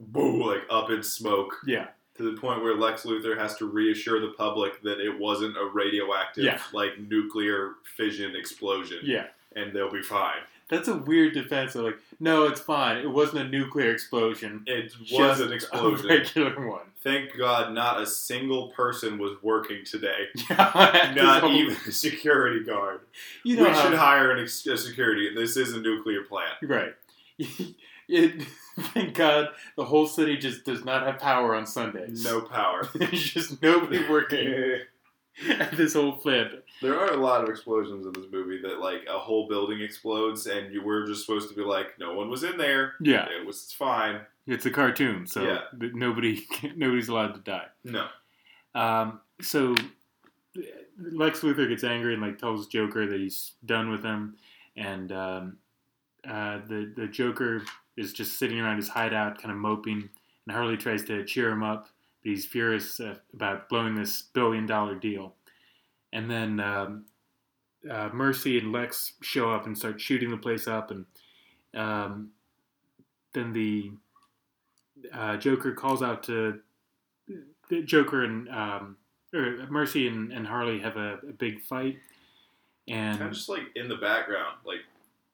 [0.00, 1.54] boom, like up in smoke.
[1.66, 5.56] Yeah, to the point where Lex Luthor has to reassure the public that it wasn't
[5.56, 6.60] a radioactive, Yeah.
[6.72, 9.26] like nuclear fission explosion, yeah.
[9.54, 10.40] and they'll be fine.
[10.70, 11.74] That's a weird defense.
[11.74, 12.98] Of like, no, it's fine.
[12.98, 14.64] It wasn't a nuclear explosion.
[14.66, 16.06] It was an A explosion.
[16.08, 16.80] regular one.
[17.02, 20.26] Thank God, not a single person was working today.
[20.50, 23.00] Yeah, Not So, even a security guard.
[23.44, 25.32] You know we how- should hire an ex- a security.
[25.34, 26.54] This is a nuclear plant.
[26.62, 26.94] Right.
[28.10, 28.42] It,
[28.94, 32.24] thank God the whole city just does not have power on Sundays.
[32.24, 32.88] No power.
[32.94, 34.78] There's just nobody working
[35.48, 36.52] at this whole plant.
[36.82, 40.46] There are a lot of explosions in this movie that like a whole building explodes,
[40.46, 42.94] and you were just supposed to be like, no one was in there.
[43.00, 44.20] Yeah, It was fine.
[44.46, 45.60] it's a cartoon, so Yeah.
[45.92, 46.46] nobody
[46.76, 47.66] nobody's allowed to die.
[47.84, 48.06] No.
[48.74, 49.74] Um, so
[51.12, 54.36] Lex Luthor gets angry and like tells Joker that he's done with him,
[54.76, 55.56] and um,
[56.28, 57.62] uh, the the Joker
[57.96, 60.08] is just sitting around his hideout, kind of moping.
[60.46, 61.88] And Harley tries to cheer him up,
[62.22, 65.34] but he's furious uh, about blowing this billion dollar deal.
[66.12, 67.04] And then um,
[67.88, 71.04] uh, Mercy and Lex show up and start shooting the place up, and
[71.74, 72.30] um,
[73.34, 73.92] then the
[75.12, 76.60] uh, Joker calls out to
[77.68, 78.96] the Joker and um,
[79.34, 81.98] or Mercy and, and Harley have a, a big fight,
[82.88, 84.56] and just like in the background.
[84.64, 84.80] Like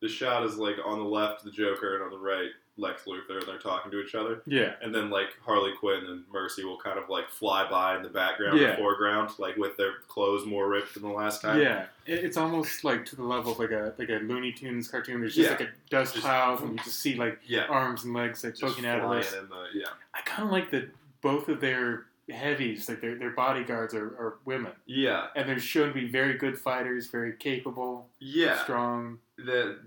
[0.03, 3.39] the shot is like on the left the Joker and on the right Lex Luthor,
[3.39, 4.43] and they're talking to each other.
[4.47, 8.03] yeah, And then like Harley Quinn and Mercy will kind of like fly by in
[8.03, 8.73] the background, Yeah.
[8.75, 11.61] or foreground, like with their clothes more ripped than the last time.
[11.61, 15.21] yeah, it's almost like to the level of like a like a Looney Tunes cartoon.
[15.21, 15.57] There's just Yeah.
[15.57, 17.67] like a dust Just- cloud, and you just see like yeah.
[17.67, 19.31] arms and legs like Just poking out of this.
[19.31, 19.87] the yeah.
[20.13, 20.91] I kind of like that
[21.21, 25.89] both of their heavies, like their, their bodyguards, are, are women, Yeah, and they're shown
[25.89, 28.63] to be very good fighters, very capable, yeah.
[28.65, 29.19] strong.
[29.37, 29.79] The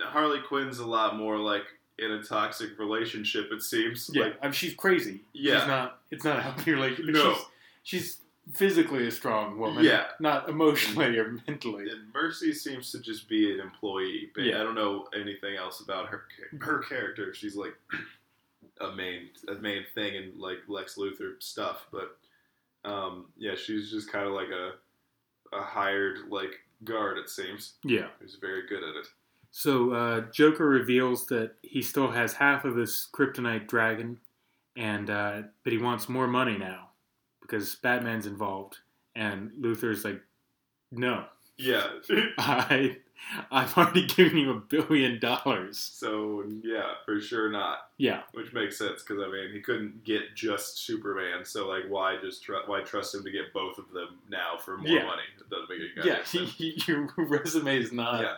[0.00, 1.64] Harley Quinn's a lot more like
[2.02, 3.48] in a toxic relationship.
[3.52, 4.10] It seems.
[4.12, 5.20] Yeah, Like I mean, she's crazy.
[5.32, 5.58] Yeah.
[5.60, 6.00] she's not.
[6.10, 7.14] It's not a healthy relationship.
[7.14, 7.34] No.
[7.34, 7.44] she's,
[8.02, 8.18] she's
[8.54, 9.84] physically a strong woman.
[9.84, 10.06] Yeah.
[10.20, 11.88] Not emotionally or mentally.
[11.90, 14.60] And Mercy seems to just be an employee, but Yeah.
[14.60, 16.24] I don't know anything else about her
[16.60, 17.32] her character.
[17.34, 17.74] She's like
[18.80, 22.18] a main a main thing in like Lex Luthor stuff, but
[22.84, 24.72] um, yeah, she's just kind of like a
[25.56, 27.18] a hired like guard.
[27.18, 28.06] It seems Yeah.
[28.18, 29.06] who's very good at it.
[29.54, 34.18] So uh, Joker reveals that he still has half of his kryptonite dragon,
[34.76, 36.88] and uh, but he wants more money now
[37.42, 38.78] because Batman's involved,
[39.14, 40.22] and Luthor's like,
[40.90, 41.26] "No,
[41.58, 41.86] Yeah.
[42.38, 42.96] I,
[43.50, 47.90] I've already given you a billion dollars." so yeah, for sure not.
[47.98, 52.16] Yeah, Which makes sense because I mean he couldn't get just Superman, so like why
[52.22, 55.04] just tr- why trust him to get both of them now for more Yeah.
[55.04, 55.22] money?
[55.38, 56.24] It doesn't make any yeah.
[56.24, 56.54] sense.
[56.54, 58.22] he- your resume is not.
[58.22, 58.36] yeah.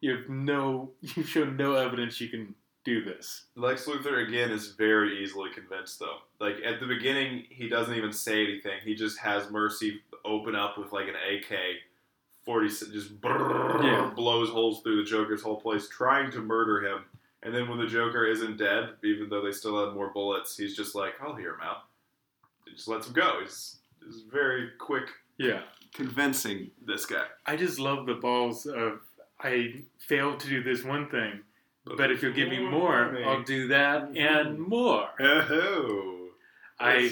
[0.00, 0.92] You have no.
[1.16, 2.54] You show no evidence you can
[2.84, 3.44] do this.
[3.56, 6.18] Lex Luthor again is very easily convinced though.
[6.38, 8.78] Like at the beginning, he doesn't even say anything.
[8.84, 11.58] He just has Mercy open up with like an AK.
[12.46, 14.10] 40 just brrrr, Yeah.
[14.16, 17.04] blows holes through the Joker's whole place, trying to murder him.
[17.42, 20.74] And then when the Joker isn't dead, even though they still have more bullets, he's
[20.74, 21.84] just like, "I'll hear him out."
[22.66, 23.40] He just lets him go.
[23.42, 25.08] He's, he's very quick,
[25.38, 25.62] Yeah.
[25.92, 26.70] convincing.
[26.82, 29.00] This guy, I just love the balls of
[29.42, 31.40] I failed to do this one thing,
[31.96, 35.08] but if you'll give me more, I'll do that and more.
[35.18, 36.28] Oh,
[36.78, 37.10] I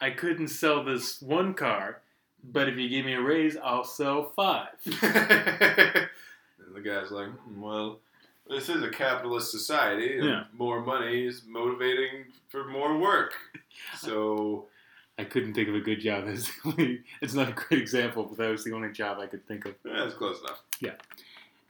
[0.00, 2.00] I couldn't sell this one car,
[2.44, 4.68] but if you give me a raise, I'll sell five.
[4.86, 7.98] and the guy's like, "Hmm, well,
[8.48, 10.44] this is a capitalist society, and Yeah.
[10.52, 13.34] more money is motivating for more work.
[13.98, 14.66] So,
[15.18, 16.24] I couldn't think of a good job.
[17.22, 19.74] It's not a great example, but that was the only job I could think of.
[19.84, 20.60] that's close enough.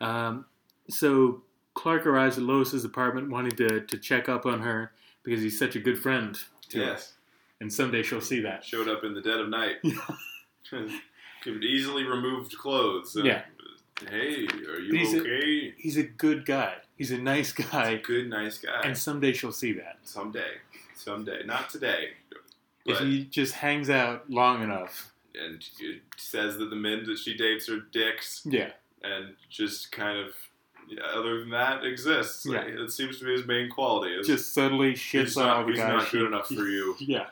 [0.00, 0.46] Um,
[0.88, 1.42] so
[1.74, 5.76] Clark arrives at Lois's apartment, wanting to, to check up on her because he's such
[5.76, 6.38] a good friend
[6.70, 6.84] to her.
[6.92, 7.12] Yes.
[7.60, 8.64] And someday she'll see that.
[8.64, 9.76] Showed up in the dead of night.
[11.42, 13.16] Could easily removed clothes.
[13.16, 13.42] and, Yeah.
[14.08, 15.74] Hey, are you He's a- okay?
[15.76, 16.74] He's a good guy.
[16.96, 17.96] He's a nice guy.
[17.96, 18.80] Good, nice guy.
[18.84, 19.98] And someday she'll see that.
[20.04, 20.52] someday,
[20.94, 22.10] someday, not today.
[22.86, 25.12] If he just hangs out long enough.
[25.38, 25.62] and
[26.16, 28.42] says that the men that she dates are dicks.
[28.46, 28.70] Yeah.
[29.02, 30.32] And just kind of
[30.88, 32.44] yeah, other than that exists.
[32.46, 32.82] Like, Yeah.
[32.84, 34.12] It seems to be his main quality.
[34.14, 35.88] Is Just subtly shits on all the he's guys.
[36.02, 36.96] not good enough for you.
[37.00, 37.26] Yeah.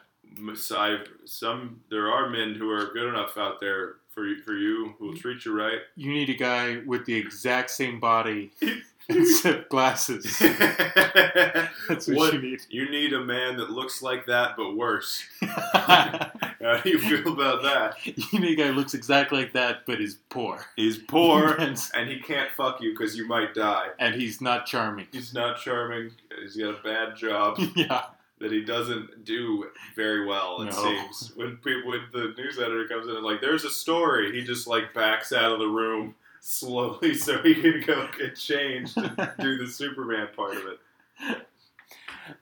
[0.77, 4.95] I've- some there are men who are good enough out there for you, for you
[4.99, 5.81] who will treat you right.
[5.97, 8.51] You need a guy with the exact same body
[9.09, 10.24] except glasses.
[10.39, 12.60] That's what, What- you need.
[12.68, 15.22] you need a man that looks like that but worse.
[15.43, 17.94] How do you feel about that?
[18.32, 20.64] you need a guy who looks exactly like that, but is poor.
[20.76, 23.89] He's poor and, and he can't fuck you because you might die.
[23.98, 25.06] and he's not charming.
[25.12, 26.10] He's not charming.
[26.40, 27.59] He's got a bad job.
[27.76, 28.02] yeah.
[28.40, 29.66] that he doesn't do
[29.97, 30.62] very well.
[30.62, 30.70] It No.
[30.82, 34.44] seems when people, when the news editor comes in and like, "There's a story," he
[34.44, 39.16] just like backs out of the room slowly so he can go get changed and
[39.39, 41.47] do the Superman part of it.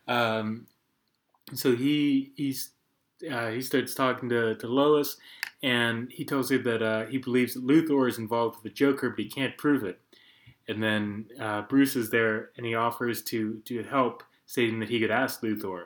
[0.08, 0.66] Um,
[1.54, 2.70] so he he's
[3.30, 5.16] uh, he starts talking to, to Lois,
[5.62, 9.10] and he tells her that uh, he believes that Luthor is involved with the Joker,
[9.10, 10.00] but he can't prove it.
[10.68, 15.00] And then uh, Bruce is there, and he offers to to help, stating that he
[15.00, 15.84] could ask Luthor.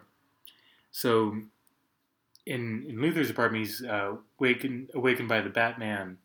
[0.91, 1.37] So,
[2.47, 6.19] in in Luthor's apartment, he's uh, wakened awakened by the Batman,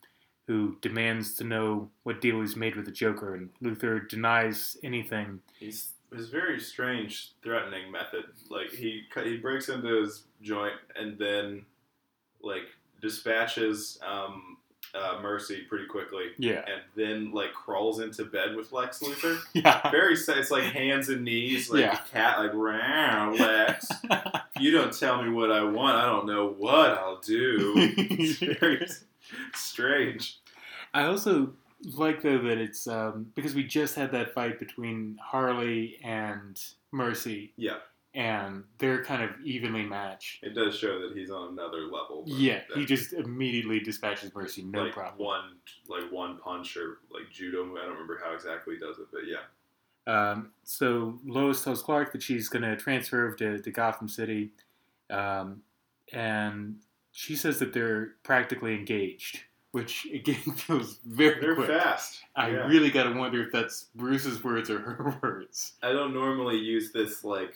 [0.46, 5.40] who demands to know what deal he's made with the Joker, and Luthor denies anything.
[5.58, 8.24] He's his very strange threatening method.
[8.48, 11.66] Like he he breaks into his joint and then
[12.42, 12.62] like
[13.02, 14.56] dispatches um,
[14.94, 16.26] uh, Mercy pretty quickly.
[16.38, 19.38] Yeah, And then like crawls into bed with Lex Luthor.
[19.52, 19.90] yeah.
[19.90, 22.00] Very, it's like hands and knees, like Yeah.
[22.00, 23.88] a cat, like "Row, Lex.
[24.58, 27.74] You don't tell me what I want, I don't know what I'll do.
[29.54, 30.38] Strange.
[30.94, 31.52] I also
[31.94, 36.60] like though that it's um, because we just had that fight between Harley and
[36.92, 37.76] Mercy, Yeah,
[38.14, 40.42] and they're kind of evenly matched.
[40.42, 42.24] it does show that he's on another level.
[42.26, 45.24] Yeah, he just immediately dispatches Mercy, no like problem.
[45.26, 45.50] one,
[45.88, 47.62] like one punch or like judo.
[47.76, 49.42] I don't remember how exactly he does it, but yeah.
[50.08, 54.52] Um, so Lois tells Clark that she's going to transfer to, to Gotham City,
[55.10, 55.62] um,
[56.12, 56.76] and
[57.18, 59.40] she says that they're practically engaged,
[59.72, 61.68] which again feels very They're quick.
[61.68, 62.20] fast.
[62.36, 62.66] I Yeah.
[62.66, 65.72] really got to wonder if that's Bruce's words or her words.
[65.82, 67.54] I don't normally use this like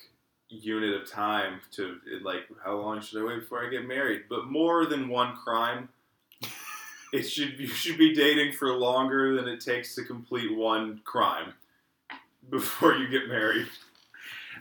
[0.48, 4.46] unit of time to like how long should I wait before I get married, but
[4.46, 5.88] more than one crime.
[7.12, 11.54] It should you should be dating for longer than it takes to complete one crime
[12.48, 13.66] before you get married.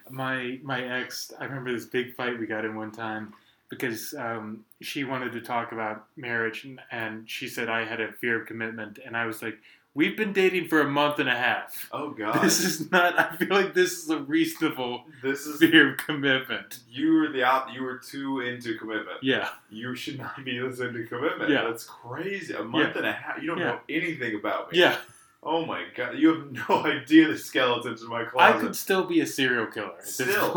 [0.09, 3.33] my my ex i remember this big fight we got in one time
[3.69, 8.11] because um, she wanted to talk about marriage, and, and she said I had a
[8.11, 9.57] fear of commitment, and I was like,
[9.93, 11.87] "We've been dating for a month and a half.
[11.91, 12.41] Oh god.
[12.43, 13.17] This is not.
[13.19, 17.43] I feel like this is a reasonable this is fear of commitment." you were the
[17.43, 19.19] out you were too into commitment.
[19.21, 21.49] Yeah, You should not be this into commitment.
[21.51, 21.65] Yeah.
[21.67, 22.53] That's crazy.
[22.53, 23.39] A month and a half.
[23.41, 23.65] You don't Yeah.
[23.65, 24.79] know anything about me.
[24.79, 24.97] yeah.
[25.41, 26.17] Oh my god.
[26.17, 28.57] You have no idea the skeletons in my closet.
[28.57, 30.51] I could still be a serial killer at this Still.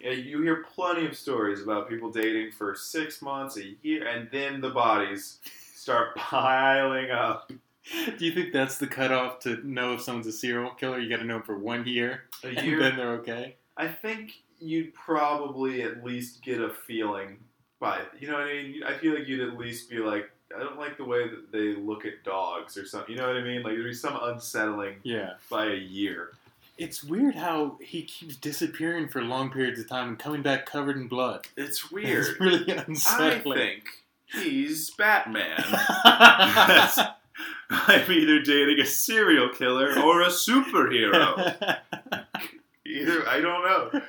[0.00, 0.16] Point.
[0.16, 4.28] Yeah, you hear plenty of stories about people dating for six months, a year, and
[4.32, 5.38] then the bodies
[5.74, 7.50] start piling up.
[8.18, 10.98] Do you think that's the cutoff to know if someone's a serial killer?
[11.00, 12.78] You got to know them for one year, A and year.
[12.78, 13.56] then they're okay.
[13.76, 17.38] I think you'd probably at least get a feeling
[17.80, 18.82] by you know what I mean.
[18.84, 21.74] I feel like you'd at least be like, I don't like the way that they
[21.80, 23.14] look at dogs or something.
[23.14, 23.62] You know what I mean?
[23.62, 25.30] Like there'd be some unsettling Yeah.
[25.50, 26.32] by a year.
[26.80, 30.96] It's weird how he keeps disappearing for long periods of time and coming back covered
[30.96, 31.46] in blood.
[31.54, 32.26] It's weird.
[32.26, 33.58] It's really unsettling.
[33.58, 33.84] I think
[34.32, 35.62] he's Batman.
[37.70, 41.78] I'm either dating a serial killer or a superhero.
[42.86, 44.00] Either I don't know.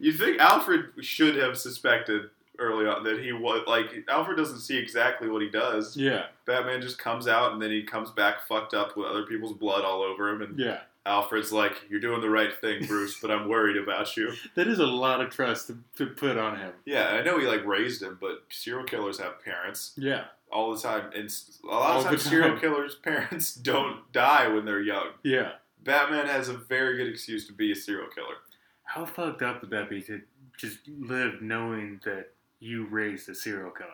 [0.00, 4.76] You think Alfred should have suspected early on that he was like Alfred doesn't see
[4.76, 5.96] exactly what he does.
[5.96, 9.52] yeah, Batman just comes out and then he comes back fucked up with other people's
[9.52, 10.80] blood all over him, and yeah.
[11.06, 14.78] Alfred's like, "You're doing the right thing, Bruce, but I'm worried about you." That is
[14.78, 16.72] a lot of trust to, to put on him.
[16.84, 20.80] Yeah, I know he like raised him, but serial killers have parents Yeah, all the
[20.80, 21.30] time, and
[21.64, 25.08] a lot All of times serial killers' parents don't die when they're young.
[25.22, 25.52] yeah.
[25.84, 28.34] Batman has a very good excuse to be a serial killer.
[28.82, 30.20] How fucked up would that be to
[30.58, 33.90] just live knowing that you raised a serial killer?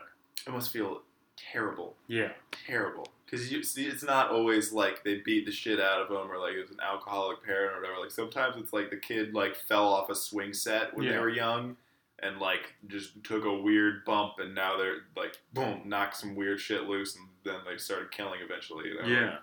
[0.47, 1.02] It must feel
[1.36, 1.97] terrible.
[2.09, 2.30] Yeah,
[2.66, 6.31] terrible because you see it's not always like they beat the shit out of him
[6.31, 9.33] or like it was an alcoholic parent or whatever like sometimes it's like the kid
[9.35, 11.75] like fell off a swing set when they were young
[12.23, 16.61] and like just took a weird bump and now they're like boom knocked some weird
[16.61, 19.09] shit loose and then they started killing eventually you know?
[19.09, 19.37] yeah.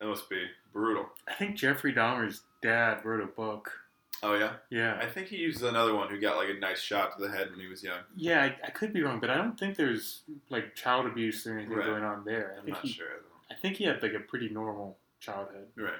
[0.00, 3.72] that must be brutal I think Jeffrey Dahmer's dad wrote a book.
[4.22, 7.16] oh yeah Yeah, I think he used another one who got like a nice shot
[7.18, 8.42] to the head when he was young yeah.
[8.44, 11.76] I, I could be wrong, but I don't think there's like child abuse or anything
[11.76, 11.86] Right.
[11.86, 12.54] going on there.
[12.54, 13.06] I I'm think not he, sure
[13.52, 15.66] I think he had like a pretty normal childhood.
[15.76, 15.92] right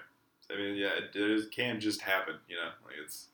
[0.50, 3.26] I mean yeah it, can just happen you know like it's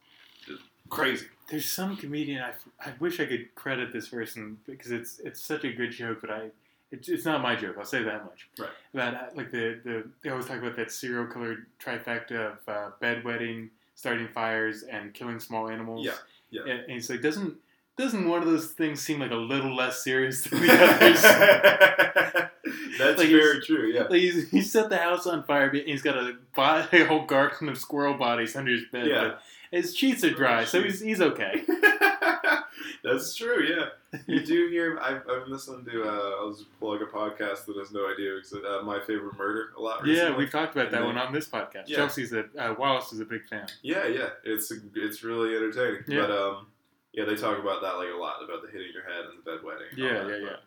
[0.46, 2.52] just crazy There's some comedian I,
[2.88, 6.30] I wish I could credit this person because it's it's such a good joke, but
[6.30, 6.50] I
[6.90, 7.76] it's, it's not my joke.
[7.78, 8.48] I'll say that much.
[8.58, 8.70] Right.
[8.94, 12.90] About uh, like the, the they always talk about that serial killer trifecta of uh,
[13.02, 16.06] bedwetting, starting fires, and killing small animals.
[16.06, 16.14] Yeah,
[16.50, 16.62] yeah.
[16.62, 17.56] And, and he's like, doesn't
[17.98, 20.72] doesn't one of those things seem like a little less serious than the
[22.32, 22.48] others?
[22.98, 23.86] That's Like, very true.
[23.92, 24.02] Yeah.
[24.02, 27.68] like he's, he set the house on fire, he's got a, bo- a whole garden
[27.68, 29.06] of squirrel bodies under his bed.
[29.06, 29.34] Yeah.
[29.70, 31.62] His sheets are dry, so he's he's okay.
[33.04, 33.62] That's true.
[33.64, 33.86] Yeah.
[34.26, 34.98] You do hear.
[34.98, 36.04] I've, I've been listening to.
[36.04, 38.36] Uh, I'll just plug a podcast that has no idea.
[38.36, 40.06] Because, uh, my favorite murder a lot.
[40.06, 41.84] Yeah, we've talked about that And one on this podcast.
[41.88, 41.96] Yeah.
[41.98, 43.66] Chelsea's a uh, Wallace is a big fan.
[43.82, 44.30] Yeah, yeah.
[44.44, 46.04] It's it's really entertaining.
[46.08, 46.22] Yeah.
[46.22, 46.66] But um,
[47.12, 49.50] yeah, they talk about that like a lot about the hitting your head and the
[49.50, 49.92] bedwetting.
[49.92, 50.62] and all Yeah, that, yeah, but-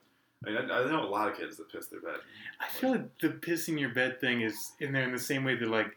[0.45, 2.15] I mean, I, I know a lot of kids that piss their bed.
[2.59, 5.55] I feel like the pissing your bed thing is in there in the same way
[5.55, 5.95] that like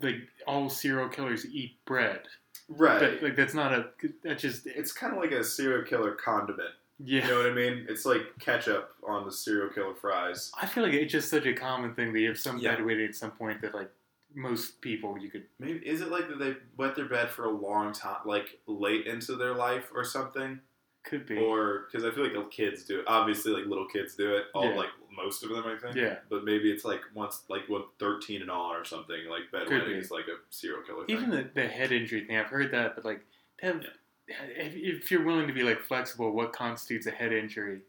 [0.00, 0.16] like
[0.46, 2.20] all serial killers eat bread.
[2.68, 3.00] Right.
[3.00, 3.86] But like that's not a
[4.22, 6.70] that just it's kind of like a serial killer condiment.
[6.98, 7.22] yeah.
[7.24, 7.86] You know what I mean?
[7.88, 10.52] It's like ketchup on the serial killer fries.
[10.60, 12.76] I feel like it's just such a common thing that you have some Yeah.
[12.76, 13.90] bedwetting at some point that like
[14.34, 17.50] most people you could Maybe is it like that they wet their bed for a
[17.50, 20.60] long time, like late into their life or something?
[21.04, 21.36] Could be.
[21.38, 23.04] Or because I feel like kids do it.
[23.06, 24.44] Obviously, like little kids do it.
[24.54, 24.76] All Yeah.
[24.76, 25.94] like most of them, I think.
[25.96, 26.16] yeah.
[26.28, 29.16] But maybe it's like once, like what thirteen and on or something.
[29.28, 31.06] Like bedwetting is like a serial killer.
[31.06, 31.16] Thing.
[31.16, 33.20] Even the, the head injury thing, I've heard that, but like
[33.60, 33.84] have,
[34.26, 37.80] if, if you're willing to be like flexible, what constitutes a head injury?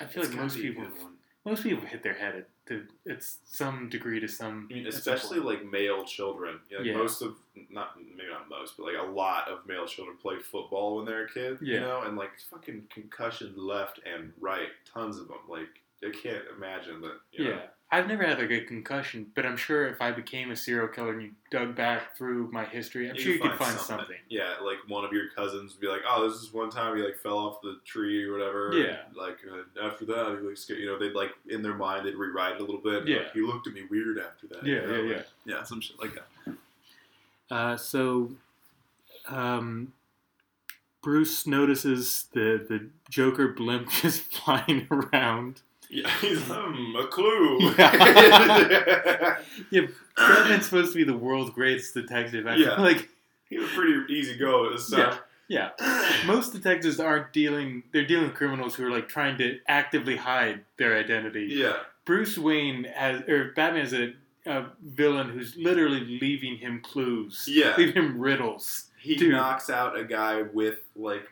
[0.00, 0.84] I feel It's like most people
[1.44, 4.68] most people hit their head at to it's some degree to some.
[4.70, 6.60] I mean, especially like male children.
[6.70, 6.96] You know, Yeah.
[6.96, 7.34] Most of
[7.70, 11.24] not maybe not most, but like a lot of male children play football when they're
[11.24, 11.58] a kid.
[11.60, 15.38] You know, and like fucking concussions left and right, tons of them.
[15.48, 15.68] Like
[16.04, 17.18] I can't imagine that.
[17.32, 17.60] You yeah.
[17.94, 21.12] I've never had like a concussion, but I'm sure if I became a serial killer
[21.12, 23.98] and you dug back through my history, I'm You sure you could find something.
[23.98, 24.16] something.
[24.30, 27.02] Yeah, like one of your cousins would be like, "Oh, this is one time he
[27.02, 28.96] like fell off the tree or whatever." Yeah.
[29.06, 32.14] And, like uh, after that, he like you know they'd like in their mind they'd
[32.14, 33.06] rewrite it a little bit.
[33.06, 33.18] Yeah.
[33.18, 34.64] Like, he looked at me weird after that.
[34.64, 35.22] Yeah, you know, yeah, yeah.
[35.56, 36.56] yeah, some shit like that.
[37.54, 38.30] Uh, so,
[39.28, 39.92] um,
[41.02, 45.60] Bruce notices the the Joker blimp just flying around.
[45.92, 47.58] Yeah, he's um, a clue.
[49.70, 49.86] Yeah,
[50.16, 52.46] Batman's supposed to be the world's greatest detective.
[52.46, 52.80] I Yeah.
[52.80, 53.08] like
[53.48, 55.18] he was pretty easy go at this time.
[55.48, 55.70] Yeah.
[55.78, 56.12] Yeah.
[56.26, 57.82] Most detectives aren't dealing.
[57.92, 61.48] They're dealing with criminals who are like trying to actively hide their identity.
[61.50, 61.76] yeah.
[62.04, 64.12] Bruce Wayne has, or Batman is a,
[64.46, 67.44] a villain who's literally leaving him clues.
[67.46, 67.74] Yeah.
[67.76, 68.86] Leaving him riddles.
[68.98, 69.32] He Dude.
[69.32, 71.28] knocks out a guy with like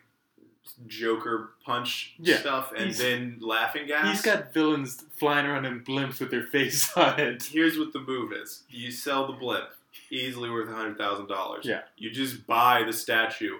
[0.86, 4.10] Joker punch Yeah, stuff and then laughing gas.
[4.10, 7.42] He's got villains flying around in blimps with their face on it.
[7.44, 9.68] Here's what the move is: you sell the blimp,
[10.10, 11.64] easily worth hundred thousand dollars.
[11.66, 11.82] Yeah.
[11.96, 13.56] You just buy the statue.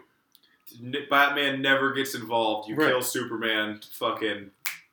[1.08, 2.68] Batman never gets involved.
[2.68, 2.88] You Right.
[2.90, 3.80] kill Superman.
[3.92, 4.50] Fucking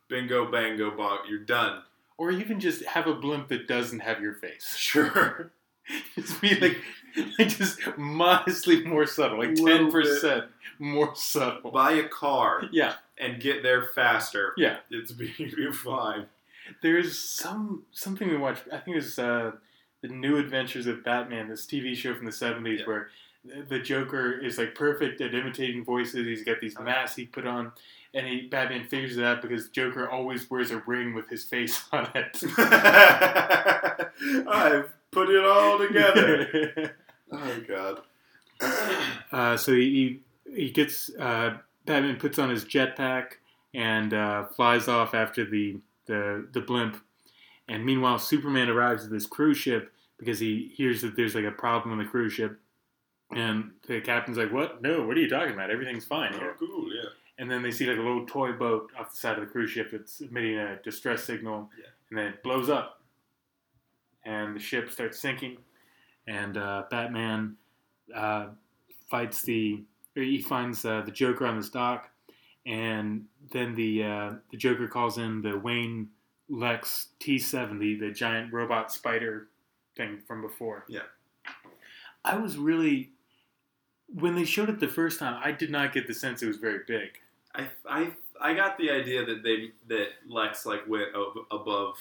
[0.08, 1.20] bingo, bango, bong.
[1.30, 1.84] You're done.
[2.18, 4.76] Or even just have a blimp that doesn't have your face.
[4.76, 5.52] Sure.
[6.16, 6.78] Just be like
[7.40, 10.46] just modestly more subtle, like ten percent
[10.80, 11.72] more subtle.
[11.72, 14.54] buy a car Yeah, and get there faster.
[14.58, 14.78] yeah.
[14.92, 16.26] It's being fine.
[16.82, 18.64] There's some something we watched.
[18.72, 19.52] I think it was uh,
[20.02, 22.86] the New Adventures of Batman, this TV show from the '70s, Yeah.
[22.86, 23.10] where
[23.70, 26.26] the Joker is like perfect at imitating voices.
[26.28, 27.72] He's got these masks he put on,
[28.14, 31.86] and he Batman figures it out because Joker always wears a ring with his face
[31.94, 32.44] on it.
[34.48, 36.96] I've put it all together.
[37.32, 38.02] Oh god.
[39.32, 43.34] uh, so he he gets uh, Batman puts on his jetpack
[43.74, 47.02] and uh, flies off after the, the the blimp.
[47.70, 51.52] And meanwhile, Superman arrives at this cruise ship because he hears that there's like a
[51.52, 52.60] problem on the cruise ship.
[53.36, 54.82] And the captain's like, "What?
[54.82, 55.70] No, what are you talking about?
[55.70, 56.88] Everything's fine here." oh, cool.
[56.94, 57.10] Yeah.
[57.40, 59.70] And then they see like a little toy boat off the side of the cruise
[59.70, 61.90] ship that's emitting a distress signal, Yeah.
[62.10, 63.02] and then it blows up,
[64.26, 65.58] and the ship starts sinking,
[66.28, 67.58] and uh, Batman
[68.14, 68.48] uh,
[69.10, 69.84] fights the
[70.16, 72.10] or he finds uh, the Joker on this dock,
[72.66, 76.10] and then the uh, the Joker calls in the Wayne
[76.50, 79.48] Lex T seventy, the giant robot spider
[79.96, 80.86] thing from before.
[80.88, 81.02] Yeah.
[82.24, 83.12] I was really
[84.14, 86.58] when they showed it the first time, I did not get the sense it was
[86.58, 87.20] very big.
[87.54, 91.10] I, I, I got the idea that they that Lex like went
[91.52, 91.98] above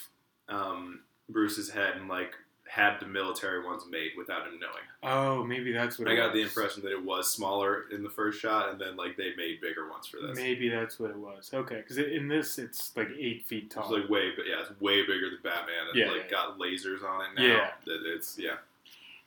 [0.48, 2.34] um, Bruce's head and like
[2.68, 4.84] had the military ones made without him knowing.
[5.02, 8.40] Oh, maybe that's what I got the impression that it was smaller in the first
[8.40, 10.36] shot, and then like they made bigger ones for this.
[10.36, 11.50] Maybe that's what it was.
[11.54, 13.92] Okay, because in this it's like eight feet It's tall.
[13.98, 15.88] like way, but yeah, it's way bigger than Batman.
[15.88, 17.44] and Yeah, like yeah, got lasers on it now.
[17.44, 17.70] Yeah.
[17.86, 18.56] it's yeah.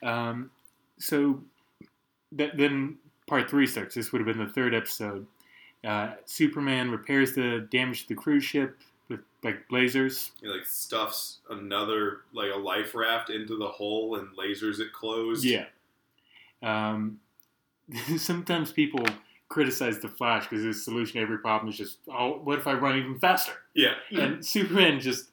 [0.03, 0.51] Um,
[0.97, 1.41] so
[2.33, 2.97] that, then
[3.27, 3.95] part three starts.
[3.95, 5.25] This would have been the third episode.
[5.83, 8.77] Uh, Superman repairs the damage to the cruise ship
[9.43, 10.31] like lasers.
[10.41, 15.45] He like stuffs another like a life raft into the hole and lasers it closed.
[15.45, 15.65] Yeah.
[16.61, 17.19] Um,
[18.17, 19.05] sometimes people
[19.47, 22.73] criticize the Flash because his solution to every problem is just, oh, what if I
[22.73, 23.53] run even faster?
[24.09, 24.21] yeah.
[24.21, 25.29] And Superman just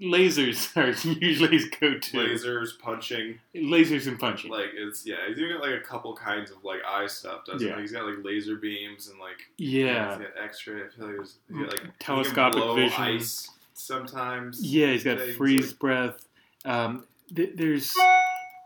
[0.00, 0.90] lasers are
[1.20, 2.16] usually his go-to.
[2.16, 4.50] Lasers punching Lasers and punching.
[4.50, 5.16] like it's yeah.
[5.28, 7.44] He's even got like a couple kinds of like eye stuff.
[7.44, 7.76] Doesn't Yeah.
[7.76, 7.82] he?
[7.82, 10.16] He's got like laser beams and like yeah.
[10.18, 10.84] He's got extra.
[10.86, 13.02] I feel like he's got, like Telescopic vision.
[13.02, 14.60] ice sometimes.
[14.62, 16.24] Yeah, he's got things, freeze like- breath.
[16.64, 17.94] Um, th- there's,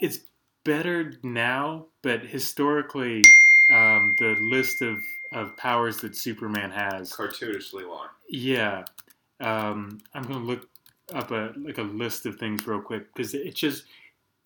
[0.00, 0.20] it's
[0.64, 3.22] better now, but historically,
[3.70, 4.98] um, the list of,
[5.32, 8.08] of powers that Superman has, cartoonishly long.
[8.30, 8.84] yeah,
[9.40, 10.68] um, I'm gonna look
[11.12, 13.84] up a like a list of things real quick because it just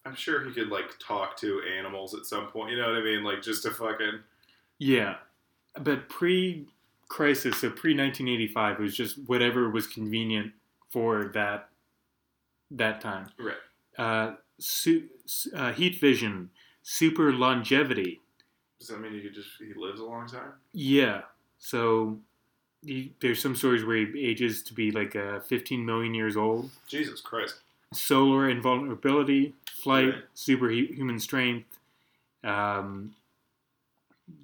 [0.05, 2.71] I'm sure he could like talk to animals at some point.
[2.71, 3.25] You know what I mean?
[3.25, 4.21] Like just to fucking
[4.79, 5.17] yeah,
[5.81, 6.67] but pre
[7.09, 10.53] crisis, so pre 1985, it was just whatever was convenient
[10.91, 11.69] for that
[12.71, 13.29] that time.
[13.39, 13.57] right.
[13.99, 15.09] uh, su-
[15.55, 16.51] uh, heat vision,
[16.83, 18.21] super longevity.
[18.79, 20.53] Does that mean he could just he lives a long time?
[20.73, 21.23] Yeah.
[21.59, 22.19] So
[22.85, 26.71] he, there's some stories where he ages to be like uh, 15 million years old.
[26.89, 27.57] Jesus Christ.
[27.93, 30.25] Solar invulnerability, flight, Right.
[30.35, 31.79] superhuman strength,
[32.45, 33.15] um,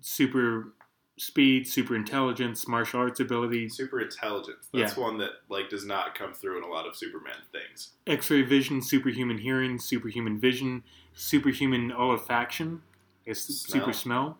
[0.00, 0.72] super
[1.18, 3.68] speed, super intelligence, martial arts ability.
[3.68, 4.68] Super intelligence.
[4.72, 7.90] That's one that like does not come through in a lot of Superman things.
[8.06, 10.82] X-ray vision, superhuman hearing, superhuman vision,
[11.14, 13.80] superhuman olfaction, I guess Smell.
[13.82, 14.38] super smell,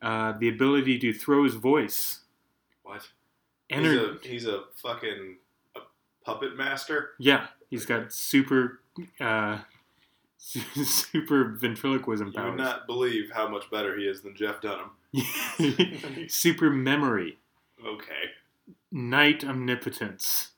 [0.00, 2.20] uh, the ability to throw his voice.
[2.88, 3.06] What?
[3.70, 5.36] Ener- he's a he's a fucking
[5.76, 5.80] a
[6.24, 7.10] puppet master.
[7.18, 8.80] yeah, he's got super,
[9.20, 9.58] uh,
[10.38, 12.58] super ventriloquism You would powers.
[12.58, 14.90] not believe how much better he is than Jeff Dunham.
[16.28, 17.38] super memory,
[17.84, 18.30] Okay.
[18.90, 20.52] night omnipotence.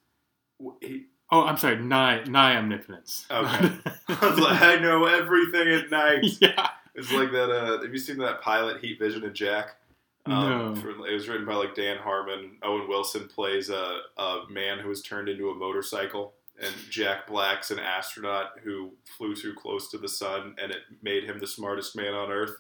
[0.81, 3.25] He, Oh, I'm sorry, nigh, nigh omnipotence.
[3.31, 3.71] Okay.
[4.09, 6.25] I was like, I know everything at night.
[6.41, 6.71] yeah.
[6.97, 7.51] It's like that.
[7.51, 9.77] Uh, have you seen that pilot Heat Vision and Jack?
[10.27, 10.75] No.
[10.77, 12.59] for- it was written by like Dan Harmon.
[12.63, 17.71] Owen Wilson plays a, a man who was turned into a motorcycle, and Jack Black's
[17.71, 21.97] an astronaut who flew too close to the sun, and it made him the smartest
[21.97, 22.57] man on Earth.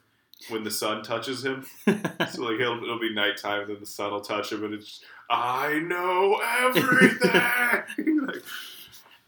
[0.48, 1.66] when the sun touches him.
[2.32, 5.78] So like it'll, it'll be nighttime, then the sun will touch him, and it's I
[5.80, 8.20] know everything.
[8.26, 8.42] like,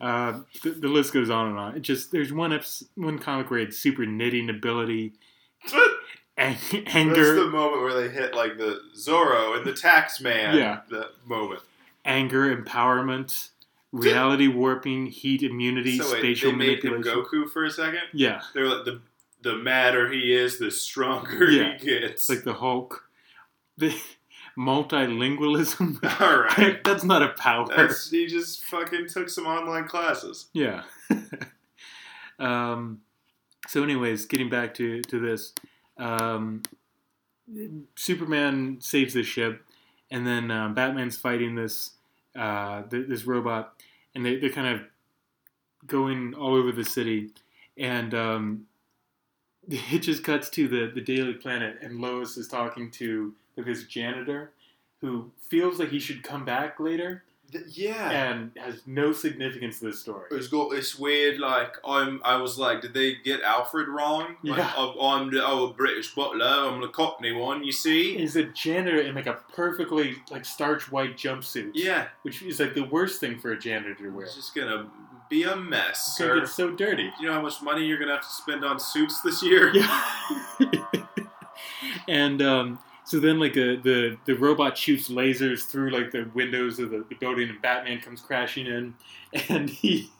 [0.00, 1.76] Uh, the, the list goes on and on.
[1.76, 5.12] It just there's one episode, one comic where it's super knitting ability,
[6.38, 10.56] ang- that's the moment where they hit like the Zorro and the Tax Man.
[10.56, 10.80] Yeah.
[10.90, 11.60] that moment.
[12.04, 13.50] anger, empowerment,
[13.92, 17.24] reality warping, heat immunity, so wait, spatial they made him manipulation.
[17.24, 18.00] Goku for a second.
[18.12, 19.00] Yeah, They're like the
[19.42, 21.76] the madder he is, the stronger Yeah.
[21.78, 22.28] he gets.
[22.28, 23.08] like the Hulk.
[23.76, 23.94] The
[24.58, 25.98] multilingualism.
[26.20, 26.82] All right.
[26.84, 27.66] That's not a power.
[27.74, 30.46] That's, he just fucking took some online classes.
[30.52, 30.82] Yeah.
[32.38, 33.00] um,
[33.68, 35.52] so, anyways, getting back to to this,
[35.98, 36.62] um,
[37.94, 39.64] Superman saves the ship,
[40.10, 41.92] and then um, Batman's fighting this
[42.36, 43.74] uh, th- this robot,
[44.14, 44.82] and they they're kind of
[45.86, 47.30] going all over the city,
[47.76, 48.66] and um,
[49.68, 54.52] it just cuts to the the Daily Planet, and Lois is talking to this janitor
[55.00, 57.24] who feels like he should come back later
[57.68, 58.10] yeah.
[58.10, 60.26] and has no significance to this story.
[60.30, 62.20] It's got this weird, like I'm.
[62.24, 64.36] I was like, did they get Alfred wrong?
[64.42, 64.72] Like, Yeah.
[64.76, 66.44] I'm, I'm the old British butler.
[66.44, 67.62] I'm the Cockney one.
[67.64, 68.16] You see?
[68.16, 72.08] he's a janitor in like a perfectly like starch white jumpsuit, Yeah.
[72.22, 74.24] which is like the worst thing for a janitor to wear.
[74.26, 74.86] It's just gonna
[75.28, 77.10] be a mess, It's gonna get so dirty.
[77.20, 79.72] You know how much money you're gonna have to spend on suits this year?
[79.74, 80.04] Yeah.
[82.08, 86.78] and um, so then like a, the the robot shoots lasers through like the windows
[86.78, 88.94] of the, the building, and Batman comes crashing in,
[89.48, 90.10] and he.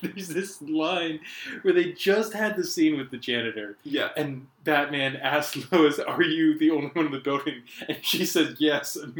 [0.00, 1.18] There's this line
[1.62, 4.10] where they just had the scene with the janitor, Yeah.
[4.16, 8.54] and Batman asks Lois, "Are you the only one in the building?" And she says,
[8.60, 8.96] "Yes."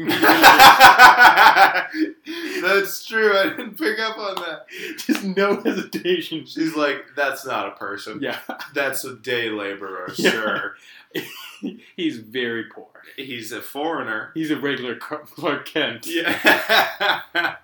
[2.61, 3.37] That's true.
[3.37, 4.65] I didn't pick up on that.
[4.97, 6.45] Just no hesitation.
[6.45, 8.19] She's like, that's not a person.
[8.21, 8.39] Yeah,
[8.73, 10.31] That's a day laborer, Yeah.
[10.31, 10.75] sir.
[11.95, 12.87] he's very poor.
[13.15, 14.31] He's a foreigner.
[14.33, 16.05] He's a regular Clark Kent.
[16.07, 17.21] Yeah.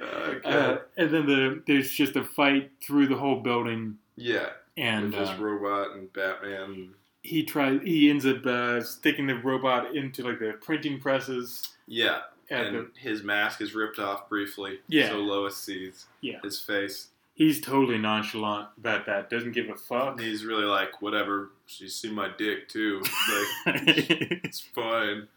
[0.00, 0.40] okay.
[0.44, 4.50] Uh, and then the there's just a fight through the whole building, yeah.
[4.76, 6.90] and with this uh, robot and Batman.
[7.22, 7.80] he tries.
[7.82, 11.68] He ends up uh, sticking the robot into like the printing presses.
[11.86, 12.20] Yeah.
[12.50, 14.78] And the, his mask is ripped off briefly.
[14.88, 15.10] Yeah.
[15.10, 16.38] So Lois sees Yeah.
[16.42, 17.08] his face.
[17.38, 19.30] He's totally nonchalant about that.
[19.30, 20.20] Doesn't give a fuck.
[20.20, 21.52] He's really like, whatever.
[21.66, 23.00] She's seen my dick too.
[23.00, 23.46] Like,
[24.44, 25.28] it's fine.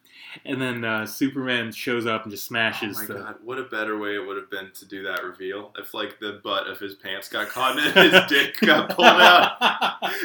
[0.44, 2.98] and then uh, Superman shows up and just smashes.
[2.98, 3.14] Oh my the.
[3.14, 5.72] god, what a better way it would have been to do that reveal.
[5.78, 9.08] If like the butt of his pants got caught in it, his dick got pulled
[9.08, 9.58] out.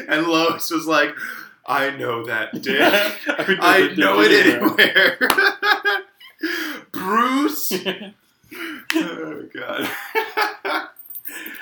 [0.08, 1.14] And Lois was like,
[1.66, 2.80] I know that dick.
[3.28, 5.18] I know it anywhere.
[6.92, 7.72] Bruce.
[8.94, 9.90] oh god.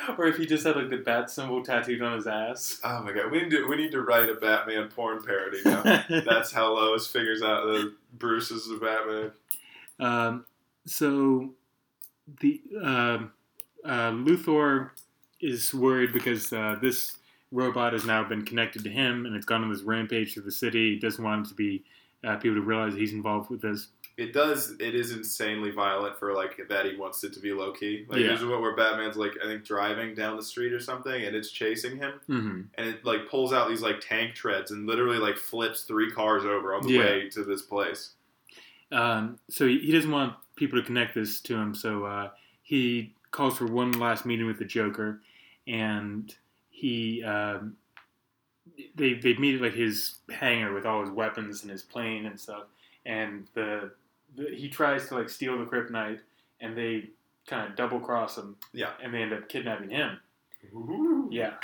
[0.18, 2.80] or if he just had like the bat symbol tattooed on his ass.
[2.84, 3.30] oh my god.
[3.30, 5.82] We need to we need to write a Batman porn parody now.
[6.24, 9.32] That's how Lois figures out that Bruce is the Batman.
[10.00, 10.46] Um,
[10.86, 11.50] so
[12.40, 13.32] the um
[13.84, 14.90] uh, Luthor
[15.40, 17.18] is worried because uh, this
[17.52, 20.52] robot has now been connected to him and it's gone on this rampage through the
[20.52, 20.94] city.
[20.94, 21.84] He doesn't want it to be
[22.24, 23.88] uh, people to realize he's involved with this.
[24.16, 24.70] It does.
[24.78, 26.86] It is insanely violent for like that.
[26.86, 28.06] He wants it to be low key.
[28.08, 28.28] Like Yeah.
[28.28, 31.50] there's one where Batman's like I think driving down the street or something, and it's
[31.50, 35.36] chasing him, hmm and it like pulls out these like tank treads and literally like
[35.36, 37.00] flips three cars over on the Yeah.
[37.00, 38.12] way to this place.
[38.92, 41.74] Um, so he, he doesn't want people to connect this to him.
[41.74, 42.30] So uh,
[42.62, 45.22] he calls for one last meeting with the Joker,
[45.66, 46.32] and
[46.70, 47.76] he um,
[48.94, 52.38] they they meet at like his hangar with all his weapons and his plane and
[52.38, 52.64] stuff.
[53.06, 53.90] And the
[54.36, 56.20] he tries to like steal the kryptonite,
[56.60, 57.10] and they
[57.46, 58.56] kind of double cross him.
[58.72, 58.90] Yeah.
[59.02, 60.18] and they end up kidnapping him.
[60.74, 61.28] Ooh.
[61.30, 61.54] Yeah.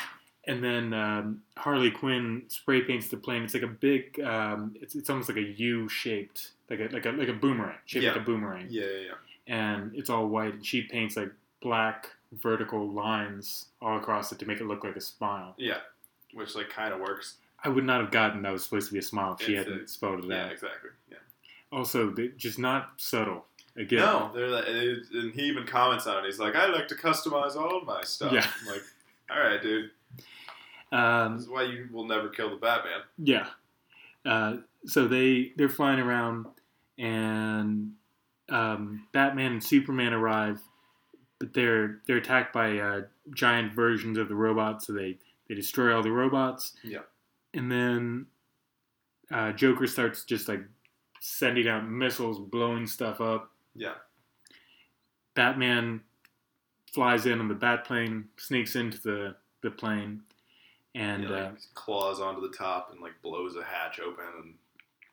[0.47, 3.43] And then um, Harley Quinn spray paints the plane.
[3.43, 4.19] It's like a big.
[4.21, 7.77] Um, it's, it's almost like a U shaped, like a like a like a boomerang,
[7.87, 8.67] shaped like a boomerang.
[8.71, 9.55] Yeah, yeah, yeah.
[9.55, 11.31] And it's all white, and she paints like
[11.61, 15.55] black vertical lines all across it to make it look like a smile.
[15.59, 15.79] Yeah,
[16.33, 17.37] which like kind of works.
[17.63, 19.69] I would not have gotten that was supposed to be a smile if she It's
[19.69, 20.53] hadn't a- spelled it Yeah, out.
[20.53, 20.91] exactly.
[21.11, 21.19] Yeah.
[21.73, 23.47] Also, just not subtle.
[23.77, 26.27] Again, No, they're like, and he even comments on it.
[26.27, 28.33] He's like, I like to customize all my stuff.
[28.33, 28.47] Yeah.
[28.61, 28.83] I'm like,
[29.31, 29.91] all right, dude.
[30.93, 33.03] Um, This is why you will never kill the Batman.
[33.19, 33.47] Yeah.
[34.27, 34.57] Uh,
[34.87, 36.47] so they they're flying around,
[36.99, 37.93] and
[38.49, 40.61] um, Batman and Superman arrive,
[41.39, 43.03] but they're they're attacked by uh,
[43.35, 44.87] giant versions of the robots.
[44.89, 45.17] So they
[45.49, 46.75] they destroy all the robots.
[46.83, 47.01] Yeah.
[47.55, 48.27] And then
[49.31, 50.61] uh, Joker starts just like
[51.21, 53.51] sending out missiles, blowing stuff up.
[53.75, 53.95] Yeah.
[55.35, 56.01] Batman
[56.93, 60.23] flies in on the Batplane, sneaks into the the plane,
[60.95, 64.55] and He, like, uh, claws onto the top and like blows a hatch open and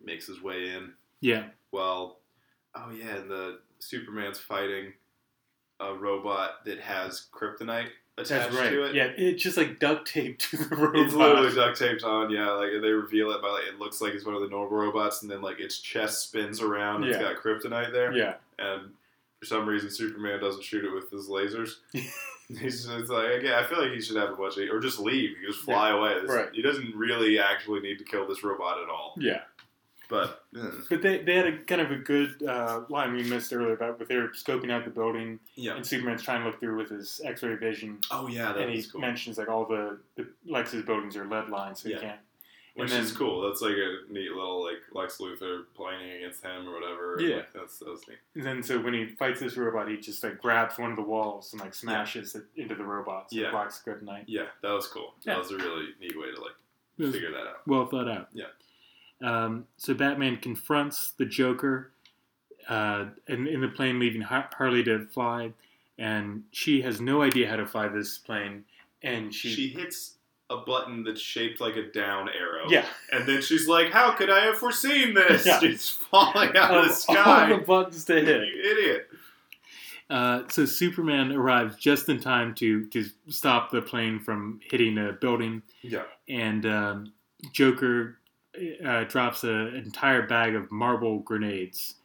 [0.01, 0.93] makes his way in.
[1.19, 2.19] yeah, Well,
[2.75, 4.93] oh yeah, and the Superman's fighting
[5.79, 8.69] a robot that has kryptonite attached right.
[8.69, 8.95] to it.
[8.95, 11.05] Yeah, it's just like duct taped to the robot.
[11.05, 12.51] It's literally duct taped on, yeah.
[12.51, 15.21] Like they reveal it by like it looks like it's one of the normal robots,
[15.21, 17.03] and then like its chest spins around.
[17.03, 17.33] and It's Yeah.
[17.33, 18.91] got kryptonite there, yeah, and
[19.39, 21.75] for some reason Superman doesn't shoot it with his lasers.
[22.47, 24.99] He's just like, yeah, I feel like he should have a bunch of, or just
[24.99, 26.13] leave, he just fly away.
[26.21, 26.47] This- Right.
[26.53, 29.15] He doesn't really actually need to kill this robot at all.
[29.19, 29.41] yeah.
[30.09, 33.51] But eh, But they, they had a kind of a good uh, line we missed
[33.51, 35.75] earlier about with they were scoping out the building yeah.
[35.75, 38.83] and Superman's trying to look through with his X-ray vision, Oh yeah, that and he
[38.83, 39.01] cool.
[39.01, 41.95] mentions like all the, the Lex's buildings are lead lines, so Yeah.
[41.95, 42.19] you can't.
[42.75, 43.41] Which and is cool.
[43.41, 47.17] That's like a neat little like Lex Luthor playing against him or whatever.
[47.19, 47.37] Yeah.
[47.37, 48.19] Like, that's that was neat.
[48.35, 51.01] And then so when he fights this robot, he just like grabs one of the
[51.01, 53.47] walls and like smashes it into the robot, so Yeah.
[53.47, 54.25] it blocks kryptonite.
[54.27, 55.15] Yeah, that was cool.
[55.23, 55.33] Yeah.
[55.33, 57.65] That was a really neat way to like figure that out.
[57.65, 58.27] well thought out.
[58.31, 58.45] Yeah.
[59.21, 61.91] Um, so Batman confronts the Joker,
[62.69, 65.51] uh, in, in the plane, leaving Harley to fly,
[65.97, 68.63] and she has no idea how to fly this plane,
[69.01, 70.13] and she, She hits
[70.49, 72.69] a button that's shaped like a down arrow.
[72.69, 75.45] yeah, And then she's like, "How could I have foreseen this?
[75.45, 75.59] Yeah.
[75.63, 78.47] It's falling out of the sky." all the buttons to hit.
[78.47, 79.09] You idiot.
[80.09, 85.11] Uh, so Superman arrives just in time to to stop the plane from hitting a
[85.13, 86.03] building, Yeah.
[86.29, 87.13] and um,
[87.51, 88.17] Joker
[88.85, 91.95] uh, drops a, an entire bag of marble grenades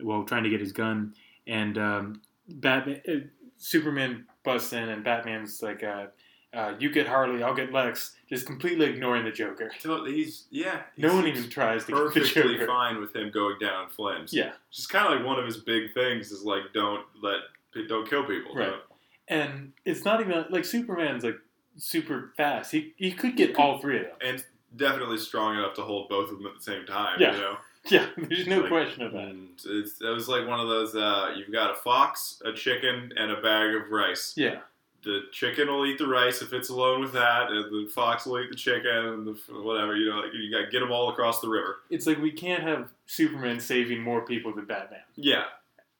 [0.00, 1.14] while trying to get his gun,
[1.46, 3.12] and um, Batman, uh,
[3.56, 6.06] Superman busts in, and Batman's like, uh,
[6.54, 9.70] uh, "You get Harley, I'll get Lex," just completely ignoring the Joker.
[9.80, 10.82] So he's yeah.
[10.96, 12.66] No one even tries to get perfectly Joker.
[12.66, 14.32] fine with him going down in flames.
[14.32, 17.40] Yeah, Just kind of like one of his big things is like don't let
[17.88, 18.54] don't kill people.
[18.54, 18.66] Right.
[18.70, 18.82] Don't-
[19.30, 21.36] and it's not even like Superman's like
[21.76, 22.72] super fast.
[22.72, 24.14] He he could get all three of them.
[24.22, 24.44] And
[24.76, 27.20] definitely strong enough to hold both of them at the same time.
[27.20, 27.34] Yeah.
[27.34, 27.56] You know.
[27.90, 29.34] Yeah, there's no Like, question of that.
[29.64, 30.94] It's, it was like one of those.
[30.94, 34.34] Uh, you've got a fox, a chicken, and a bag of rice.
[34.36, 34.58] Yeah,
[35.04, 38.40] The chicken will eat the rice if it's alone with that, and the fox will
[38.40, 39.96] eat the chicken, and the whatever.
[39.96, 41.76] You know, like you got to get them all across the river.
[41.88, 45.00] it's like we can't have Superman saving more people than Batman.
[45.16, 45.44] Yeah,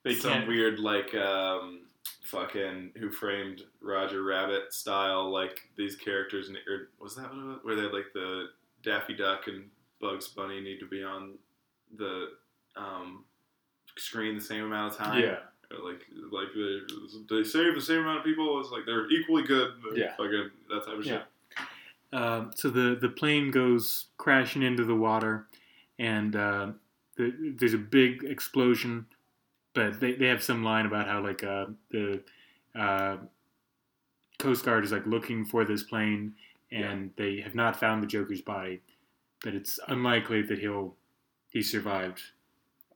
[0.03, 0.47] They some can't.
[0.47, 1.79] weird like um,
[2.23, 6.49] fucking Who Framed Roger Rabbit style like these characters.
[6.67, 7.57] Or was that what it was?
[7.63, 8.49] where they like the
[8.83, 9.65] Daffy Duck and
[10.01, 11.33] Bugs Bunny need to be on
[11.97, 12.29] the
[12.75, 13.25] um,
[13.97, 15.21] screen the same amount of time?
[15.21, 15.37] Yeah,
[15.83, 16.01] like
[16.31, 16.79] like they,
[17.29, 18.59] they save the same amount of people.
[18.59, 19.73] It's like they're equally good.
[19.93, 20.11] Yeah.
[20.17, 21.23] fucking that type of shit.
[22.11, 25.47] Um, so the the plane goes crashing into the water,
[25.99, 26.67] and uh,
[27.17, 29.05] the, there's a big explosion.
[29.75, 32.21] But they, they have some line about how like uh, the
[32.75, 33.17] uh,
[34.39, 36.33] Coast Guard is like looking for this plane,
[36.71, 38.81] and they have not found the Joker's body.
[39.43, 40.95] But it's unlikely that he'll
[41.49, 42.21] he survived.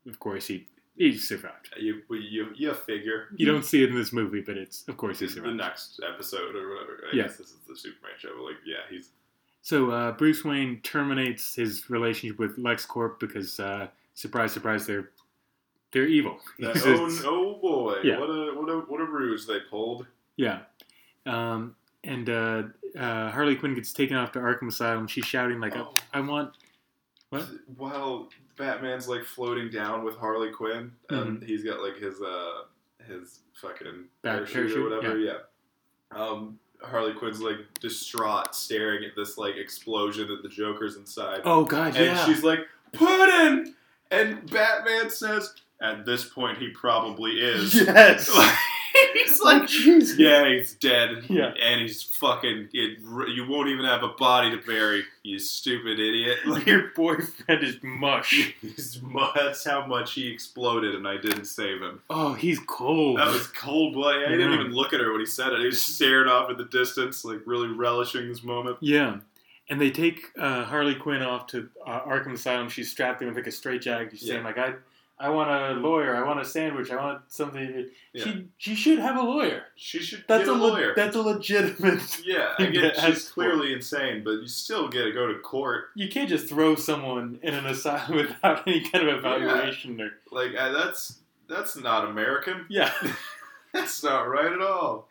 [0.08, 0.68] Of course, he
[0.98, 1.70] he survived.
[1.80, 3.30] You you you figure.
[3.38, 5.54] You don't see it in this movie, but it's of course he survived.
[5.54, 7.04] the next episode or whatever.
[7.12, 7.24] I Yeah.
[7.24, 8.30] guess this is the Superman show.
[8.36, 9.10] But like, yeah, he's
[9.62, 15.10] So uh, Bruce Wayne terminates his relationship with LexCorp because, uh, surprise, surprise, they're
[15.94, 16.40] they're evil.
[16.60, 18.02] That, oh, oh boy!
[18.04, 18.20] Yeah.
[18.20, 20.06] What a what a what a ruse they pulled.
[20.36, 20.64] Yeah,
[21.26, 22.64] um, and uh,
[22.98, 25.08] uh, Harley Quinn gets taken off to Arkham Asylum.
[25.08, 25.94] She's shouting like, Oh.
[26.14, 26.54] "I want
[27.30, 27.48] What?
[27.78, 32.62] While Batman's like floating down with Harley Quinn, and he's got like his uh
[33.08, 34.04] his fucking Mm-hmm.
[34.24, 35.18] Parachute, parachute, or whatever.
[35.18, 35.38] Yeah.
[36.12, 41.64] Um, Harley Quinn's like distraught, staring at this like explosion that the Joker's inside, oh
[41.66, 42.60] god, and yeah." she's like,
[42.92, 43.74] "Puddin!"
[44.12, 48.30] And Batman says, "At this point, he probably is." yes.
[49.44, 50.18] he's like, jeez.
[50.20, 51.26] Yeah, he's dead.
[51.30, 51.54] Yeah.
[51.62, 52.70] and he's fucking.
[52.74, 53.00] It,
[53.34, 55.04] you won't even have a body to bury.
[55.24, 56.40] You stupid idiot.
[56.46, 58.54] Like, Your boyfriend is mush.
[58.62, 59.02] he's,
[59.36, 62.02] that's how much he exploded, and I didn't save him.
[62.10, 63.18] Oh, he's cold.
[63.20, 64.26] That was cold blooded.
[64.28, 64.60] I didn't Yeah.
[64.62, 65.60] even look at her when he said it.
[65.60, 68.78] He was staring off at the distance, like really relishing this moment.
[68.82, 69.18] Yeah.
[69.70, 72.68] And they take uh, Harley Quinn off to uh, Arkham Asylum.
[72.70, 74.12] She's strapped in with like a straitjacket.
[74.12, 74.46] She's saying Yeah.
[74.46, 74.74] like, "I,
[75.24, 76.16] I want a lawyer.
[76.16, 76.92] I want a sandwich.
[76.92, 78.24] I want something." Yeah.
[78.24, 79.64] She she should have a lawyer.
[79.76, 80.94] She should That's get a a, le- lawyer.
[80.96, 82.02] that's a legitimate.
[82.26, 85.28] yeah, I thing get that has she's clearly insane, but you still get to go
[85.28, 85.86] to court.
[85.96, 90.52] You can't just throw someone in an asylum without any kind of evaluation or Like
[90.58, 92.66] uh, that's that's not American.
[92.70, 92.92] yeah.
[93.74, 95.10] That's not right at all.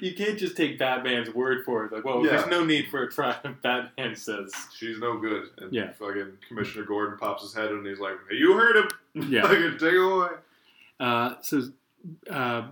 [0.00, 1.92] You can't just take Batman's word for it.
[1.92, 2.32] Like, well, Yeah.
[2.32, 3.38] there's no need for a trial.
[3.62, 5.44] Batman says, She's no good.
[5.58, 5.92] And Yeah.
[5.92, 9.30] fucking Commissioner Gordon pops his head and he's like, hey, "You heard him.
[9.30, 9.42] yeah.
[9.46, 10.28] Fucking take it away."
[10.98, 11.62] Uh, so
[12.28, 12.68] uh,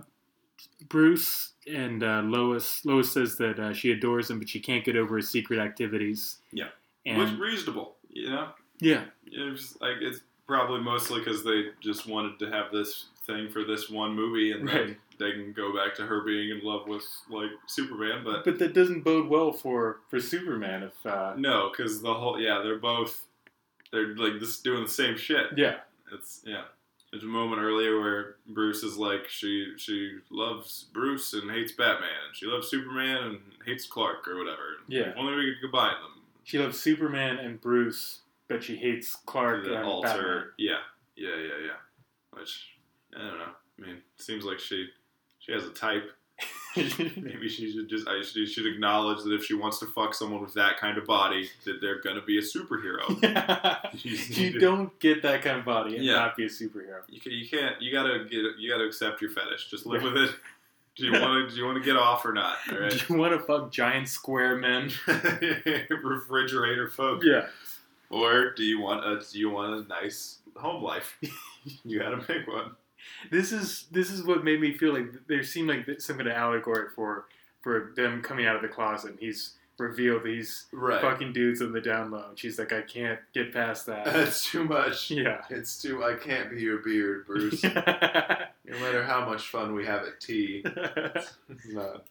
[0.87, 2.83] Bruce and uh, Lois.
[2.85, 6.39] Lois says that uh, she adores him, but she can't get over his secret activities.
[6.51, 6.67] Yeah.
[7.05, 8.49] and was reasonable, you know.
[8.79, 13.47] yeah, It was like it's probably mostly because they just wanted to have this thing
[13.49, 14.97] for this one movie, and then Right.
[15.19, 18.23] they can go back to her being in love with like Superman.
[18.25, 21.05] But but that doesn't bode well for for Superman if.
[21.05, 23.27] Uh, no, because the whole yeah, they're both
[23.91, 25.47] they're like just doing the same shit.
[25.55, 25.77] yeah,
[26.11, 26.63] It's yeah.
[27.11, 32.09] There's a moment earlier where Bruce is like she she loves Bruce and hates Batman,
[32.27, 34.77] and she loves Superman and hates Clark or whatever.
[34.87, 35.09] Yeah.
[35.11, 36.21] If only we could combine them.
[36.43, 40.53] she loves Superman and Bruce, but she hates Clark the and alter.
[40.57, 40.77] Yeah,
[41.15, 42.37] yeah, yeah, yeah.
[42.39, 42.67] Which
[43.15, 43.45] I don't know.
[43.79, 44.87] I mean, seems like she
[45.39, 46.11] she has a type.
[46.77, 50.41] Maybe she should just I she should acknowledge that if she wants to fuck someone
[50.41, 53.03] with that kind of body, that they're gonna be a superhero.
[54.03, 56.13] You you to- don't get that kind of body and Yeah.
[56.13, 57.01] not be a superhero.
[57.09, 57.81] You, can, you can't.
[57.81, 58.41] You gotta get.
[58.59, 59.69] You gotta accept your fetish.
[59.69, 60.31] Just live with it.
[60.95, 61.53] Do you want to?
[61.55, 62.57] Do you want to get off or not?
[62.71, 62.91] All right.
[63.07, 64.91] Do you want to fuck giant square men?
[65.89, 67.23] Refrigerator folk.
[67.23, 67.47] Yeah.
[68.09, 69.21] Or do you want a?
[69.31, 71.17] Do you want a nice home life?
[71.85, 72.71] you gotta pick one.
[73.31, 76.35] This is this is what made me feel like there seemed like some kind of
[76.35, 77.25] allegory for
[77.61, 79.11] for them coming out of the closet.
[79.11, 80.99] And he's revealed these Right.
[81.01, 82.25] fucking dudes on the down low.
[82.29, 84.05] And she's like, I can't get past that.
[84.13, 85.09] That's too much.
[85.11, 85.41] yeah.
[85.49, 86.03] It's too.
[86.03, 87.63] I can't be your beard, Bruce.
[87.63, 91.33] no matter how much fun we have at tea, it's
[91.71, 92.05] not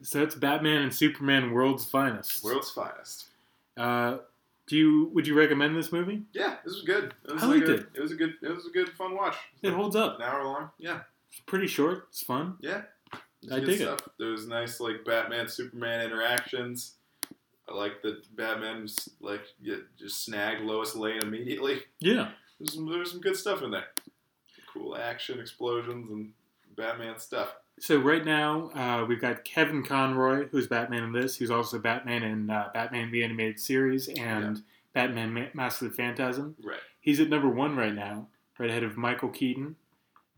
[0.00, 2.42] so that's Batman and Superman World's Finest.
[2.44, 3.26] world's finest.
[3.76, 4.18] Uh,
[4.66, 6.22] do you would you recommend this movie?
[6.32, 7.14] Yeah, this was good.
[7.28, 7.86] It was I like liked a, it.
[7.94, 8.34] It was a good.
[8.42, 9.36] It was a good, fun watch.
[9.62, 10.16] It holds up.
[10.16, 10.70] An hour long.
[10.78, 11.00] Yeah.
[11.30, 12.06] It's pretty short.
[12.10, 12.56] It's fun.
[12.60, 12.82] Yeah.
[13.42, 13.82] It's I dig it.
[13.82, 14.08] stuff.
[14.18, 16.94] There was nice like Batman Superman interactions.
[17.68, 18.86] I like that Batman
[19.20, 19.42] like
[19.98, 21.82] just snagged Lois Lane immediately.
[22.00, 22.30] Yeah.
[22.58, 23.86] There's some, there was some good stuff in there.
[24.72, 26.32] Cool action, explosions, and
[26.76, 27.54] Batman stuff.
[27.78, 31.36] So right now uh, we've got Kevin Conroy, who's Batman in this.
[31.36, 34.62] He's also Batman in uh, Batman the Animated Series and
[34.94, 36.56] Batman Ma- Mask of the Phantasm.
[36.64, 36.78] Right.
[37.00, 38.28] He's at number one right now,
[38.58, 39.76] right ahead of Michael Keaton.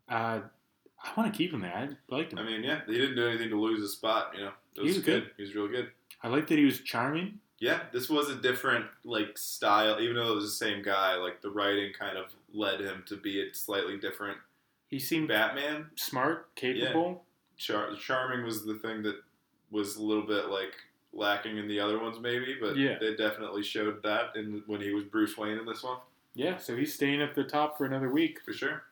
[0.08, 0.40] Uh,
[1.04, 1.72] I want to keep him there.
[2.10, 2.40] I liked him.
[2.40, 4.32] I mean, yeah, he didn't do anything to lose his spot.
[4.34, 5.22] You know, it He was, was good.
[5.24, 5.30] good.
[5.36, 5.88] He was really good.
[6.22, 7.38] I like that he was charming.
[7.60, 10.00] Yeah, this was a different like style.
[10.00, 13.16] Even though it was the same guy, like the writing kind of led him to
[13.16, 14.38] be a slightly different
[14.88, 15.86] He seemed Batman.
[15.94, 17.24] smart, capable.
[17.58, 19.16] Char- charming was the thing that
[19.70, 20.72] was a little bit like
[21.12, 22.98] lacking in the other ones, maybe, but Yeah.
[22.98, 25.98] they definitely showed that in when he was Bruce Wayne in this one
[26.34, 26.58] Yeah.
[26.58, 28.40] so he's staying at the top for another week.
[28.44, 28.84] for sure.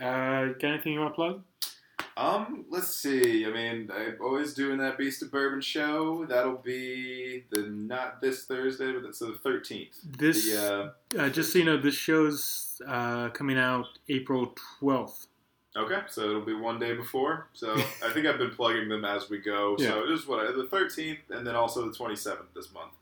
[0.00, 1.42] Uh, got anything you want to plug?
[2.16, 3.44] Um, let's see.
[3.44, 6.24] I mean, I'm always doing that Beast of Bourbon show.
[6.26, 9.96] That'll be the not this Thursday, but it's the 13th.
[10.16, 15.26] This, The, uh, uh, just so you know, this show's uh, coming out April 12th.
[15.76, 17.48] Okay, so it'll be one day before.
[17.52, 17.74] So
[18.04, 19.76] I think I've been plugging them as we go.
[19.76, 22.92] So it is what the 13th, and then also the 27th this month,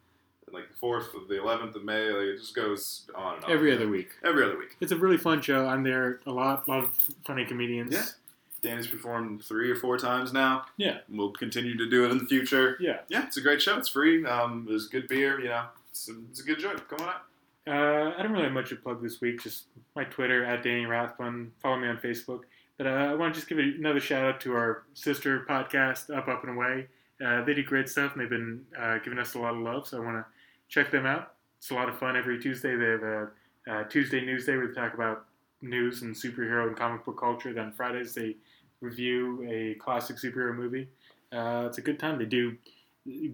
[0.47, 2.11] and like the 4th, the 11th of May.
[2.11, 3.53] Like it just goes on and on.
[3.53, 4.11] Every other week.
[4.25, 4.77] Every other week.
[4.81, 5.67] It's a really fun show.
[5.67, 6.93] I'm there a lot, lot of
[7.27, 7.93] funny comedians.
[7.93, 8.05] Yeah.
[8.63, 10.65] Danny's performed three or four times now.
[10.77, 10.99] Yeah.
[11.09, 12.77] we'll continue to do it in the future.
[12.81, 12.99] Yeah.
[13.09, 13.77] Yeah, it's a great show.
[13.77, 14.25] It's free.
[14.25, 15.41] Um, there's good beer.
[15.41, 16.89] You know, it's a, it's a good joke.
[16.89, 17.23] Come on out.
[17.67, 19.43] Uh, I don't really have much to plug this week.
[19.43, 21.53] Just my Twitter at Danny Rathbun.
[21.61, 22.43] Follow me on Facebook.
[22.83, 26.27] But uh, I want to just give another shout out to our sister podcast, Up
[26.27, 26.89] Up and Away.
[27.25, 29.87] Uh, they do great stuff, and they've been uh, giving us a lot of love.
[29.87, 30.25] So I want to
[30.69, 31.35] check them out.
[31.59, 32.75] It's a lot of fun every Tuesday.
[32.75, 33.29] They have a,
[33.71, 35.27] uh Tuesday News Day where they talk about
[35.61, 37.53] news and superhero and comic book culture.
[37.53, 38.35] Then Fridays they
[38.81, 40.89] review a classic superhero movie.
[41.31, 42.19] Uh, it's a good time.
[42.19, 42.57] They do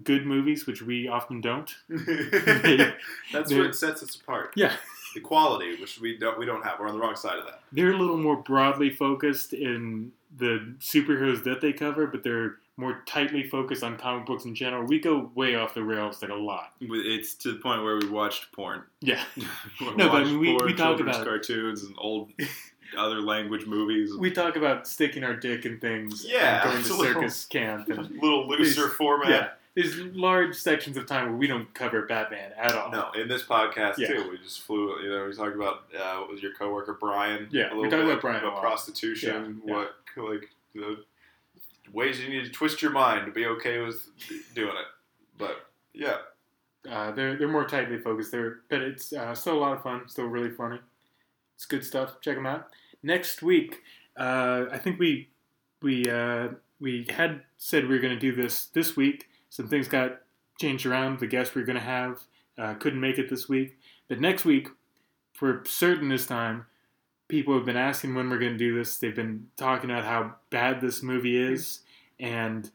[0.05, 1.75] good movies, which we often don't.
[1.89, 4.53] That's They're- what sets us apart.
[4.57, 4.75] Yeah.
[5.19, 6.79] The quality, which we don't we don't have.
[6.79, 7.61] We're on the wrong side of that.
[7.73, 13.03] they're a little more broadly focused in the superheroes that they cover, but they're more
[13.07, 14.85] tightly focused on comic books in general.
[14.85, 16.75] We go way off the rails like a lot.
[16.81, 18.83] It's to the point where we watched porn.
[19.01, 19.25] Yeah,
[19.81, 22.31] No, but I mean, we- porn, we talk about- cartoons and old
[22.97, 24.15] other language movies.
[24.17, 26.25] we talk about sticking our dick in things.
[26.29, 27.89] Yeah, and going to circus camp.
[27.91, 29.31] And, little looser format.
[29.31, 29.49] yeah,
[29.81, 32.91] there's large sections of time where we don't cover Batman at all.
[32.91, 34.09] No, in this podcast Yeah.
[34.09, 35.01] too, we just flew.
[35.03, 37.49] You know, we talked about uh, what was your coworker Brian?
[37.51, 38.61] Yeah, a we little talked bit about Brian a lot.
[38.61, 39.63] prostitution.
[39.65, 39.75] Yeah, yeah.
[40.17, 41.05] What like the
[41.93, 44.09] ways you need to twist your mind to be okay with
[44.55, 44.87] doing it.
[45.39, 46.17] But yeah,
[46.89, 48.33] Uh, they're they're more tightly focused.
[48.33, 50.09] They're but it's uh, still a lot of fun.
[50.09, 50.81] Still really funny.
[51.55, 52.21] It's good stuff.
[52.21, 52.69] Check them out.
[53.03, 53.83] Next week,
[54.17, 55.29] uh, I think we
[55.83, 56.49] we uh,
[56.81, 59.29] we had said we were going to do this this week.
[59.51, 60.21] Some things got
[60.61, 61.19] changed around.
[61.21, 62.21] The guest we are going to have
[62.57, 63.79] uh, couldn't make it this week.
[64.09, 64.69] But next week,
[65.33, 66.67] for certain this time,
[67.29, 68.99] people have been asking when we're going to do this.
[68.99, 71.81] They've been talking about how bad this movie is,
[72.19, 72.71] and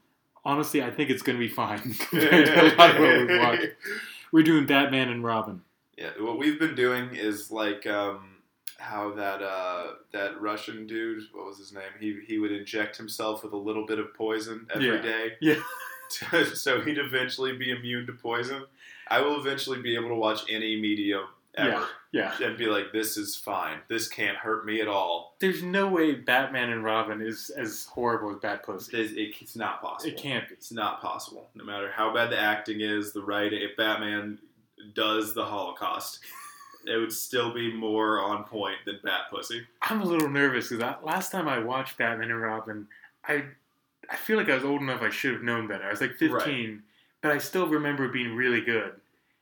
[0.46, 1.80] honestly, I think it's going to be fine
[2.10, 3.68] compared to a lot of what we've watched.
[4.32, 5.62] We're doing Batman and Robin.
[5.98, 8.38] Yeah, what we've been doing is like um,
[8.80, 11.84] how that uh, that Russian dude, what was his name?
[12.00, 15.02] He he would inject himself with a little bit of poison every Yeah.
[15.02, 15.56] day, Yeah.
[16.56, 18.66] so he'd eventually be immune to poison.
[19.08, 21.26] I will eventually be able to watch any medium
[21.56, 22.34] ever Yeah.
[22.42, 23.78] and be like, "This is fine.
[23.88, 28.32] This can't hurt me at all." There's no way Batman and Robin is as horrible
[28.32, 28.98] as Bat Pussy.
[28.98, 30.12] It's, it- it's not possible.
[30.14, 30.56] It can't be.
[30.56, 31.50] It's not possible.
[31.54, 33.62] No matter how bad the acting is, the writing.
[33.62, 34.40] If Batman
[34.94, 36.20] does the Holocaust,
[36.88, 39.66] it would still be more on point than Bat Pussy.
[39.82, 42.88] I'm a little nervous because last time I watched Batman and Robin,
[43.28, 43.44] I
[44.10, 45.86] I feel like I was old enough I should have known better.
[45.86, 46.84] I was like 15,
[47.22, 48.94] but I still remember being really good.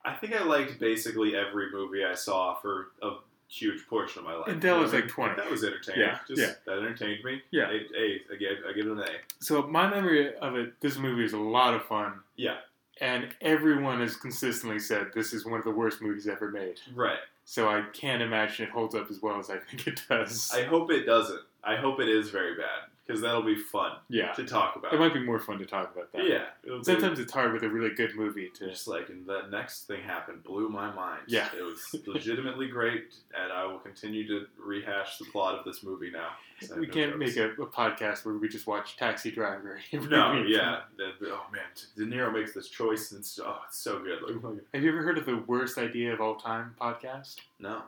[0.04, 3.12] I think I liked basically every movie I saw for a
[3.48, 4.48] huge portion of my life.
[4.48, 5.36] Until I was, like, 20.
[5.36, 6.02] That was entertaining.
[6.02, 6.54] Yeah, Just, yeah.
[6.66, 7.42] That entertained me.
[7.52, 7.70] Yeah.
[7.70, 9.06] A, a, I, give, I give it an A.
[9.40, 12.14] So my memory of it, this movie is a lot of fun.
[12.36, 12.58] Yeah.
[13.00, 16.80] And everyone has consistently said this is one of the worst movies ever made.
[16.96, 17.18] Right.
[17.46, 20.52] So I can't imagine it holds up as well as I think it does.
[20.54, 21.42] I hope it doesn't.
[21.64, 24.32] I hope it is very bad because that'll be fun yeah.
[24.34, 24.94] to talk about.
[24.94, 26.26] It might be more fun to talk about that.
[26.28, 26.46] yeah.
[26.64, 28.70] it'll be- Sometimes it's hard with a really good movie to.
[28.70, 31.22] Just like, and the next thing happened blew my mind.
[31.28, 31.50] Yeah.
[31.58, 36.12] It was legitimately great, and I will continue to rehash the plot of this movie
[36.12, 36.30] now.
[36.78, 37.20] We no can't jokes.
[37.20, 39.80] make a, a podcast where we just watch Taxi Driver.
[39.94, 40.82] No, yeah.
[40.98, 41.64] The- the- oh, man.
[41.98, 44.20] De Niro makes this choice, and it's, oh, it's so good.
[44.22, 47.36] Like, oh, Have you ever heard of the worst idea of all time podcast?
[47.60, 47.82] no.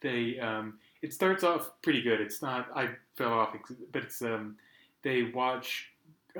[0.00, 2.20] They um, it starts off pretty good.
[2.20, 3.56] It's not I fell off,
[3.90, 4.56] but it's um,
[5.04, 5.90] they watch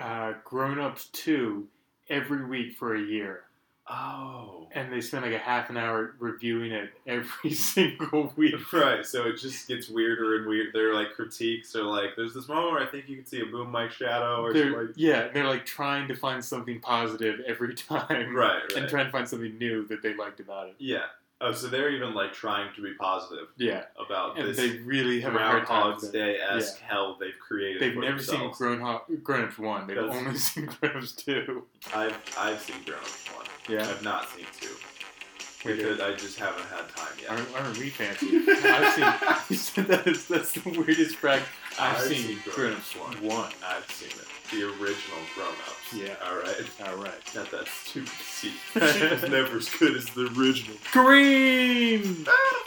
[0.00, 1.68] uh, Grown Ups two
[2.10, 3.42] every week for a year,
[3.88, 4.68] Oh.
[4.72, 8.72] and they spend like a half an hour reviewing it every single week.
[8.72, 10.68] Right, so it just gets weirder and weird.
[10.72, 13.46] They're like critiques, or like, there's this moment where I think you can see a
[13.46, 18.34] boom mic shadow, or They're, yeah, they're like trying to find something positive every time,
[18.34, 18.72] Right, right.
[18.76, 20.74] and trying to find something new that they liked about it.
[20.78, 21.04] yeah.
[21.40, 25.20] Oh, so they're even like trying to be positive Yeah, about and this they really
[25.20, 25.82] have a hard time.
[25.82, 26.08] Groundhog's.
[26.10, 27.82] Day esque hell they've created.
[27.82, 28.58] They've never seen themselves.
[28.58, 29.86] Grown, Ho- Grown Ups one.
[29.86, 31.64] They've That's- only seen Grown Ups two.
[31.94, 33.46] I've I've seen Grown Ups one.
[33.68, 37.30] Yeah, I've not seen two We because I just haven't had time yet.
[37.30, 38.40] aren't, aren't we fancy?
[38.48, 39.30] I've seen.
[39.50, 41.42] You said that is, that's the weirdest brag.
[41.78, 43.50] I've, I've seen, seen Grown Ups Ups one.
[43.66, 44.26] I've seen it.
[44.54, 45.92] The original Grown Ups.
[45.92, 46.14] Yeah.
[46.24, 46.70] All right.
[46.86, 47.34] All right.
[47.34, 48.82] Not that stupid sequel.
[48.82, 50.76] The sequel's never as good as the original.
[50.92, 52.24] Green.
[52.28, 52.64] Ah!